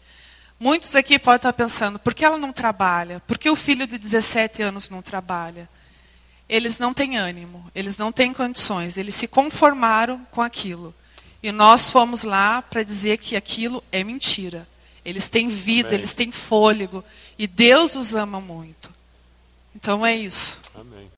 Muitos 0.58 0.94
aqui 0.94 1.18
podem 1.18 1.36
estar 1.36 1.52
pensando, 1.52 1.98
por 1.98 2.14
que 2.14 2.24
ela 2.24 2.38
não 2.38 2.52
trabalha? 2.52 3.20
Por 3.26 3.36
que 3.36 3.50
o 3.50 3.56
filho 3.56 3.86
de 3.86 3.98
17 3.98 4.62
anos 4.62 4.88
não 4.88 5.02
trabalha? 5.02 5.68
Eles 6.48 6.78
não 6.78 6.94
têm 6.94 7.16
ânimo, 7.16 7.68
eles 7.74 7.98
não 7.98 8.12
têm 8.12 8.32
condições, 8.32 8.96
eles 8.96 9.16
se 9.16 9.26
conformaram 9.26 10.24
com 10.30 10.40
aquilo. 10.40 10.94
E 11.42 11.50
nós 11.50 11.90
fomos 11.90 12.22
lá 12.22 12.62
para 12.62 12.84
dizer 12.84 13.18
que 13.18 13.36
aquilo 13.36 13.82
é 13.90 14.04
mentira. 14.04 14.66
Eles 15.06 15.28
têm 15.28 15.48
vida, 15.48 15.90
Amém. 15.90 16.00
eles 16.00 16.14
têm 16.16 16.32
fôlego. 16.32 17.04
E 17.38 17.46
Deus 17.46 17.94
os 17.94 18.16
ama 18.16 18.40
muito. 18.40 18.90
Então 19.72 20.04
é 20.04 20.16
isso. 20.16 20.58
Amém. 20.74 21.08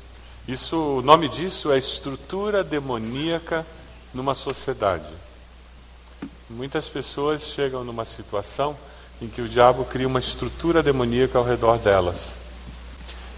Isso, 0.46 0.76
o 0.76 1.02
nome 1.02 1.26
disso 1.26 1.72
é 1.72 1.78
estrutura 1.78 2.62
demoníaca 2.62 3.66
numa 4.12 4.34
sociedade. 4.34 5.08
Muitas 6.50 6.86
pessoas 6.86 7.44
chegam 7.44 7.82
numa 7.82 8.04
situação 8.04 8.76
em 9.22 9.26
que 9.26 9.40
o 9.40 9.48
diabo 9.48 9.86
cria 9.86 10.06
uma 10.06 10.20
estrutura 10.20 10.82
demoníaca 10.82 11.38
ao 11.38 11.44
redor 11.44 11.78
delas. 11.78 12.38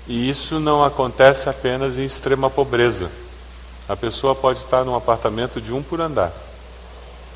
E 0.08 0.28
isso 0.28 0.58
não 0.58 0.82
acontece 0.82 1.48
apenas 1.48 1.96
em 1.96 2.04
extrema 2.04 2.50
pobreza. 2.50 3.08
A 3.88 3.94
pessoa 3.94 4.34
pode 4.34 4.58
estar 4.58 4.84
num 4.84 4.96
apartamento 4.96 5.60
de 5.60 5.72
um 5.72 5.80
por 5.80 6.00
andar, 6.00 6.32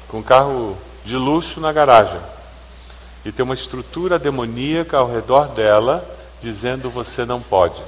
com 0.09 0.19
um 0.19 0.23
carro 0.23 0.77
de 1.05 1.17
luxo 1.17 1.61
na 1.61 1.73
garagem, 1.73 2.21
e 3.25 3.33
ter 3.33 3.43
uma 3.43 3.55
estrutura 3.55 4.19
demoníaca 4.19 4.99
ao 4.99 5.11
redor 5.11 5.49
dela 5.49 6.07
dizendo 6.41 6.91
você 6.91 7.25
não 7.25 7.41
pode. 7.41 7.83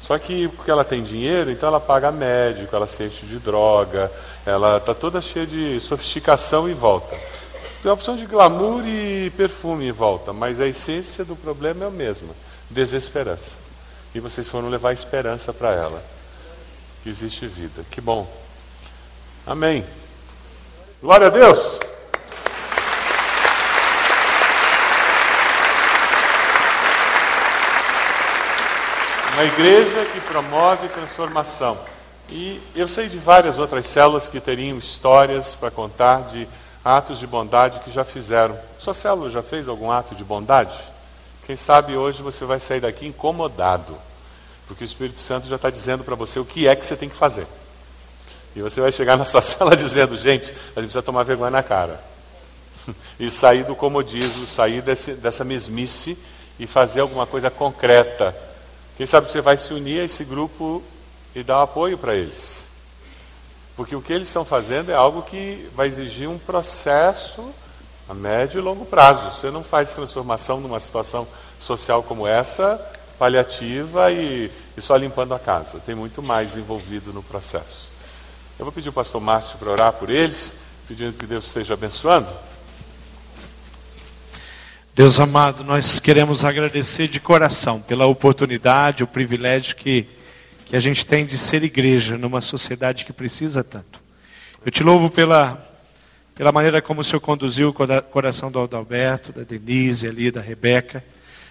Só 0.00 0.18
que 0.18 0.48
porque 0.48 0.70
ela 0.70 0.84
tem 0.84 1.02
dinheiro, 1.02 1.50
então 1.50 1.68
ela 1.68 1.80
paga 1.80 2.12
médico, 2.12 2.74
ela 2.74 2.86
se 2.86 3.04
enche 3.04 3.24
de 3.26 3.38
droga, 3.38 4.10
ela 4.44 4.76
está 4.76 4.94
toda 4.94 5.20
cheia 5.20 5.46
de 5.46 5.80
sofisticação 5.80 6.68
e 6.68 6.74
volta. 6.74 7.16
Tem 7.82 7.90
a 7.90 7.94
opção 7.94 8.16
de 8.16 8.26
glamour 8.26 8.82
e 8.86 9.30
perfume 9.36 9.88
em 9.88 9.92
volta, 9.92 10.32
mas 10.32 10.60
a 10.60 10.66
essência 10.66 11.24
do 11.24 11.36
problema 11.36 11.84
é 11.84 11.88
a 11.88 11.90
mesma: 11.90 12.28
desesperança. 12.70 13.56
E 14.14 14.20
vocês 14.20 14.48
foram 14.48 14.68
levar 14.68 14.92
esperança 14.92 15.52
para 15.52 15.72
ela, 15.72 16.02
que 17.02 17.08
existe 17.08 17.46
vida. 17.46 17.84
Que 17.90 18.00
bom. 18.00 18.26
Amém. 19.46 19.84
Glória 21.00 21.28
a 21.28 21.30
Deus. 21.30 21.85
Uma 29.36 29.44
igreja 29.44 30.06
que 30.06 30.20
promove 30.22 30.88
transformação. 30.88 31.78
E 32.30 32.58
eu 32.74 32.88
sei 32.88 33.06
de 33.06 33.18
várias 33.18 33.58
outras 33.58 33.86
células 33.86 34.28
que 34.28 34.40
teriam 34.40 34.78
histórias 34.78 35.54
para 35.54 35.70
contar 35.70 36.22
de 36.22 36.48
atos 36.82 37.18
de 37.18 37.26
bondade 37.26 37.80
que 37.80 37.90
já 37.90 38.02
fizeram. 38.02 38.58
Sua 38.78 38.94
célula 38.94 39.28
já 39.28 39.42
fez 39.42 39.68
algum 39.68 39.90
ato 39.90 40.14
de 40.14 40.24
bondade? 40.24 40.74
Quem 41.44 41.54
sabe 41.54 41.98
hoje 41.98 42.22
você 42.22 42.46
vai 42.46 42.58
sair 42.58 42.80
daqui 42.80 43.06
incomodado, 43.06 43.94
porque 44.66 44.84
o 44.84 44.86
Espírito 44.86 45.18
Santo 45.18 45.46
já 45.48 45.56
está 45.56 45.68
dizendo 45.68 46.02
para 46.02 46.14
você 46.14 46.40
o 46.40 46.44
que 46.46 46.66
é 46.66 46.74
que 46.74 46.86
você 46.86 46.96
tem 46.96 47.10
que 47.10 47.14
fazer. 47.14 47.46
E 48.54 48.62
você 48.62 48.80
vai 48.80 48.90
chegar 48.90 49.18
na 49.18 49.26
sua 49.26 49.42
cela 49.44 49.76
dizendo: 49.76 50.16
gente, 50.16 50.50
a 50.50 50.80
gente 50.80 50.86
precisa 50.86 51.02
tomar 51.02 51.24
vergonha 51.24 51.50
na 51.50 51.62
cara. 51.62 52.02
e 53.20 53.28
sair 53.28 53.64
do 53.64 53.76
comodismo, 53.76 54.46
sair 54.46 54.80
desse, 54.80 55.12
dessa 55.12 55.44
mesmice 55.44 56.16
e 56.58 56.66
fazer 56.66 57.00
alguma 57.00 57.26
coisa 57.26 57.50
concreta 57.50 58.34
quem 58.96 59.06
sabe 59.06 59.30
você 59.30 59.40
vai 59.40 59.56
se 59.56 59.72
unir 59.74 60.00
a 60.00 60.04
esse 60.04 60.24
grupo 60.24 60.82
e 61.34 61.42
dar 61.42 61.62
apoio 61.62 61.98
para 61.98 62.14
eles. 62.14 62.66
Porque 63.76 63.94
o 63.94 64.00
que 64.00 64.12
eles 64.12 64.28
estão 64.28 64.44
fazendo 64.44 64.90
é 64.90 64.94
algo 64.94 65.22
que 65.22 65.68
vai 65.74 65.86
exigir 65.86 66.28
um 66.28 66.38
processo 66.38 67.52
a 68.08 68.14
médio 68.14 68.58
e 68.58 68.62
longo 68.62 68.86
prazo. 68.86 69.30
Você 69.30 69.50
não 69.50 69.62
faz 69.62 69.92
transformação 69.92 70.60
numa 70.60 70.80
situação 70.80 71.28
social 71.60 72.02
como 72.02 72.26
essa, 72.26 72.80
paliativa 73.18 74.10
e, 74.12 74.50
e 74.76 74.80
só 74.80 74.96
limpando 74.96 75.34
a 75.34 75.38
casa. 75.38 75.78
Tem 75.80 75.94
muito 75.94 76.22
mais 76.22 76.56
envolvido 76.56 77.12
no 77.12 77.22
processo. 77.22 77.90
Eu 78.58 78.64
vou 78.64 78.72
pedir 78.72 78.88
o 78.88 78.92
pastor 78.92 79.20
Márcio 79.20 79.58
para 79.58 79.70
orar 79.70 79.92
por 79.92 80.08
eles, 80.08 80.54
pedindo 80.88 81.12
que 81.12 81.26
Deus 81.26 81.46
esteja 81.46 81.74
abençoando. 81.74 82.28
Deus 84.96 85.20
amado, 85.20 85.62
nós 85.62 86.00
queremos 86.00 86.42
agradecer 86.42 87.06
de 87.06 87.20
coração 87.20 87.82
pela 87.82 88.06
oportunidade, 88.06 89.04
o 89.04 89.06
privilégio 89.06 89.76
que, 89.76 90.08
que 90.64 90.74
a 90.74 90.80
gente 90.80 91.04
tem 91.04 91.26
de 91.26 91.36
ser 91.36 91.62
igreja 91.62 92.16
numa 92.16 92.40
sociedade 92.40 93.04
que 93.04 93.12
precisa 93.12 93.62
tanto. 93.62 94.00
Eu 94.64 94.72
te 94.72 94.82
louvo 94.82 95.10
pela, 95.10 95.62
pela 96.34 96.50
maneira 96.50 96.80
como 96.80 97.02
o 97.02 97.04
Senhor 97.04 97.20
conduziu 97.20 97.68
o 97.68 98.02
coração 98.04 98.50
do 98.50 98.58
Adalberto, 98.58 99.32
da 99.32 99.42
Denise 99.42 100.08
ali, 100.08 100.30
da 100.30 100.40
Rebeca, 100.40 101.04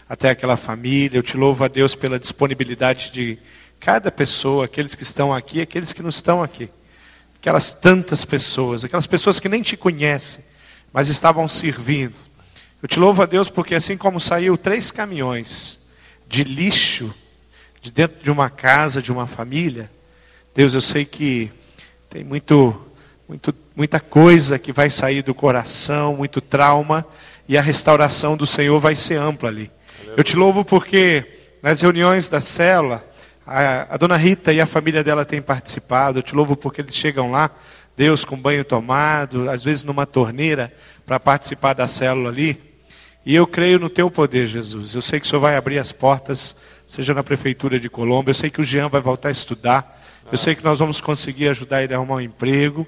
até 0.09 0.31
aquela 0.31 0.57
família. 0.57 1.19
Eu 1.19 1.23
te 1.23 1.37
louvo 1.37 1.63
a 1.63 1.67
Deus 1.67 1.93
pela 1.93 2.17
disponibilidade 2.17 3.11
de 3.11 3.37
cada 3.79 4.09
pessoa, 4.09 4.65
aqueles 4.65 4.95
que 4.95 5.03
estão 5.03 5.31
aqui, 5.31 5.61
aqueles 5.61 5.93
que 5.93 6.01
não 6.01 6.09
estão 6.09 6.41
aqui. 6.41 6.67
Aquelas 7.39 7.71
tantas 7.71 8.25
pessoas, 8.25 8.83
aquelas 8.83 9.05
pessoas 9.05 9.39
que 9.39 9.47
nem 9.47 9.61
te 9.61 9.77
conhecem, 9.77 10.43
mas 10.91 11.09
estavam 11.09 11.47
servindo 11.47 12.15
eu 12.85 12.87
te 12.87 12.99
louvo 12.99 13.23
a 13.23 13.25
Deus 13.25 13.49
porque 13.49 13.73
assim 13.73 13.97
como 13.97 14.19
saiu 14.19 14.55
três 14.55 14.91
caminhões 14.91 15.79
de 16.27 16.43
lixo 16.43 17.11
de 17.81 17.89
dentro 17.89 18.21
de 18.21 18.29
uma 18.29 18.47
casa, 18.47 19.01
de 19.01 19.11
uma 19.11 19.25
família, 19.25 19.89
Deus, 20.53 20.75
eu 20.75 20.81
sei 20.81 21.03
que 21.03 21.51
tem 22.11 22.23
muito, 22.23 22.79
muito, 23.27 23.55
muita 23.75 23.99
coisa 23.99 24.59
que 24.59 24.71
vai 24.71 24.91
sair 24.91 25.23
do 25.23 25.33
coração, 25.33 26.15
muito 26.15 26.39
trauma, 26.39 27.03
e 27.49 27.57
a 27.57 27.61
restauração 27.61 28.37
do 28.37 28.45
Senhor 28.45 28.79
vai 28.79 28.95
ser 28.95 29.15
ampla 29.15 29.49
ali. 29.49 29.71
Eu 30.15 30.23
te 30.23 30.35
louvo 30.35 30.63
porque 30.63 31.25
nas 31.63 31.81
reuniões 31.81 32.29
da 32.29 32.39
célula, 32.39 33.03
a, 33.47 33.95
a 33.95 33.97
dona 33.97 34.15
Rita 34.15 34.53
e 34.53 34.61
a 34.61 34.67
família 34.67 35.03
dela 35.03 35.25
têm 35.25 35.41
participado. 35.41 36.19
Eu 36.19 36.23
te 36.23 36.35
louvo 36.35 36.55
porque 36.55 36.81
eles 36.81 36.93
chegam 36.93 37.31
lá, 37.31 37.49
Deus 37.97 38.23
com 38.23 38.37
banho 38.37 38.63
tomado, 38.63 39.49
às 39.49 39.63
vezes 39.63 39.83
numa 39.83 40.05
torneira, 40.05 40.71
para 41.03 41.19
participar 41.19 41.73
da 41.73 41.87
célula 41.87 42.29
ali. 42.29 42.74
E 43.25 43.33
eu 43.33 43.47
creio 43.47 43.79
no 43.79 43.89
teu 43.89 44.11
poder, 44.11 44.45
Jesus. 44.45 44.93
Eu 44.93 45.01
sei 45.01 45.19
que 45.19 45.25
o 45.25 45.29
Senhor 45.29 45.41
vai 45.41 45.57
abrir 45.57 45.79
as 45.79 45.91
portas, 45.91 46.55
seja 46.87 47.11
na 47.11 47.23
prefeitura 47.23 47.79
de 47.79 47.89
Colômbia. 47.89 48.29
Eu 48.29 48.35
sei 48.35 48.51
que 48.51 48.61
o 48.61 48.63
Jean 48.63 48.87
vai 48.87 49.01
voltar 49.01 49.29
a 49.29 49.31
estudar. 49.31 50.03
Eu 50.31 50.37
sei 50.37 50.53
que 50.53 50.63
nós 50.63 50.77
vamos 50.77 51.01
conseguir 51.01 51.49
ajudar 51.49 51.83
ele 51.83 51.93
a 51.93 51.97
arrumar 51.97 52.15
um 52.15 52.21
emprego. 52.21 52.85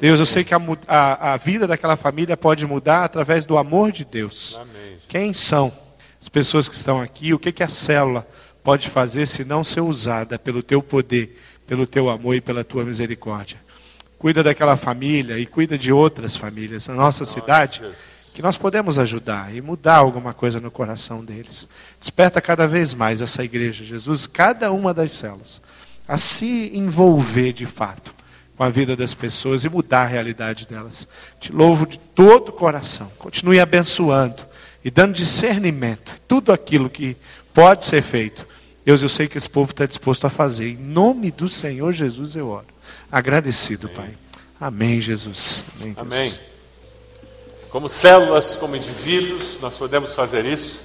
Deus, 0.00 0.20
eu 0.20 0.26
sei 0.26 0.44
que 0.44 0.54
a, 0.54 0.60
a, 0.86 1.32
a 1.34 1.36
vida 1.36 1.66
daquela 1.66 1.96
família 1.96 2.36
pode 2.36 2.64
mudar 2.64 3.04
através 3.04 3.46
do 3.46 3.58
amor 3.58 3.90
de 3.90 4.04
Deus. 4.04 4.56
Amém. 4.60 4.96
Quem 5.08 5.34
são 5.34 5.72
as 6.20 6.28
pessoas 6.28 6.68
que 6.68 6.76
estão 6.76 7.00
aqui? 7.00 7.34
O 7.34 7.38
que, 7.38 7.50
que 7.50 7.62
a 7.62 7.68
célula 7.68 8.26
pode 8.62 8.88
fazer 8.88 9.26
se 9.26 9.44
não 9.44 9.64
ser 9.64 9.80
usada 9.80 10.38
pelo 10.38 10.62
teu 10.62 10.80
poder, 10.80 11.36
pelo 11.66 11.84
teu 11.84 12.08
amor 12.08 12.36
e 12.36 12.40
pela 12.40 12.62
tua 12.62 12.84
misericórdia? 12.84 13.58
Cuida 14.18 14.42
daquela 14.42 14.76
família 14.76 15.38
e 15.38 15.46
cuida 15.46 15.76
de 15.76 15.92
outras 15.92 16.36
famílias 16.36 16.86
na 16.86 16.94
nossa 16.94 17.24
cidade 17.24 17.82
que 18.34 18.42
nós 18.42 18.56
podemos 18.56 18.98
ajudar 18.98 19.54
e 19.54 19.60
mudar 19.60 19.96
alguma 19.96 20.32
coisa 20.32 20.60
no 20.60 20.70
coração 20.70 21.24
deles. 21.24 21.68
Desperta 21.98 22.40
cada 22.40 22.66
vez 22.66 22.94
mais 22.94 23.20
essa 23.20 23.44
igreja, 23.44 23.84
Jesus, 23.84 24.26
cada 24.26 24.70
uma 24.72 24.94
das 24.94 25.12
células, 25.12 25.60
a 26.06 26.16
se 26.16 26.70
envolver 26.74 27.52
de 27.52 27.66
fato 27.66 28.14
com 28.56 28.64
a 28.64 28.68
vida 28.68 28.94
das 28.94 29.14
pessoas 29.14 29.64
e 29.64 29.68
mudar 29.68 30.02
a 30.02 30.06
realidade 30.06 30.66
delas. 30.66 31.08
Te 31.40 31.50
louvo 31.50 31.86
de 31.86 31.98
todo 31.98 32.50
o 32.50 32.52
coração. 32.52 33.10
Continue 33.18 33.58
abençoando 33.58 34.42
e 34.84 34.90
dando 34.90 35.14
discernimento. 35.14 36.20
Tudo 36.28 36.52
aquilo 36.52 36.90
que 36.90 37.16
pode 37.54 37.84
ser 37.84 38.02
feito. 38.02 38.46
Deus, 38.84 39.02
eu 39.02 39.08
sei 39.08 39.28
que 39.28 39.38
esse 39.38 39.48
povo 39.48 39.70
está 39.70 39.86
disposto 39.86 40.26
a 40.26 40.30
fazer. 40.30 40.68
Em 40.70 40.76
nome 40.76 41.30
do 41.30 41.48
Senhor 41.48 41.92
Jesus 41.92 42.34
eu 42.34 42.48
oro. 42.48 42.66
Agradecido, 43.10 43.86
Amém. 43.86 43.96
Pai. 43.96 44.18
Amém, 44.60 45.00
Jesus. 45.00 45.64
Amém, 45.80 45.94
Amém. 45.96 46.49
Como 47.70 47.88
células, 47.88 48.56
como 48.56 48.74
indivíduos, 48.74 49.60
nós 49.60 49.76
podemos 49.76 50.12
fazer 50.12 50.44
isso. 50.44 50.80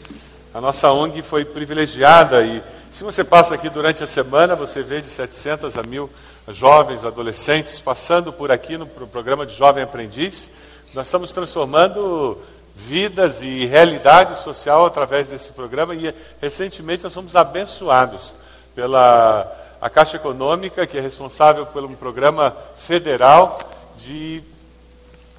A 0.54 0.62
nossa 0.62 0.92
ONG 0.92 1.24
foi 1.24 1.44
privilegiada 1.44 2.44
e 2.44 2.62
se 2.92 3.04
você 3.04 3.24
passa 3.24 3.56
aqui 3.56 3.72
durante 3.72 4.04
a 4.04 4.08
semana, 4.08 4.56
você 4.56 4.84
vê 4.84 5.02
de 5.02 5.08
700 5.08 5.80
a 5.80 5.82
mil 5.82 6.08
jovens, 6.48 7.04
adolescentes, 7.04 7.80
passando 7.80 8.32
por 8.32 8.52
aqui 8.52 8.78
no 8.78 8.86
programa 8.86 9.48
de 9.48 9.56
Jovem 9.56 9.84
Aprendiz. 9.84 10.52
Nós 10.94 11.08
estamos 11.08 11.34
transformando 11.34 12.38
vidas 12.76 13.42
e 13.42 13.66
realidade 13.66 14.38
social 14.44 14.86
através 14.86 15.30
desse 15.30 15.52
programa 15.54 15.96
e 15.96 16.14
recentemente 16.40 17.04
nós 17.04 17.14
fomos 17.14 17.36
abençoados 17.36 18.36
pela 18.76 19.52
a 19.82 19.90
Caixa 19.90 20.18
Econômica, 20.18 20.86
que 20.86 21.00
é 21.00 21.02
responsável 21.02 21.66
por 21.66 21.84
um 21.84 21.96
programa 21.96 22.56
federal 22.76 23.60
de 23.98 24.44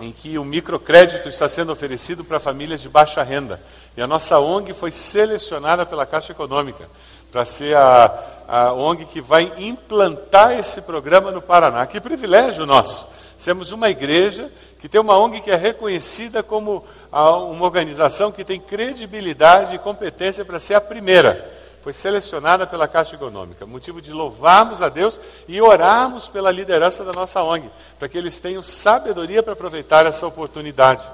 em 0.00 0.12
que 0.12 0.38
o 0.38 0.44
microcrédito 0.44 1.28
está 1.28 1.48
sendo 1.48 1.72
oferecido 1.72 2.24
para 2.24 2.38
famílias 2.38 2.80
de 2.80 2.88
baixa 2.88 3.22
renda. 3.22 3.60
E 3.96 4.02
a 4.02 4.06
nossa 4.06 4.38
ONG 4.38 4.74
foi 4.74 4.92
selecionada 4.92 5.86
pela 5.86 6.04
Caixa 6.04 6.32
Econômica 6.32 6.86
para 7.32 7.44
ser 7.44 7.76
a, 7.76 8.24
a 8.46 8.72
ONG 8.72 9.06
que 9.06 9.20
vai 9.20 9.50
implantar 9.58 10.52
esse 10.58 10.82
programa 10.82 11.30
no 11.30 11.40
Paraná. 11.40 11.86
Que 11.86 12.00
privilégio 12.00 12.66
nosso! 12.66 13.08
Sermos 13.38 13.72
uma 13.72 13.90
igreja 13.90 14.50
que 14.78 14.88
tem 14.88 15.00
uma 15.00 15.18
ONG 15.18 15.40
que 15.40 15.50
é 15.50 15.56
reconhecida 15.56 16.42
como 16.42 16.84
uma 17.10 17.64
organização 17.64 18.30
que 18.30 18.44
tem 18.44 18.60
credibilidade 18.60 19.74
e 19.74 19.78
competência 19.78 20.44
para 20.44 20.58
ser 20.58 20.74
a 20.74 20.80
primeira. 20.80 21.55
Foi 21.86 21.92
selecionada 21.92 22.66
pela 22.66 22.88
Caixa 22.88 23.14
Econômica. 23.14 23.64
Motivo 23.64 24.02
de 24.02 24.10
louvarmos 24.10 24.82
a 24.82 24.88
Deus 24.88 25.20
e 25.46 25.62
orarmos 25.62 26.26
pela 26.26 26.50
liderança 26.50 27.04
da 27.04 27.12
nossa 27.12 27.40
ONG, 27.44 27.70
para 27.96 28.08
que 28.08 28.18
eles 28.18 28.40
tenham 28.40 28.60
sabedoria 28.60 29.40
para 29.40 29.52
aproveitar 29.52 30.04
essa 30.04 30.26
oportunidade. 30.26 31.08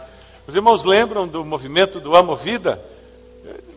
Os 0.47 0.55
irmãos 0.55 0.83
lembram 0.87 1.29
do 1.29 1.45
movimento 1.45 2.01
do 2.01 2.17
Amo 2.17 2.35
Vida? 2.35 2.83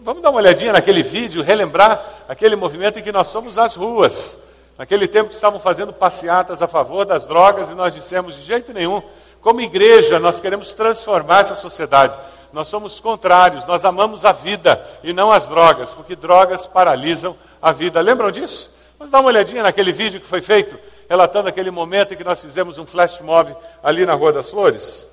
Vamos 0.06 0.24
dar 0.24 0.30
uma 0.30 0.40
olhadinha 0.40 0.72
naquele 0.72 1.04
vídeo, 1.04 1.44
relembrar 1.44 2.24
aquele 2.30 2.56
movimento 2.56 2.98
em 2.98 3.04
que 3.04 3.12
nós 3.12 3.30
fomos 3.30 3.58
às 3.58 3.76
ruas. 3.76 4.38
Naquele 4.78 5.06
tempo 5.06 5.28
que 5.28 5.36
estavam 5.36 5.60
fazendo 5.60 5.92
passeatas 5.92 6.62
a 6.62 6.68
favor 6.68 7.04
das 7.04 7.26
drogas 7.26 7.70
e 7.70 7.74
nós 7.74 7.94
dissemos 7.94 8.38
de 8.38 8.42
jeito 8.44 8.72
nenhum, 8.72 9.02
como 9.42 9.60
igreja, 9.60 10.18
nós 10.18 10.40
queremos 10.40 10.74
transformar 10.74 11.42
essa 11.42 11.58
sociedade. 11.58 12.16
Nós 12.56 12.70
somos 12.70 13.02
contrários, 13.02 13.66
nós 13.66 13.84
amamos 13.84 14.24
a 14.24 14.32
vida 14.32 14.82
e 15.04 15.12
não 15.12 15.30
as 15.30 15.46
drogas, 15.46 15.90
porque 15.90 16.16
drogas 16.16 16.66
paralisam 16.66 17.36
a 17.62 17.74
vida. 17.74 18.00
Lembram 18.00 18.32
disso? 18.32 18.74
Vamos 18.98 19.12
dar 19.12 19.20
uma 19.20 19.28
olhadinha 19.28 19.62
naquele 19.62 19.92
vídeo 19.92 20.22
que 20.22 20.26
foi 20.26 20.40
feito, 20.40 20.80
relatando 21.10 21.50
aquele 21.50 21.70
momento 21.70 22.14
em 22.14 22.18
que 22.18 22.24
nós 22.24 22.40
fizemos 22.40 22.78
um 22.78 22.86
flash 22.86 23.20
mob 23.20 23.54
ali 23.84 24.06
na 24.06 24.14
Rua 24.14 24.32
das 24.32 24.50
Flores? 24.50 25.06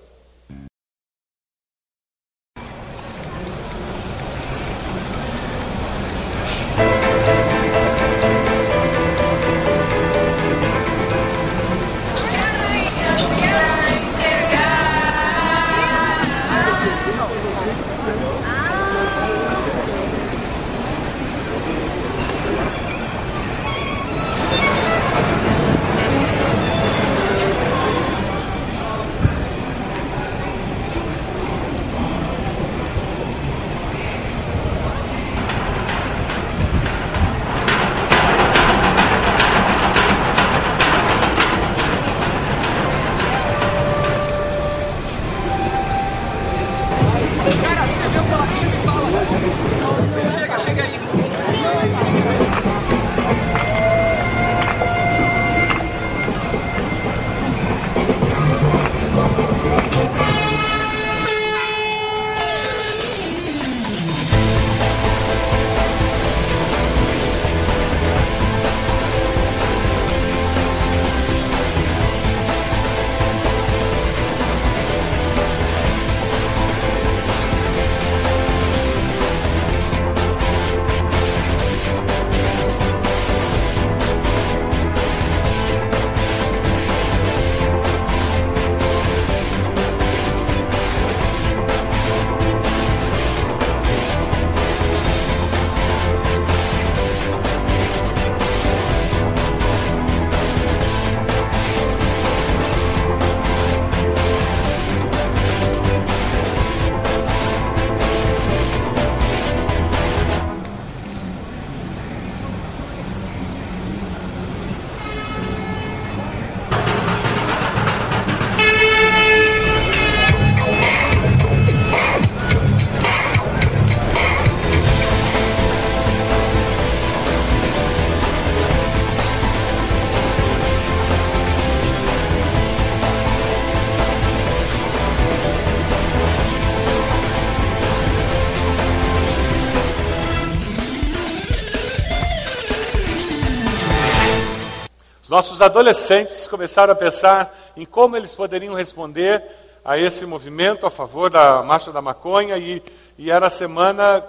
Nossos 145.33 145.63
adolescentes 145.63 146.47
começaram 146.47 146.93
a 146.93 146.95
pensar 146.95 147.57
em 147.75 147.87
como 147.87 148.19
eles 148.19 148.35
poderiam 148.35 148.75
responder 148.75 149.43
a 149.83 149.97
esse 149.97 150.27
movimento 150.27 150.85
a 150.85 150.91
favor 150.91 151.31
da 151.31 151.63
marcha 151.63 151.91
da 151.91 152.03
maconha 152.03 152.59
e, 152.59 152.83
e 153.17 153.31
era 153.31 153.47
a 153.47 153.51
semana 153.51 154.23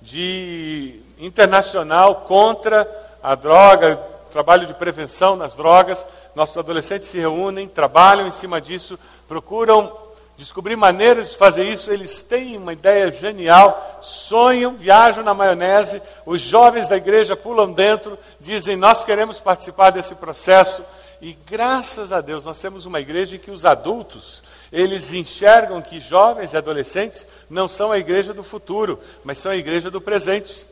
de 0.00 1.02
internacional 1.18 2.20
contra 2.28 2.88
a 3.20 3.34
droga, 3.34 3.96
trabalho 4.30 4.64
de 4.64 4.74
prevenção 4.74 5.34
nas 5.34 5.56
drogas. 5.56 6.06
Nossos 6.36 6.56
adolescentes 6.56 7.08
se 7.08 7.18
reúnem, 7.18 7.66
trabalham 7.66 8.28
em 8.28 8.32
cima 8.32 8.60
disso, 8.60 8.96
procuram 9.26 9.92
descobrir 10.36 10.76
maneiras 10.76 11.30
de 11.30 11.36
fazer 11.36 11.64
isso. 11.64 11.90
Eles 11.90 12.22
têm 12.22 12.56
uma 12.56 12.72
ideia 12.72 13.10
genial, 13.10 14.00
sonham, 14.02 14.74
viajam 14.76 15.22
na 15.22 15.34
maionese. 15.34 16.02
Os 16.26 16.40
jovens 16.40 16.88
da 16.88 16.96
igreja 16.96 17.36
pulam 17.36 17.72
dentro, 17.72 18.18
dizem: 18.40 18.76
Nós 18.76 19.04
queremos 19.04 19.38
participar 19.38 19.90
desse 19.90 20.14
processo. 20.14 20.82
E 21.20 21.36
graças 21.46 22.12
a 22.12 22.20
Deus, 22.20 22.44
nós 22.44 22.58
temos 22.58 22.84
uma 22.84 23.00
igreja 23.00 23.36
em 23.36 23.38
que 23.38 23.50
os 23.50 23.64
adultos 23.64 24.42
eles 24.74 25.12
enxergam 25.12 25.80
que 25.80 26.00
jovens 26.00 26.52
e 26.52 26.56
adolescentes 26.56 27.24
não 27.48 27.68
são 27.68 27.92
a 27.92 27.98
igreja 27.98 28.34
do 28.34 28.42
futuro, 28.42 28.98
mas 29.22 29.38
são 29.38 29.52
a 29.52 29.56
igreja 29.56 29.88
do 29.88 30.00
presente. 30.00 30.66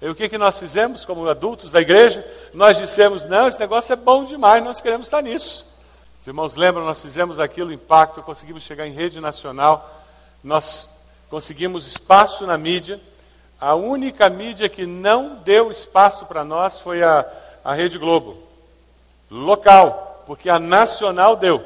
E 0.00 0.08
o 0.08 0.14
que, 0.14 0.28
que 0.28 0.38
nós 0.38 0.60
fizemos 0.60 1.04
como 1.04 1.28
adultos 1.28 1.72
da 1.72 1.80
igreja? 1.80 2.24
Nós 2.54 2.78
dissemos: 2.78 3.24
não, 3.24 3.48
esse 3.48 3.58
negócio 3.58 3.92
é 3.92 3.96
bom 3.96 4.24
demais, 4.24 4.62
nós 4.62 4.80
queremos 4.80 5.08
estar 5.08 5.20
nisso. 5.20 5.66
Os 6.28 6.30
irmãos 6.30 6.56
lembram, 6.56 6.84
nós 6.84 7.00
fizemos 7.00 7.40
aquilo, 7.40 7.72
impacto, 7.72 8.22
conseguimos 8.22 8.62
chegar 8.62 8.86
em 8.86 8.92
rede 8.92 9.18
nacional, 9.18 10.04
nós 10.44 10.86
conseguimos 11.30 11.86
espaço 11.86 12.46
na 12.46 12.58
mídia. 12.58 13.00
A 13.58 13.74
única 13.74 14.28
mídia 14.28 14.68
que 14.68 14.84
não 14.84 15.36
deu 15.36 15.70
espaço 15.70 16.26
para 16.26 16.44
nós 16.44 16.80
foi 16.80 17.02
a, 17.02 17.24
a 17.64 17.72
Rede 17.72 17.96
Globo, 17.96 18.36
local, 19.30 20.22
porque 20.26 20.50
a 20.50 20.58
nacional 20.58 21.34
deu. 21.34 21.64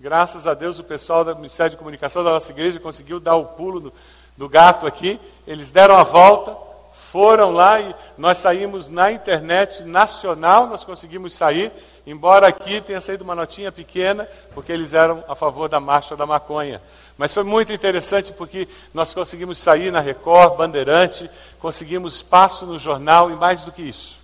Graças 0.00 0.48
a 0.48 0.54
Deus, 0.54 0.80
o 0.80 0.82
pessoal 0.82 1.24
do 1.24 1.36
Ministério 1.36 1.70
de 1.70 1.76
Comunicação 1.76 2.24
da 2.24 2.30
nossa 2.30 2.50
igreja 2.50 2.80
conseguiu 2.80 3.20
dar 3.20 3.36
o 3.36 3.44
pulo 3.46 3.78
do, 3.78 3.92
do 4.36 4.48
gato 4.48 4.84
aqui. 4.84 5.20
Eles 5.46 5.70
deram 5.70 5.94
a 5.96 6.02
volta, 6.02 6.56
foram 6.92 7.52
lá 7.52 7.80
e 7.80 7.94
nós 8.18 8.38
saímos 8.38 8.88
na 8.88 9.12
internet 9.12 9.84
nacional, 9.84 10.66
nós 10.66 10.82
conseguimos 10.82 11.36
sair, 11.36 11.70
embora 12.06 12.46
aqui 12.46 12.80
tenha 12.80 13.00
saído 13.00 13.24
uma 13.24 13.34
notinha 13.34 13.70
pequena, 13.70 14.28
porque 14.54 14.72
eles 14.72 14.92
eram 14.92 15.24
a 15.28 15.34
favor 15.34 15.68
da 15.68 15.80
marcha 15.80 16.16
da 16.16 16.26
maconha. 16.26 16.80
Mas 17.16 17.34
foi 17.34 17.44
muito 17.44 17.72
interessante 17.72 18.32
porque 18.32 18.66
nós 18.94 19.12
conseguimos 19.12 19.58
sair 19.58 19.90
na 19.90 20.00
Record, 20.00 20.56
Bandeirante, 20.56 21.30
conseguimos 21.58 22.16
espaço 22.16 22.64
no 22.66 22.78
jornal 22.78 23.30
e 23.30 23.34
mais 23.34 23.64
do 23.64 23.72
que 23.72 23.82
isso. 23.82 24.20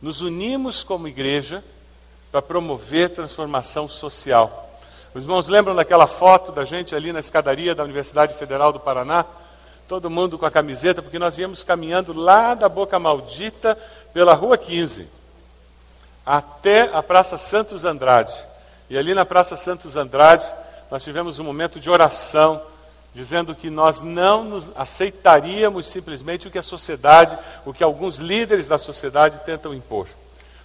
Nos 0.00 0.20
unimos 0.20 0.82
como 0.82 1.08
igreja 1.08 1.62
para 2.30 2.40
promover 2.40 3.10
transformação 3.10 3.88
social. 3.88 4.70
Os 5.12 5.22
irmãos 5.22 5.48
lembram 5.48 5.74
daquela 5.74 6.06
foto 6.06 6.52
da 6.52 6.64
gente 6.64 6.94
ali 6.94 7.12
na 7.12 7.20
escadaria 7.20 7.74
da 7.74 7.82
Universidade 7.82 8.34
Federal 8.34 8.72
do 8.72 8.78
Paraná? 8.78 9.24
todo 9.90 10.08
mundo 10.08 10.38
com 10.38 10.46
a 10.46 10.50
camiseta, 10.52 11.02
porque 11.02 11.18
nós 11.18 11.36
íamos 11.36 11.64
caminhando 11.64 12.12
lá 12.12 12.54
da 12.54 12.68
Boca 12.68 12.96
Maldita, 12.96 13.76
pela 14.14 14.34
Rua 14.34 14.56
15, 14.56 15.08
até 16.30 16.88
a 16.94 17.02
Praça 17.02 17.36
Santos 17.36 17.84
Andrade. 17.84 18.32
E 18.88 18.96
ali 18.96 19.14
na 19.14 19.24
Praça 19.24 19.56
Santos 19.56 19.96
Andrade, 19.96 20.44
nós 20.88 21.02
tivemos 21.02 21.40
um 21.40 21.44
momento 21.44 21.80
de 21.80 21.90
oração, 21.90 22.62
dizendo 23.12 23.52
que 23.52 23.68
nós 23.68 24.00
não 24.00 24.62
aceitaríamos 24.76 25.88
simplesmente 25.88 26.46
o 26.46 26.50
que 26.50 26.58
a 26.58 26.62
sociedade, 26.62 27.36
o 27.66 27.72
que 27.72 27.82
alguns 27.82 28.18
líderes 28.18 28.68
da 28.68 28.78
sociedade 28.78 29.40
tentam 29.44 29.74
impor. 29.74 30.06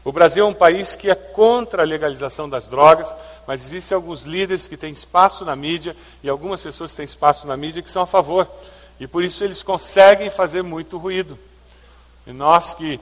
O 0.03 0.11
Brasil 0.11 0.45
é 0.45 0.47
um 0.47 0.53
país 0.53 0.95
que 0.95 1.09
é 1.09 1.15
contra 1.15 1.81
a 1.81 1.85
legalização 1.85 2.47
das 2.47 2.67
drogas, 2.67 3.15
mas 3.47 3.65
existem 3.65 3.95
alguns 3.95 4.21
líderes 4.21 4.67
que 4.67 4.77
têm 4.77 4.93
espaço 4.93 5.43
na 5.43 5.55
mídia 5.55 5.95
e 6.21 6.29
algumas 6.29 6.61
pessoas 6.61 6.91
que 6.91 6.97
têm 6.97 7.05
espaço 7.05 7.47
na 7.47 7.57
mídia 7.57 7.81
que 7.81 7.89
são 7.89 8.03
a 8.03 8.07
favor. 8.07 8.47
E 8.99 9.07
por 9.07 9.23
isso 9.23 9.43
eles 9.43 9.63
conseguem 9.63 10.29
fazer 10.29 10.61
muito 10.61 10.99
ruído. 10.99 11.39
E 12.27 12.31
nós 12.31 12.75
que 12.75 12.99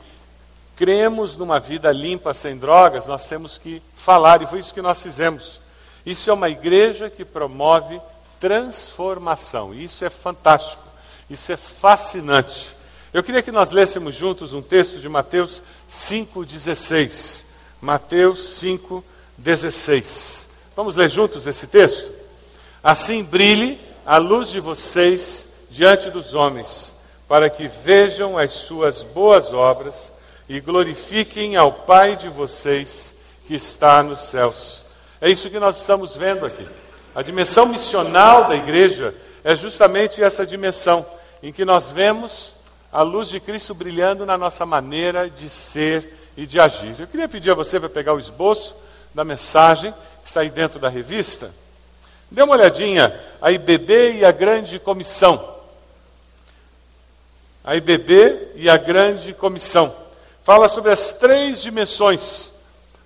cremos 0.83 1.37
numa 1.37 1.61
vida 1.61 1.89
limpa 1.93 2.33
sem 2.33 2.57
drogas, 2.57 3.07
nós 3.07 3.25
temos 3.29 3.57
que 3.57 3.81
falar, 3.95 4.41
e 4.41 4.45
foi 4.45 4.59
isso 4.59 4.73
que 4.73 4.81
nós 4.81 5.01
fizemos. 5.01 5.61
Isso 6.05 6.29
é 6.29 6.33
uma 6.33 6.49
igreja 6.49 7.09
que 7.09 7.23
promove 7.23 8.01
transformação. 8.37 9.73
E 9.73 9.85
isso 9.85 10.03
é 10.03 10.09
fantástico. 10.09 10.83
Isso 11.29 11.53
é 11.53 11.55
fascinante. 11.55 12.75
Eu 13.13 13.23
queria 13.23 13.41
que 13.41 13.49
nós 13.49 13.71
lêssemos 13.71 14.13
juntos 14.13 14.51
um 14.51 14.61
texto 14.61 14.99
de 14.99 15.07
Mateus 15.07 15.63
5,16. 15.89 17.45
Mateus 17.79 18.61
5,16. 18.61 20.47
Vamos 20.75 20.97
ler 20.97 21.09
juntos 21.09 21.47
esse 21.47 21.65
texto? 21.65 22.11
Assim 22.83 23.23
brilhe 23.23 23.79
a 24.05 24.17
luz 24.17 24.49
de 24.49 24.59
vocês 24.59 25.45
diante 25.69 26.09
dos 26.09 26.33
homens, 26.33 26.93
para 27.25 27.49
que 27.49 27.69
vejam 27.69 28.37
as 28.37 28.51
suas 28.51 29.01
boas 29.01 29.53
obras 29.53 30.11
e 30.53 30.59
glorifiquem 30.59 31.55
ao 31.55 31.71
Pai 31.71 32.15
de 32.15 32.29
vocês 32.29 33.15
que 33.47 33.55
está 33.55 34.03
nos 34.03 34.21
céus. 34.21 34.83
É 35.19 35.27
isso 35.27 35.49
que 35.49 35.57
nós 35.57 35.79
estamos 35.79 36.15
vendo 36.15 36.45
aqui. 36.45 36.67
A 37.15 37.23
dimensão 37.23 37.65
missional 37.65 38.47
da 38.47 38.55
igreja 38.55 39.15
é 39.43 39.55
justamente 39.55 40.21
essa 40.21 40.45
dimensão 40.45 41.03
em 41.41 41.51
que 41.51 41.65
nós 41.65 41.89
vemos 41.89 42.53
a 42.91 43.01
luz 43.01 43.29
de 43.29 43.39
Cristo 43.39 43.73
brilhando 43.73 44.27
na 44.27 44.37
nossa 44.37 44.63
maneira 44.63 45.27
de 45.27 45.49
ser 45.49 46.07
e 46.37 46.45
de 46.45 46.59
agir. 46.59 46.99
Eu 46.99 47.07
queria 47.07 47.27
pedir 47.27 47.49
a 47.49 47.55
você 47.55 47.79
para 47.79 47.89
pegar 47.89 48.13
o 48.13 48.19
esboço 48.19 48.75
da 49.11 49.25
mensagem 49.25 49.91
que 50.21 50.27
está 50.27 50.41
aí 50.41 50.51
dentro 50.51 50.79
da 50.79 50.87
revista. 50.87 51.49
Dê 52.29 52.43
uma 52.43 52.53
olhadinha 52.53 53.11
a 53.41 53.51
IBB 53.51 54.19
e 54.19 54.25
a 54.25 54.31
grande 54.31 54.77
comissão 54.77 55.51
a 57.63 57.77
IBB 57.77 58.51
e 58.55 58.69
a 58.69 58.75
Grande 58.75 59.33
Comissão. 59.33 60.02
Fala 60.43 60.67
sobre 60.67 60.91
as 60.91 61.13
três 61.13 61.61
dimensões. 61.61 62.51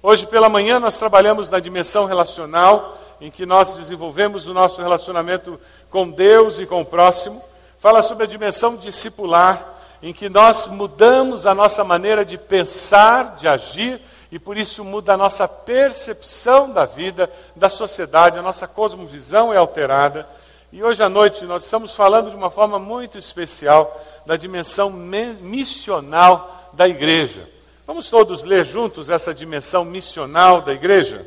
Hoje 0.02 0.26
pela 0.26 0.50
manhã 0.50 0.80
nós 0.80 0.98
trabalhamos 0.98 1.52
na 1.52 1.60
dimensão 1.60 2.06
relacional, 2.06 2.98
em 3.22 3.30
que 3.30 3.46
nós 3.46 3.76
desenvolvemos 3.76 4.48
o 4.48 4.56
nosso 4.56 4.82
relacionamento 4.82 5.60
com 5.92 6.10
Deus 6.10 6.58
e 6.58 6.66
com 6.66 6.82
o 6.82 6.86
próximo. 6.86 7.40
Fala 7.78 8.02
sobre 8.02 8.24
a 8.24 8.28
dimensão 8.28 8.76
discipular, 8.76 9.64
em 10.02 10.12
que 10.12 10.30
nós 10.30 10.66
mudamos 10.66 11.46
a 11.46 11.54
nossa 11.54 11.84
maneira 11.84 12.26
de 12.26 12.40
pensar, 12.40 13.36
de 13.36 13.48
agir, 13.48 14.02
e 14.32 14.40
por 14.40 14.58
isso 14.58 14.84
muda 14.84 15.14
a 15.14 15.18
nossa 15.18 15.48
percepção 15.48 16.72
da 16.72 16.86
vida, 16.86 17.30
da 17.56 17.70
sociedade, 17.70 18.40
a 18.40 18.42
nossa 18.42 18.68
cosmovisão 18.68 19.54
é 19.54 19.58
alterada. 19.58 20.28
E 20.74 20.84
hoje 20.84 21.04
à 21.04 21.08
noite 21.08 21.46
nós 21.46 21.66
estamos 21.66 21.94
falando 21.94 22.32
de 22.32 22.36
uma 22.36 22.50
forma 22.50 22.80
muito 22.80 23.16
especial 23.16 23.96
da 24.26 24.36
dimensão 24.36 24.90
missional 24.90 26.57
da 26.78 26.88
igreja. 26.88 27.50
Vamos 27.88 28.08
todos 28.08 28.44
ler 28.44 28.64
juntos 28.64 29.10
essa 29.10 29.34
dimensão 29.34 29.84
missional 29.84 30.62
da 30.62 30.74
igreja? 30.74 31.26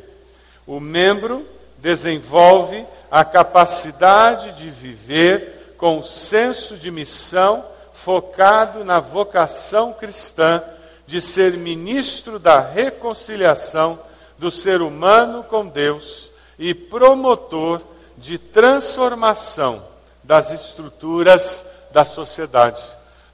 O 0.65 0.79
membro 0.79 1.45
desenvolve 1.77 2.85
a 3.11 3.25
capacidade 3.25 4.53
de 4.53 4.71
viver 4.71 5.75
com 5.77 5.99
o 5.99 6.03
senso 6.03 6.77
de 6.77 6.89
missão 6.89 7.65
focado 7.91 8.85
na 8.85 9.01
vocação 9.01 9.91
cristã 9.91 10.63
de 11.05 11.19
ser 11.19 11.57
ministro 11.57 12.39
da 12.39 12.61
reconciliação 12.61 13.99
do 14.37 14.49
ser 14.49 14.81
humano 14.81 15.43
com 15.43 15.67
Deus 15.67 16.31
e 16.57 16.73
promotor 16.73 17.81
de 18.17 18.37
transformação 18.37 19.83
das 20.23 20.51
estruturas 20.51 21.65
da 21.91 22.05
sociedade. 22.05 22.81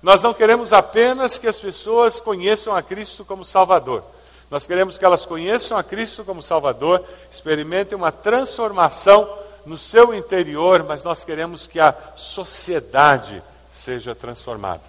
Nós 0.01 0.21
não 0.21 0.33
queremos 0.33 0.73
apenas 0.73 1.37
que 1.37 1.47
as 1.47 1.59
pessoas 1.59 2.19
conheçam 2.19 2.75
a 2.75 2.81
Cristo 2.81 3.25
como 3.25 3.43
Salvador. 3.43 4.03
Nós 4.49 4.65
queremos 4.65 4.97
que 4.97 5.03
elas 5.03 5.25
conheçam 5.25 5.77
a 5.77 5.83
Cristo 5.83 6.23
como 6.23 6.41
Salvador, 6.41 7.03
experimentem 7.29 7.97
uma 7.97 8.11
transformação 8.11 9.29
no 9.65 9.77
seu 9.77 10.13
interior, 10.13 10.83
mas 10.83 11.03
nós 11.03 11.25
queremos 11.25 11.67
que 11.67 11.79
a 11.79 11.93
sociedade 12.15 13.43
seja 13.71 14.15
transformada. 14.15 14.83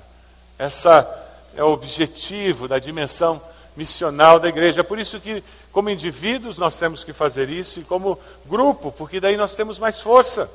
Essa 0.56 1.26
é 1.56 1.64
o 1.64 1.72
objetivo 1.72 2.68
da 2.68 2.78
dimensão 2.78 3.40
missional 3.76 4.38
da 4.38 4.48
igreja. 4.48 4.84
Por 4.84 4.98
isso 4.98 5.18
que, 5.18 5.42
como 5.72 5.90
indivíduos, 5.90 6.58
nós 6.58 6.78
temos 6.78 7.02
que 7.02 7.12
fazer 7.12 7.48
isso, 7.48 7.80
e 7.80 7.84
como 7.84 8.18
grupo, 8.46 8.92
porque 8.92 9.18
daí 9.18 9.36
nós 9.36 9.54
temos 9.54 9.78
mais 9.78 10.00
força. 10.00 10.48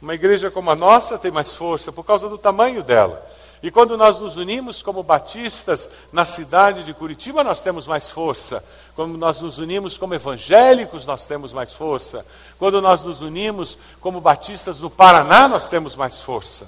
Uma 0.00 0.14
igreja 0.14 0.50
como 0.50 0.70
a 0.70 0.76
nossa 0.76 1.16
tem 1.16 1.30
mais 1.30 1.54
força 1.54 1.92
por 1.92 2.04
causa 2.04 2.28
do 2.28 2.36
tamanho 2.36 2.82
dela. 2.82 3.31
E 3.62 3.70
quando 3.70 3.96
nós 3.96 4.18
nos 4.18 4.36
unimos 4.36 4.82
como 4.82 5.04
batistas 5.04 5.88
na 6.12 6.24
cidade 6.24 6.82
de 6.82 6.92
Curitiba, 6.92 7.44
nós 7.44 7.62
temos 7.62 7.86
mais 7.86 8.10
força. 8.10 8.62
Quando 8.96 9.16
nós 9.16 9.40
nos 9.40 9.58
unimos 9.58 9.96
como 9.96 10.14
evangélicos, 10.14 11.06
nós 11.06 11.26
temos 11.26 11.52
mais 11.52 11.72
força. 11.72 12.26
Quando 12.58 12.82
nós 12.82 13.02
nos 13.02 13.20
unimos 13.20 13.78
como 14.00 14.20
batistas 14.20 14.80
no 14.80 14.90
Paraná, 14.90 15.46
nós 15.46 15.68
temos 15.68 15.94
mais 15.94 16.18
força. 16.18 16.66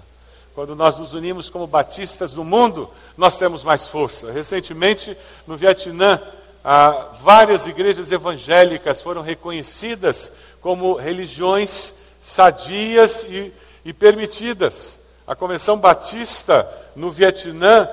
Quando 0.54 0.76
nós 0.76 0.96
nos 0.96 1.14
unimos 1.14 1.50
como 1.50 1.66
batistas 1.66 2.36
no 2.36 2.44
mundo, 2.44 2.88
nós 3.16 3.36
temos 3.36 3.64
mais 3.64 3.88
força. 3.88 4.30
Recentemente, 4.30 5.16
no 5.48 5.56
Vietnã, 5.56 6.20
ah, 6.64 7.08
várias 7.20 7.66
igrejas 7.66 8.12
evangélicas 8.12 9.00
foram 9.00 9.20
reconhecidas 9.20 10.30
como 10.60 10.94
religiões 10.94 11.96
sadias 12.22 13.24
e, 13.24 13.52
e 13.84 13.92
permitidas. 13.92 14.96
A 15.26 15.34
Convenção 15.34 15.76
Batista 15.76 16.83
no 16.94 17.10
Vietnã 17.10 17.88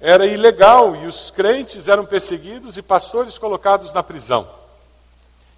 era 0.00 0.26
ilegal 0.26 0.94
e 0.96 1.06
os 1.06 1.30
crentes 1.30 1.88
eram 1.88 2.04
perseguidos 2.04 2.76
e 2.76 2.82
pastores 2.82 3.38
colocados 3.38 3.92
na 3.92 4.02
prisão. 4.02 4.46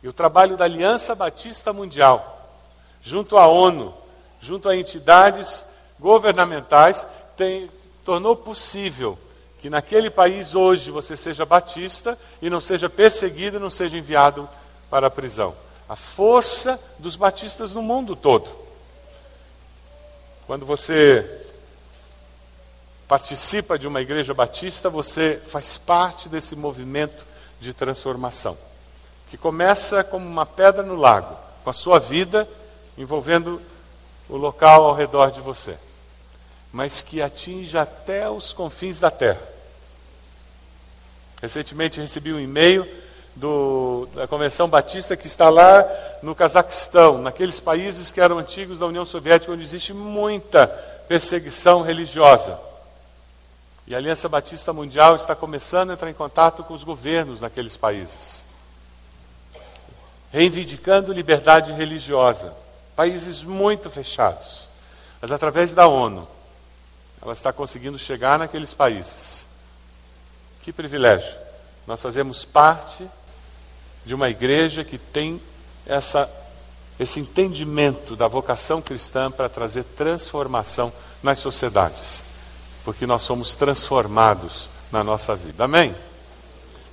E 0.02 0.08
o 0.08 0.12
trabalho 0.12 0.56
da 0.56 0.64
Aliança 0.64 1.14
Batista 1.14 1.72
Mundial, 1.72 2.48
junto 3.02 3.36
à 3.36 3.46
ONU, 3.46 3.92
junto 4.40 4.68
a 4.68 4.76
entidades 4.76 5.64
governamentais, 5.98 7.08
tem, 7.36 7.68
tornou 8.04 8.36
possível 8.36 9.18
que 9.58 9.70
naquele 9.70 10.10
país 10.10 10.54
hoje 10.54 10.90
você 10.90 11.16
seja 11.16 11.44
batista 11.44 12.16
e 12.40 12.48
não 12.48 12.60
seja 12.60 12.88
perseguido, 12.88 13.58
não 13.58 13.70
seja 13.70 13.96
enviado 13.96 14.48
para 14.88 15.08
a 15.08 15.10
prisão. 15.10 15.54
A 15.88 15.96
força 15.96 16.80
dos 16.98 17.16
batistas 17.16 17.72
no 17.72 17.82
mundo 17.82 18.14
todo. 18.14 18.48
Quando 20.46 20.64
você 20.64 21.45
participa 23.08 23.78
de 23.78 23.86
uma 23.86 24.00
igreja 24.00 24.34
batista, 24.34 24.90
você 24.90 25.40
faz 25.46 25.76
parte 25.76 26.28
desse 26.28 26.56
movimento 26.56 27.24
de 27.60 27.72
transformação, 27.72 28.56
que 29.30 29.36
começa 29.36 30.02
como 30.02 30.26
uma 30.26 30.44
pedra 30.44 30.82
no 30.82 30.96
lago, 30.96 31.36
com 31.62 31.70
a 31.70 31.72
sua 31.72 31.98
vida 31.98 32.48
envolvendo 32.98 33.60
o 34.28 34.36
local 34.36 34.84
ao 34.84 34.94
redor 34.94 35.30
de 35.30 35.40
você, 35.40 35.76
mas 36.72 37.02
que 37.02 37.22
atinge 37.22 37.78
até 37.78 38.28
os 38.28 38.52
confins 38.52 38.98
da 38.98 39.10
terra. 39.10 39.40
Recentemente 41.40 42.00
recebi 42.00 42.32
um 42.32 42.40
e-mail 42.40 42.86
do, 43.36 44.08
da 44.14 44.26
Convenção 44.26 44.68
Batista 44.68 45.16
que 45.16 45.26
está 45.26 45.48
lá 45.48 45.86
no 46.22 46.34
Cazaquistão, 46.34 47.18
naqueles 47.18 47.60
países 47.60 48.10
que 48.10 48.20
eram 48.20 48.38
antigos 48.38 48.78
da 48.78 48.86
União 48.86 49.06
Soviética, 49.06 49.52
onde 49.52 49.62
existe 49.62 49.92
muita 49.92 50.66
perseguição 51.06 51.82
religiosa. 51.82 52.58
E 53.86 53.94
a 53.94 53.98
Aliança 53.98 54.28
Batista 54.28 54.72
Mundial 54.72 55.14
está 55.14 55.36
começando 55.36 55.90
a 55.90 55.92
entrar 55.92 56.10
em 56.10 56.14
contato 56.14 56.64
com 56.64 56.74
os 56.74 56.82
governos 56.82 57.40
naqueles 57.40 57.76
países, 57.76 58.42
reivindicando 60.32 61.12
liberdade 61.12 61.72
religiosa. 61.72 62.52
Países 62.96 63.44
muito 63.44 63.88
fechados. 63.88 64.68
Mas 65.20 65.30
através 65.30 65.72
da 65.72 65.86
ONU, 65.86 66.26
ela 67.22 67.32
está 67.32 67.52
conseguindo 67.52 67.96
chegar 67.96 68.38
naqueles 68.38 68.74
países. 68.74 69.46
Que 70.62 70.72
privilégio! 70.72 71.32
Nós 71.86 72.02
fazemos 72.02 72.44
parte 72.44 73.08
de 74.04 74.14
uma 74.14 74.28
igreja 74.28 74.82
que 74.82 74.98
tem 74.98 75.40
essa, 75.86 76.28
esse 76.98 77.20
entendimento 77.20 78.16
da 78.16 78.26
vocação 78.26 78.82
cristã 78.82 79.30
para 79.30 79.48
trazer 79.48 79.84
transformação 79.84 80.92
nas 81.22 81.38
sociedades 81.38 82.24
porque 82.86 83.04
nós 83.04 83.22
somos 83.22 83.56
transformados 83.56 84.70
na 84.92 85.02
nossa 85.02 85.34
vida. 85.34 85.64
Amém? 85.64 85.92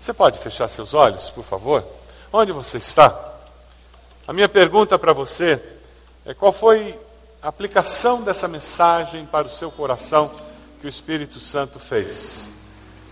Você 0.02 0.12
pode 0.12 0.40
fechar 0.40 0.68
seus 0.68 0.96
olhos, 0.96 1.30
por 1.30 1.44
favor? 1.44 1.86
Onde 2.34 2.52
você 2.52 2.80
está? 2.80 3.16
A 4.28 4.34
minha 4.34 4.50
pergunta 4.50 4.98
para 4.98 5.14
você 5.14 5.62
é 6.26 6.34
qual 6.34 6.52
foi 6.52 7.00
a 7.44 7.48
aplicação 7.48 8.24
dessa 8.24 8.48
mensagem 8.48 9.28
para 9.28 9.46
o 9.46 9.52
seu 9.52 9.70
coração 9.70 10.32
que 10.82 10.88
o 10.88 10.90
Espírito 10.90 11.40
Santo 11.40 11.80
fez? 11.80 12.50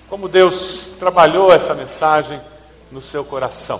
Como 0.09 0.27
Deus 0.27 0.89
trabalhou 0.97 1.53
essa 1.53 1.75
mensagem 1.75 2.41
no 2.91 2.99
seu 2.99 3.23
coração? 3.23 3.79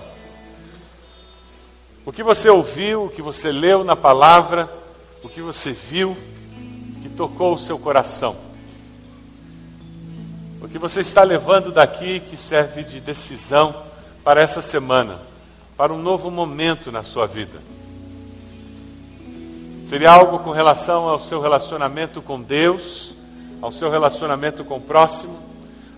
O 2.05 2.11
que 2.11 2.21
você 2.21 2.51
ouviu, 2.51 3.05
o 3.05 3.09
que 3.09 3.23
você 3.23 3.51
leu 3.51 3.83
na 3.83 3.95
palavra, 3.95 4.69
o 5.23 5.27
que 5.27 5.41
você 5.41 5.71
viu 5.71 6.15
que 7.01 7.09
tocou 7.09 7.55
o 7.55 7.59
seu 7.59 7.79
coração? 7.79 8.50
O 10.61 10.67
que 10.67 10.77
você 10.77 11.01
está 11.01 11.23
levando 11.23 11.71
daqui 11.71 12.19
que 12.19 12.37
serve 12.37 12.83
de 12.83 12.99
decisão 12.99 13.75
para 14.23 14.39
essa 14.39 14.61
semana, 14.61 15.17
para 15.75 15.91
um 15.91 15.97
novo 15.97 16.29
momento 16.29 16.91
na 16.91 17.01
sua 17.01 17.25
vida? 17.25 17.59
Seria 19.83 20.11
algo 20.11 20.37
com 20.37 20.51
relação 20.51 21.09
ao 21.09 21.19
seu 21.19 21.41
relacionamento 21.41 22.21
com 22.21 22.39
Deus, 22.39 23.15
ao 23.59 23.71
seu 23.71 23.89
relacionamento 23.89 24.63
com 24.63 24.77
o 24.77 24.81
próximo, 24.81 25.35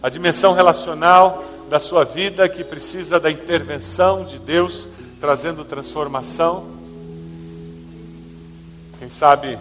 a 0.02 0.08
dimensão 0.08 0.54
relacional 0.54 1.44
da 1.70 1.78
sua 1.78 2.06
vida 2.06 2.48
que 2.48 2.64
precisa 2.64 3.20
da 3.20 3.30
intervenção 3.30 4.24
de 4.24 4.40
Deus 4.40 4.88
trazendo 5.20 5.66
transformação. 5.66 6.70
Quem 8.98 9.10
sabe 9.10 9.60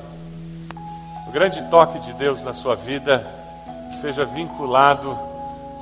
o 1.27 1.33
grande 1.33 1.61
toque 1.71 1.99
de 1.99 2.13
Deus 2.13 2.45
na 2.45 2.55
sua 2.55 2.77
vida 2.77 3.42
esteja 3.95 4.25
vinculado 4.25 5.17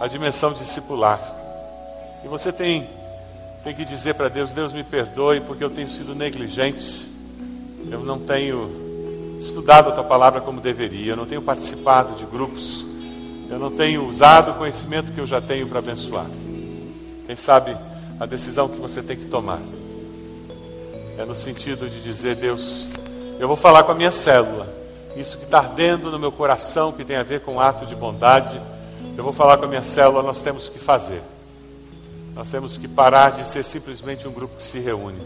à 0.01 0.07
dimensão 0.07 0.53
discipular. 0.53 1.21
E 2.25 2.29
você 2.29 2.53
tem, 2.53 2.89
tem 3.63 3.75
que 3.75 3.85
dizer 3.85 4.15
para 4.15 4.29
Deus: 4.29 4.53
Deus 4.53 4.73
me 4.73 4.83
perdoe 4.83 5.41
porque 5.41 5.65
eu 5.65 5.71
tenho 5.71 5.89
sido 5.89 6.15
negligente, 6.15 7.11
eu 7.91 8.01
não 8.01 8.19
tenho 8.19 9.39
estudado 9.41 9.89
a 9.89 9.93
tua 9.93 10.05
palavra 10.05 10.41
como 10.41 10.61
deveria, 10.61 11.13
eu 11.13 11.17
não 11.17 11.27
tenho 11.27 11.41
participado 11.41 12.15
de 12.15 12.25
grupos, 12.27 12.85
eu 13.49 13.59
não 13.59 13.71
tenho 13.71 14.07
usado 14.07 14.53
o 14.53 14.55
conhecimento 14.55 15.13
que 15.13 15.21
eu 15.21 15.27
já 15.27 15.41
tenho 15.41 15.67
para 15.67 15.79
abençoar. 15.79 16.27
Quem 17.27 17.37
sabe 17.37 17.77
a 18.19 18.27
decisão 18.27 18.69
que 18.69 18.79
você 18.79 19.03
tem 19.03 19.17
que 19.17 19.27
tomar 19.27 19.61
é 21.17 21.25
no 21.25 21.35
sentido 21.35 21.89
de 21.89 22.03
dizer: 22.03 22.37
Deus, 22.37 22.89
eu 23.39 23.47
vou 23.47 23.57
falar 23.57 23.85
com 23.85 23.93
a 23.93 23.95
minha 23.95 24.13
célula 24.13 24.80
isso 25.17 25.39
que 25.39 25.45
está 25.45 25.59
ardendo 25.59 26.11
no 26.11 26.19
meu 26.19 26.31
coração, 26.31 26.93
que 26.93 27.05
tem 27.05 27.17
a 27.17 27.23
ver 27.23 27.41
com 27.41 27.55
um 27.55 27.61
ato 27.61 27.85
de 27.85 27.95
bondade, 27.95 28.61
eu 29.17 29.25
vou 29.25 29.33
falar 29.33 29.59
com 29.59 29.65
a 29.65 29.69
minha 29.69 29.83
célula, 29.83 30.23
nós 30.23 30.43
temos 30.43 30.69
que 30.69 30.79
fazer. 30.79 31.23
Nós 32.35 32.49
temos 32.49 32.79
que 32.79 32.89
parar 32.89 33.31
de 33.31 33.47
ser 33.49 33.63
simplesmente 33.63 34.27
um 34.27 34.33
grupo 34.33 34.57
que 34.57 34.63
se 34.63 34.79
reúne. 34.79 35.21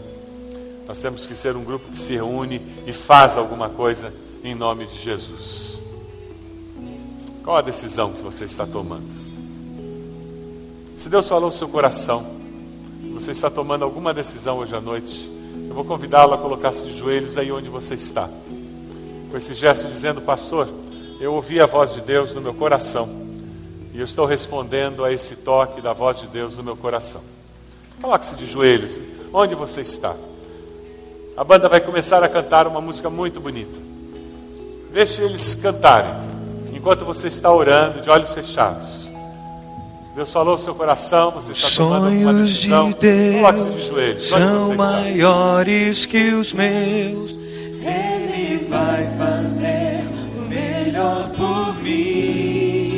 Nós 0.87 1.01
temos 1.01 1.25
que 1.25 1.35
ser 1.35 1.55
um 1.55 1.63
grupo 1.63 1.91
que 1.91 1.99
se 1.99 2.13
reúne 2.13 2.61
e 2.85 2.93
faz 2.93 3.37
alguma 3.37 3.69
coisa 3.69 4.13
em 4.43 4.53
nome 4.53 4.85
de 4.85 4.99
Jesus. 4.99 5.81
Qual 7.43 7.57
a 7.57 7.61
decisão 7.61 8.11
que 8.11 8.21
você 8.21 8.45
está 8.45 8.65
tomando? 8.65 9.25
Se 10.95 11.09
Deus 11.09 11.27
falou 11.27 11.49
no 11.49 11.55
seu 11.55 11.67
coração, 11.67 12.25
você 13.13 13.31
está 13.31 13.49
tomando 13.49 13.85
alguma 13.85 14.13
decisão 14.13 14.57
hoje 14.57 14.75
à 14.75 14.81
noite, 14.81 15.31
eu 15.69 15.73
vou 15.73 15.85
convidá-lo 15.85 16.33
a 16.33 16.37
colocar-se 16.37 16.83
de 16.83 16.97
joelhos 16.97 17.37
aí 17.37 17.51
onde 17.51 17.69
você 17.69 17.93
está 17.93 18.29
com 19.35 19.37
esse 19.37 19.53
gesto 19.53 19.89
dizendo: 19.89 20.21
Pastor, 20.21 20.65
eu 21.19 21.33
ouvi 21.33 21.59
a 21.59 21.65
voz 21.65 21.91
de 21.93 21.99
Deus 21.99 22.33
no 22.33 22.39
meu 22.39 22.53
coração 22.53 23.09
e 23.93 23.99
eu 23.99 24.05
estou 24.05 24.25
respondendo 24.25 25.03
a 25.03 25.11
esse 25.11 25.35
toque 25.35 25.81
da 25.81 25.91
voz 25.91 26.21
de 26.21 26.27
Deus 26.27 26.55
no 26.55 26.63
meu 26.63 26.77
coração. 26.77 27.19
Coloque-se 28.01 28.33
de 28.35 28.45
joelhos, 28.45 28.97
onde 29.33 29.53
você 29.53 29.81
está. 29.81 30.15
A 31.35 31.43
banda 31.43 31.67
vai 31.67 31.81
começar 31.81 32.23
a 32.23 32.29
cantar 32.29 32.65
uma 32.65 32.79
música 32.79 33.09
muito 33.09 33.41
bonita. 33.41 33.77
Deixe 34.93 35.21
eles 35.21 35.53
cantarem, 35.53 36.13
enquanto 36.73 37.03
você 37.03 37.27
está 37.27 37.51
orando, 37.51 37.99
de 37.99 38.09
olhos 38.09 38.33
fechados. 38.33 39.11
Deus 40.15 40.31
falou 40.31 40.55
no 40.55 40.61
seu 40.61 40.73
coração, 40.73 41.31
você 41.31 41.51
está 41.51 41.67
tomando 41.75 42.07
uma 42.07 42.33
decisão. 42.35 42.89
De 42.89 42.99
Deus 42.99 43.75
de 43.75 43.81
joelhos, 43.85 44.27
são 44.29 44.75
maiores 44.75 46.05
que 46.05 46.31
os 46.31 46.53
meus 46.53 47.34
vai 48.69 49.05
fazer 49.17 50.03
o 50.37 50.41
melhor 50.47 51.29
por 51.31 51.81
mim. 51.81 52.95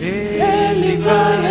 Ele 0.00 0.96
vai 0.98 1.43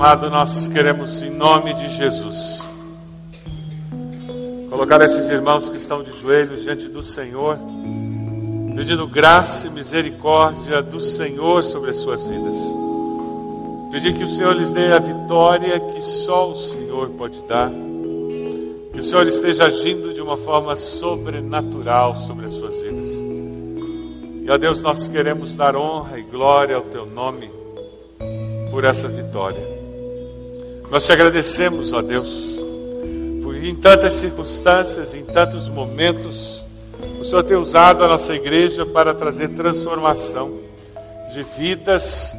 amado, 0.00 0.30
nós 0.30 0.66
queremos, 0.68 1.20
em 1.20 1.28
nome 1.28 1.74
de 1.74 1.86
Jesus, 1.90 2.66
colocar 4.70 4.98
esses 5.02 5.28
irmãos 5.28 5.68
que 5.68 5.76
estão 5.76 6.02
de 6.02 6.10
joelhos 6.18 6.62
diante 6.62 6.88
do 6.88 7.02
Senhor, 7.02 7.58
pedindo 8.74 9.06
graça 9.06 9.66
e 9.66 9.70
misericórdia 9.70 10.80
do 10.80 11.02
Senhor 11.02 11.62
sobre 11.62 11.90
as 11.90 11.98
suas 11.98 12.26
vidas. 12.26 12.56
Pedir 13.92 14.14
que 14.14 14.24
o 14.24 14.28
Senhor 14.30 14.56
lhes 14.56 14.72
dê 14.72 14.90
a 14.90 14.98
vitória 14.98 15.78
que 15.78 16.00
só 16.00 16.50
o 16.50 16.56
Senhor 16.56 17.10
pode 17.10 17.42
dar. 17.42 17.70
Que 18.94 19.00
o 19.00 19.04
Senhor 19.04 19.26
esteja 19.26 19.66
agindo 19.66 20.14
de 20.14 20.22
uma 20.22 20.38
forma 20.38 20.76
sobrenatural 20.76 22.16
sobre 22.16 22.46
as 22.46 22.54
suas 22.54 22.80
vidas. 22.80 23.10
E, 24.46 24.50
ó 24.50 24.56
Deus, 24.56 24.80
nós 24.80 25.08
queremos 25.08 25.54
dar 25.54 25.76
honra 25.76 26.18
e 26.18 26.22
glória 26.22 26.76
ao 26.76 26.82
Teu 26.84 27.04
nome 27.04 27.50
por 28.70 28.84
essa 28.84 29.06
vitória. 29.06 29.79
Nós 30.90 31.06
te 31.06 31.12
agradecemos, 31.12 31.92
ó 31.92 32.02
Deus, 32.02 32.58
por 33.44 33.54
em 33.54 33.76
tantas 33.76 34.14
circunstâncias, 34.14 35.14
em 35.14 35.24
tantos 35.24 35.68
momentos, 35.68 36.64
o 37.20 37.24
Senhor 37.24 37.44
ter 37.44 37.54
usado 37.54 38.02
a 38.02 38.08
nossa 38.08 38.34
igreja 38.34 38.84
para 38.84 39.14
trazer 39.14 39.50
transformação 39.50 40.52
de 41.32 41.44
vidas, 41.56 42.34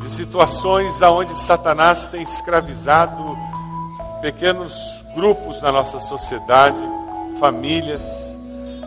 de 0.00 0.10
situações 0.10 1.02
aonde 1.02 1.38
Satanás 1.38 2.08
tem 2.08 2.22
escravizado 2.22 3.36
pequenos 4.22 5.04
grupos 5.14 5.60
na 5.60 5.70
nossa 5.70 5.98
sociedade, 5.98 6.80
famílias. 7.38 8.02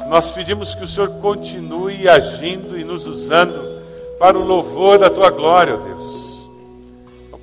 Nós 0.09 0.31
pedimos 0.31 0.73
que 0.73 0.85
o 0.85 0.87
Senhor 0.87 1.09
continue 1.21 2.09
agindo 2.09 2.75
e 2.75 2.83
nos 2.83 3.05
usando 3.05 3.79
para 4.17 4.39
o 4.39 4.43
louvor 4.43 4.97
da 4.97 5.09
tua 5.09 5.29
glória, 5.29 5.75
ó 5.75 5.77
Deus. 5.77 6.00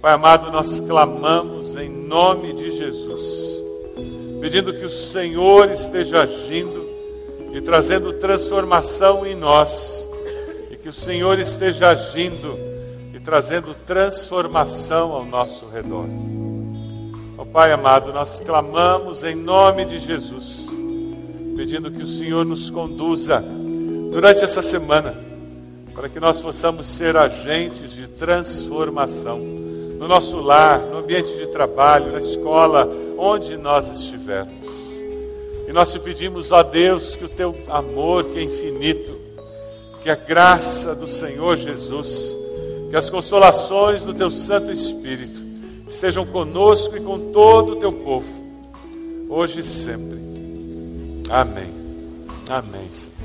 Pai 0.09 0.15
amado, 0.15 0.51
nós 0.51 0.81
clamamos 0.81 1.77
em 1.77 1.91
nome 1.91 2.55
de 2.55 2.71
Jesus, 2.71 3.63
pedindo 4.41 4.73
que 4.73 4.87
o 4.87 4.89
Senhor 4.89 5.71
esteja 5.71 6.23
agindo 6.23 6.89
e 7.53 7.61
trazendo 7.61 8.15
transformação 8.15 9.27
em 9.27 9.35
nós, 9.35 10.09
e 10.71 10.79
que 10.79 10.89
o 10.89 10.95
Senhor 10.95 11.39
esteja 11.39 11.91
agindo 11.91 12.59
e 13.13 13.21
trazendo 13.21 13.75
transformação 13.85 15.13
ao 15.13 15.27
nosso 15.27 15.67
redor. 15.69 16.07
Ó 17.37 17.45
Pai 17.45 17.71
amado, 17.71 18.11
nós 18.11 18.41
clamamos 18.41 19.23
em 19.23 19.35
nome 19.35 19.85
de 19.85 19.99
Jesus, 19.99 20.71
pedindo 21.55 21.91
que 21.91 22.03
o 22.03 22.09
Senhor 22.09 22.47
nos 22.47 22.71
conduza 22.71 23.45
durante 24.11 24.43
essa 24.43 24.63
semana, 24.63 25.15
para 25.95 26.09
que 26.09 26.19
nós 26.19 26.41
possamos 26.41 26.87
ser 26.87 27.15
agentes 27.15 27.93
de 27.93 28.09
transformação 28.09 29.68
no 29.99 30.07
nosso 30.07 30.41
lar, 30.41 30.81
no 30.81 30.99
ambiente 30.99 31.37
de 31.37 31.49
trabalho, 31.49 32.13
na 32.13 32.21
escola, 32.21 32.89
onde 33.19 33.57
nós 33.57 33.91
estivermos. 33.93 34.69
E 35.67 35.73
nós 35.73 35.93
te 35.93 35.99
pedimos, 35.99 36.53
ó 36.53 36.63
Deus, 36.63 37.17
que 37.17 37.25
o 37.25 37.29
teu 37.29 37.55
amor, 37.69 38.25
que 38.25 38.39
é 38.39 38.43
infinito, 38.43 39.15
que 40.01 40.09
a 40.09 40.15
graça 40.15 40.95
do 40.95 41.09
Senhor 41.09 41.57
Jesus, 41.57 42.37
que 42.89 42.97
as 42.97 43.11
consolações 43.11 44.05
do 44.05 44.15
teu 44.15 44.31
Santo 44.31 44.73
Espírito 44.73 45.41
estejam 45.87 46.25
conosco 46.25 46.97
e 46.97 47.01
com 47.01 47.33
todo 47.33 47.73
o 47.73 47.77
teu 47.77 47.93
povo, 47.93 48.47
hoje 49.29 49.61
e 49.61 49.65
sempre. 49.65 50.19
Amém. 51.29 51.75
Amém, 52.49 52.89
Senhor. 52.91 53.18